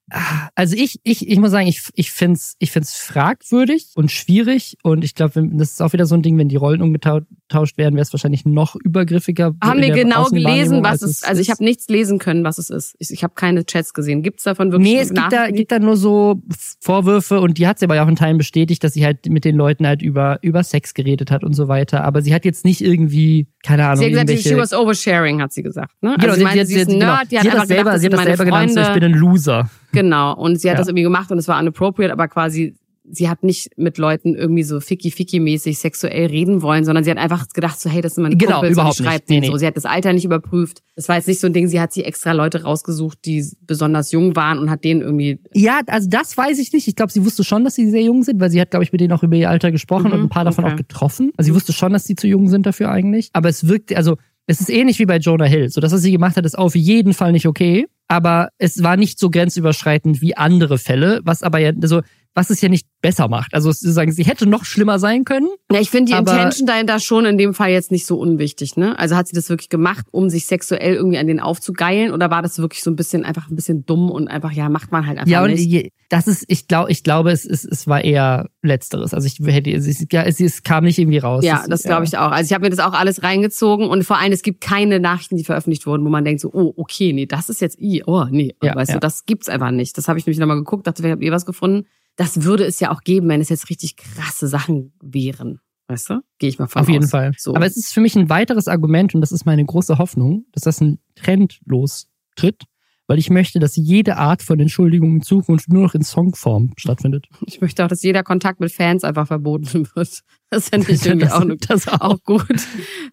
[0.56, 4.78] Also ich, ich, ich muss sagen, ich, ich finde es ich find's fragwürdig und schwierig.
[4.84, 7.96] Und ich glaube, das ist auch wieder so ein Ding, wenn die Rollen umgetauscht werden,
[7.96, 9.54] wäre es wahrscheinlich noch übergriffiger.
[9.64, 12.96] Haben wir genau gelesen, was es Also ich habe nichts lesen können, was es ist.
[13.00, 14.24] Ich, ich habe keine Chats gesehen.
[14.24, 16.42] Gibt's davon wirklich Nee, es gibt da, gibt da nur so
[16.82, 19.46] Vorwürfe und die hat sie aber ja auch in Teilen bestätigt, dass sie halt mit
[19.46, 22.04] den Leuten halt über, über Sex geredet hat und so weiter.
[22.04, 24.50] Aber sie hat jetzt nicht irgendwie, keine Ahnung, Sie hat gesagt, irgendwelche...
[24.50, 25.94] she was oversharing, hat sie gesagt.
[26.02, 26.16] Ne?
[26.20, 27.16] Genau, also sie, meinte, sie ist ein genau.
[27.16, 28.94] Nerd, die hat sie hat das selber, gedacht, sie hat das selber genannt, so, ich
[28.94, 29.70] bin ein Loser.
[29.94, 30.36] Genau.
[30.36, 30.80] Und sie hat Ja.
[30.80, 32.76] das irgendwie gemacht und es war inappropriate, aber quasi,
[33.10, 37.48] sie hat nicht mit Leuten irgendwie so ficky-ficky-mäßig sexuell reden wollen, sondern sie hat einfach
[37.50, 39.36] gedacht, so, hey, das sind meine Genau, Kumpels überhaupt und die schreibt nicht.
[39.36, 39.54] Nee, denen so.
[39.54, 39.60] nee.
[39.60, 40.82] Sie hat das Alter nicht überprüft.
[40.96, 44.12] Das war jetzt nicht so ein Ding, sie hat sie extra Leute rausgesucht, die besonders
[44.14, 46.88] jung waren und hat denen irgendwie, Ja, also das weiß ich nicht.
[46.88, 48.92] Ich glaube, sie wusste schon, dass sie sehr jung sind, weil sie hat, glaube ich,
[48.94, 50.74] mit denen auch über ihr Alter gesprochen Mhm, und ein paar davon okay.
[50.74, 51.32] auch getroffen.
[51.36, 53.30] Also sie wusste schon, dass sie zu jung sind dafür eigentlich.
[53.34, 54.16] Aber es wirkt, also
[54.48, 55.70] es ist ähnlich wie bei Jonah Hill.
[55.70, 57.88] So, das, was sie gemacht hat, ist auf jeden Fall nicht okay.
[58.08, 62.02] Aber es war nicht so grenzüberschreitend wie andere Fälle, was aber ja, also,
[62.36, 63.54] was es ja nicht besser macht.
[63.54, 65.50] Also sozusagen, sie hätte noch schlimmer sein können.
[65.72, 68.98] ja, ich finde die Intention dahinter schon in dem Fall jetzt nicht so unwichtig, ne?
[68.98, 72.42] Also hat sie das wirklich gemacht, um sich sexuell irgendwie an den aufzugeilen oder war
[72.42, 75.20] das wirklich so ein bisschen, einfach ein bisschen dumm und einfach, ja, macht man halt
[75.20, 75.66] einfach Ja, und nicht?
[75.66, 79.14] je- das ist, ich glaube, ich glaube, es, es, es war eher Letzteres.
[79.14, 81.44] Also ich hätte, es, es, es, es kam nicht irgendwie raus.
[81.44, 82.32] Ja, das glaube ich auch.
[82.32, 85.38] Also ich habe mir das auch alles reingezogen und vor allem, es gibt keine Nachrichten,
[85.38, 88.26] die veröffentlicht wurden, wo man denkt so, oh, okay, nee, das ist jetzt i, oh,
[88.30, 88.96] nee, Ja, weißt ja.
[88.96, 89.98] du, das gibt's einfach nicht.
[89.98, 91.86] Das habe ich nämlich nochmal geguckt, dachte, vielleicht habt ihr was gefunden.
[92.16, 95.60] Das würde es ja auch geben, wenn es jetzt richtig krasse Sachen wären.
[95.88, 96.22] Weißt du?
[96.40, 97.10] Gehe ich mal von Auf jeden aus.
[97.12, 97.32] Fall.
[97.38, 97.56] So.
[97.56, 100.64] Aber es ist für mich ein weiteres Argument und das ist meine große Hoffnung, dass
[100.64, 102.64] das ein Trend lostritt,
[103.08, 107.28] weil ich möchte, dass jede Art von Entschuldigung in Zukunft nur noch in Songform stattfindet.
[107.46, 110.22] ich möchte auch, dass jeder Kontakt mit Fans einfach verboten wird.
[110.50, 112.02] Das fände ich irgendwie Das- auch, das auch.
[112.02, 112.68] auch gut, dass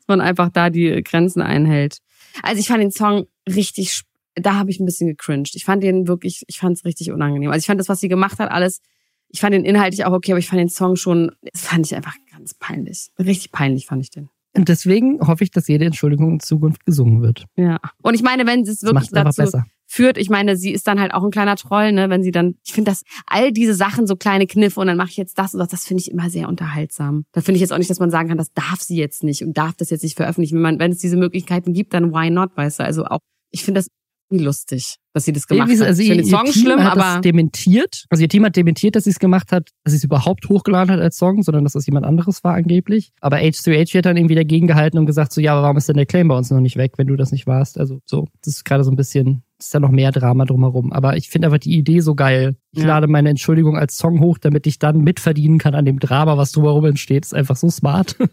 [0.06, 1.98] man einfach da die Grenzen einhält.
[2.42, 5.54] Also ich fand den Song richtig, sp- da habe ich ein bisschen gecringed.
[5.54, 7.50] Ich fand den wirklich, ich fand es richtig unangenehm.
[7.50, 8.80] Also ich fand das, was sie gemacht hat, alles,
[9.28, 11.94] ich fand den inhaltlich auch okay, aber ich fand den Song schon, das fand ich
[11.94, 13.10] einfach ganz peinlich.
[13.18, 14.28] Richtig peinlich fand ich den.
[14.56, 17.44] Und deswegen hoffe ich, dass jede Entschuldigung in Zukunft gesungen wird.
[17.56, 17.78] Ja.
[18.02, 19.64] Und ich meine, wenn es wirklich dazu besser.
[19.86, 22.56] führt, ich meine, sie ist dann halt auch ein kleiner Troll, ne, wenn sie dann,
[22.64, 25.54] ich finde das, all diese Sachen, so kleine Kniffe und dann mache ich jetzt das
[25.54, 27.26] und das, das finde ich immer sehr unterhaltsam.
[27.30, 29.44] Da finde ich jetzt auch nicht, dass man sagen kann, das darf sie jetzt nicht
[29.44, 30.56] und darf das jetzt nicht veröffentlichen.
[30.56, 32.84] Wenn man, wenn es diese Möglichkeiten gibt, dann why not, weißt du?
[32.84, 33.20] Also auch,
[33.52, 33.88] ich finde das
[34.30, 35.88] irgendwie lustig, dass sie das gemacht Irgendwie so- hat.
[35.88, 38.04] also ich finde den Song Team schlimm, hat aber das dementiert.
[38.10, 40.94] Also ihr Team hat dementiert, dass sie es gemacht hat, dass sie es überhaupt hochgeladen
[40.94, 43.12] hat als Song, sondern dass das jemand anderes war angeblich.
[43.20, 45.96] Aber H3H hat dann irgendwie dagegen gehalten und gesagt so, ja, aber warum ist denn
[45.96, 47.78] der Claim bei uns noch nicht weg, wenn du das nicht warst?
[47.78, 50.92] Also so, das ist gerade so ein bisschen, ist da noch mehr Drama drumherum.
[50.92, 52.56] Aber ich finde einfach die Idee so geil.
[52.72, 52.88] Ich Ja.
[52.88, 56.52] lade meine Entschuldigung als Song hoch, damit ich dann mitverdienen kann an dem Drama, was
[56.52, 57.24] drumherum entsteht.
[57.24, 58.16] Ist einfach so smart.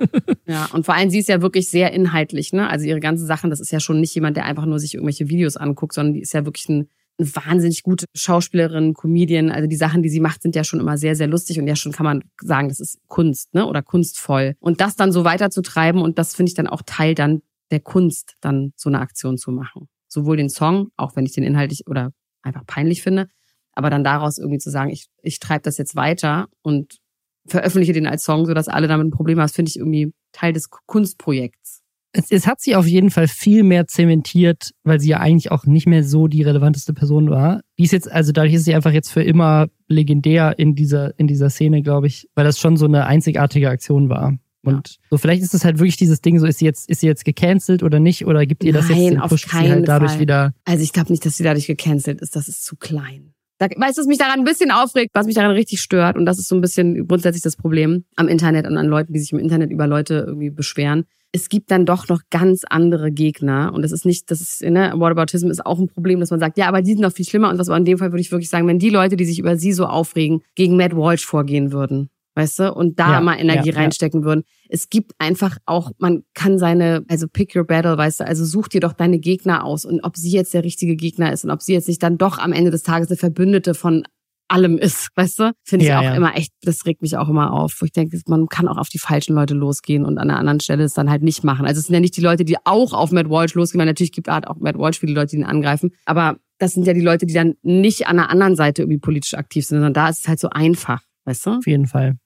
[0.50, 2.70] Ja, und vor allem sie ist ja wirklich sehr inhaltlich, ne?
[2.70, 5.28] Also ihre ganzen Sachen, das ist ja schon nicht jemand, der einfach nur sich irgendwelche
[5.28, 6.88] Videos anguckt, sondern die ist ja wirklich ein,
[7.20, 9.52] eine wahnsinnig gute Schauspielerin, Comedian.
[9.52, 11.76] Also die Sachen, die sie macht, sind ja schon immer sehr, sehr lustig und ja
[11.76, 13.66] schon kann man sagen, das ist Kunst, ne?
[13.68, 14.56] Oder kunstvoll.
[14.62, 18.36] Und das dann so weiterzutreiben und das finde ich dann auch Teil dann der Kunst,
[18.40, 19.90] dann so eine Aktion zu machen.
[20.08, 23.28] Sowohl den Song, auch wenn ich den inhaltlich oder einfach peinlich finde,
[23.74, 26.98] aber dann daraus irgendwie zu sagen, ich, ich treibe das jetzt weiter und
[27.46, 30.70] veröffentliche den als Song, sodass alle damit ein Problem haben, finde ich irgendwie Teil des
[30.70, 31.82] Kunstprojekts.
[32.14, 35.66] Es, es hat sie auf jeden Fall viel mehr zementiert, weil sie ja eigentlich auch
[35.66, 37.62] nicht mehr so die relevanteste Person war.
[37.78, 41.28] Die ist jetzt, also dadurch ist sie einfach jetzt für immer legendär in dieser, in
[41.28, 44.38] dieser Szene, glaube ich, weil das schon so eine einzigartige Aktion war.
[44.76, 47.08] Und so vielleicht ist es halt wirklich dieses Ding, so ist sie jetzt, ist sie
[47.08, 49.88] jetzt gecancelt oder nicht, oder gibt ihr das Nein, jetzt den auf Push, keinen halt
[49.88, 50.20] dadurch Fall.
[50.20, 50.54] wieder.
[50.66, 52.36] Also ich glaube nicht, dass sie dadurch gecancelt ist.
[52.36, 53.34] Das ist zu klein.
[53.60, 56.26] Da, weißt du, was mich daran ein bisschen aufregt, was mich daran richtig stört, und
[56.26, 59.32] das ist so ein bisschen grundsätzlich das Problem am Internet und an Leuten, die sich
[59.32, 61.06] im Internet über Leute irgendwie beschweren.
[61.32, 63.74] Es gibt dann doch noch ganz andere Gegner.
[63.74, 66.58] Und das ist nicht, das ist, ne, Whataboutism ist auch ein Problem, dass man sagt,
[66.58, 67.50] ja, aber die sind noch viel schlimmer.
[67.50, 69.40] Und was aber in dem Fall würde ich wirklich sagen, wenn die Leute, die sich
[69.40, 72.10] über sie so aufregen, gegen Matt Walsh vorgehen würden.
[72.38, 72.72] Weißt du?
[72.72, 73.82] Und da Ja, mal Energie ja, ja.
[73.82, 74.44] reinstecken würden.
[74.70, 78.68] Es gibt einfach auch, man kann seine, also pick your battle, weißt du, also such
[78.68, 81.64] dir doch deine Gegner aus und ob sie jetzt der richtige Gegner ist und ob
[81.64, 84.04] sie jetzt nicht dann doch am Ende des Tages eine Verbündete von
[84.50, 85.52] allem ist, weißt du?
[85.64, 86.16] Finde ich Ja, auch ja.
[86.16, 87.76] immer echt, das regt mich auch immer auf.
[87.80, 90.60] Wo ich denke, man kann auch auf die falschen Leute losgehen und an einer anderen
[90.60, 91.66] Stelle es dann halt nicht machen.
[91.66, 94.12] Also es sind ja nicht die Leute, die auch auf Matt Walsh losgehen, weil natürlich
[94.12, 95.92] gibt es auch Matt Walsh viele Leute, die ihn angreifen.
[96.06, 99.34] Aber das sind ja die Leute, die dann nicht an der anderen Seite irgendwie politisch
[99.34, 101.50] aktiv sind, sondern da ist es halt so einfach, weißt du?
[101.58, 102.18] Auf jeden Fall.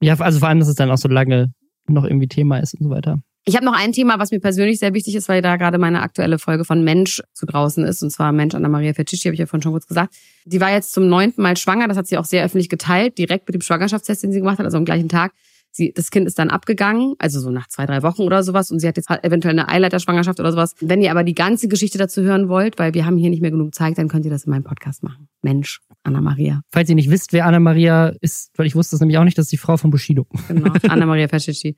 [0.00, 1.52] Ja, also vor allem, dass es dann auch so lange
[1.86, 3.20] noch irgendwie Thema ist und so weiter.
[3.46, 6.02] Ich habe noch ein Thema, was mir persönlich sehr wichtig ist, weil da gerade meine
[6.02, 8.02] aktuelle Folge von Mensch zu draußen ist.
[8.02, 10.14] Und zwar Mensch Anna-Maria Ferticci, habe ich ja vorhin schon kurz gesagt.
[10.44, 11.88] Die war jetzt zum neunten Mal schwanger.
[11.88, 14.66] Das hat sie auch sehr öffentlich geteilt, direkt mit dem Schwangerschaftstest, den sie gemacht hat,
[14.66, 15.32] also am gleichen Tag.
[15.72, 18.70] Sie, das Kind ist dann abgegangen, also so nach zwei, drei Wochen oder sowas.
[18.70, 20.74] Und sie hat jetzt eventuell eine Eileiterschwangerschaft oder sowas.
[20.80, 23.52] Wenn ihr aber die ganze Geschichte dazu hören wollt, weil wir haben hier nicht mehr
[23.52, 25.28] genug Zeit, dann könnt ihr das in meinem Podcast machen.
[25.42, 26.62] Mensch, Anna-Maria.
[26.72, 29.44] Falls ihr nicht wisst, wer Anna-Maria ist, weil ich wusste es nämlich auch nicht, das
[29.46, 30.26] ist die Frau von Bushido.
[30.48, 31.76] Genau, Anna-Maria Feschici.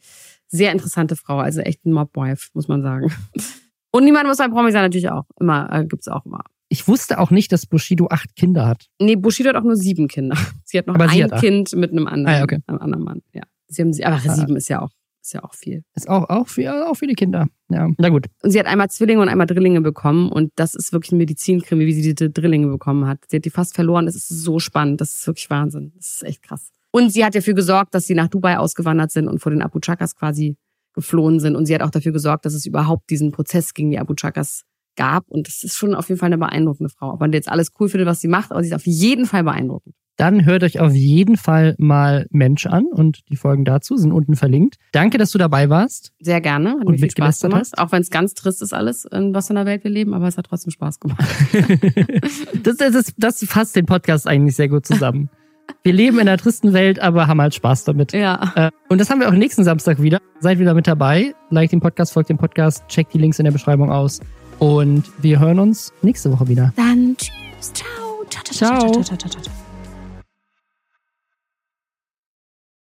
[0.48, 3.12] Sehr interessante Frau, also echt ein Mobwife, muss man sagen.
[3.90, 5.24] Und niemand muss ein Promi sein, natürlich auch.
[5.38, 6.44] Immer, äh, gibt's auch immer.
[6.70, 8.86] Ich wusste auch nicht, dass Bushido acht Kinder hat.
[8.98, 10.36] Nee, Bushido hat auch nur sieben Kinder.
[10.64, 11.40] Sie hat noch Aber ein hat.
[11.40, 12.60] Kind mit einem anderen, Ah, ja, okay.
[12.66, 13.20] einem anderen Mann.
[13.34, 13.42] Ja.
[13.72, 14.90] Sie haben sie, aber sieben ist ja auch,
[15.22, 15.82] ist ja auch viel.
[15.94, 17.46] Ist auch, auch, für, auch viele Kinder.
[17.70, 18.26] Ja, na gut.
[18.42, 20.30] Und sie hat einmal Zwillinge und einmal Drillinge bekommen.
[20.30, 23.18] Und das ist wirklich ein Medizinkrimi, wie sie diese Drillinge bekommen hat.
[23.28, 24.06] Sie hat die fast verloren.
[24.06, 25.00] Das ist so spannend.
[25.00, 25.92] Das ist wirklich Wahnsinn.
[25.96, 26.70] Das ist echt krass.
[26.90, 29.80] Und sie hat dafür gesorgt, dass sie nach Dubai ausgewandert sind und vor den Abu
[29.80, 30.56] Chakas quasi
[30.94, 31.56] geflohen sind.
[31.56, 34.64] Und sie hat auch dafür gesorgt, dass es überhaupt diesen Prozess gegen die Abu Chakas
[34.96, 35.26] gab.
[35.28, 37.14] Und das ist schon auf jeden Fall eine beeindruckende Frau.
[37.14, 39.44] Ob man jetzt alles cool findet, was sie macht, aber sie ist auf jeden Fall
[39.44, 39.94] beeindruckend.
[40.22, 44.36] Dann hört euch auf jeden Fall mal Mensch an und die Folgen dazu sind unten
[44.36, 44.76] verlinkt.
[44.92, 46.12] Danke, dass du dabei warst.
[46.20, 46.76] Sehr gerne.
[46.78, 47.60] Hat Und mir viel Spaß gemacht.
[47.62, 47.78] hast?
[47.78, 50.28] Auch wenn es ganz trist ist alles, in was für einer Welt wir leben, aber
[50.28, 51.18] es hat trotzdem Spaß gemacht.
[52.62, 55.28] das, das, das, das fasst den Podcast eigentlich sehr gut zusammen.
[55.82, 58.12] Wir leben in einer tristen Welt, aber haben halt Spaß damit.
[58.12, 58.52] Ja.
[58.54, 60.20] Äh, Und das haben wir auch nächsten Samstag wieder.
[60.38, 61.34] Seid wieder mit dabei.
[61.50, 64.20] Like den Podcast, folgt dem Podcast, checkt die Links in der Beschreibung aus.
[64.60, 66.72] Und wir hören uns nächste Woche wieder.
[66.76, 67.72] Dann tschüss.
[67.72, 67.88] Ciao.
[68.30, 68.44] Ciao.
[68.44, 68.92] Ciao.
[68.92, 69.61] ciao, ciao, ciao, ciao.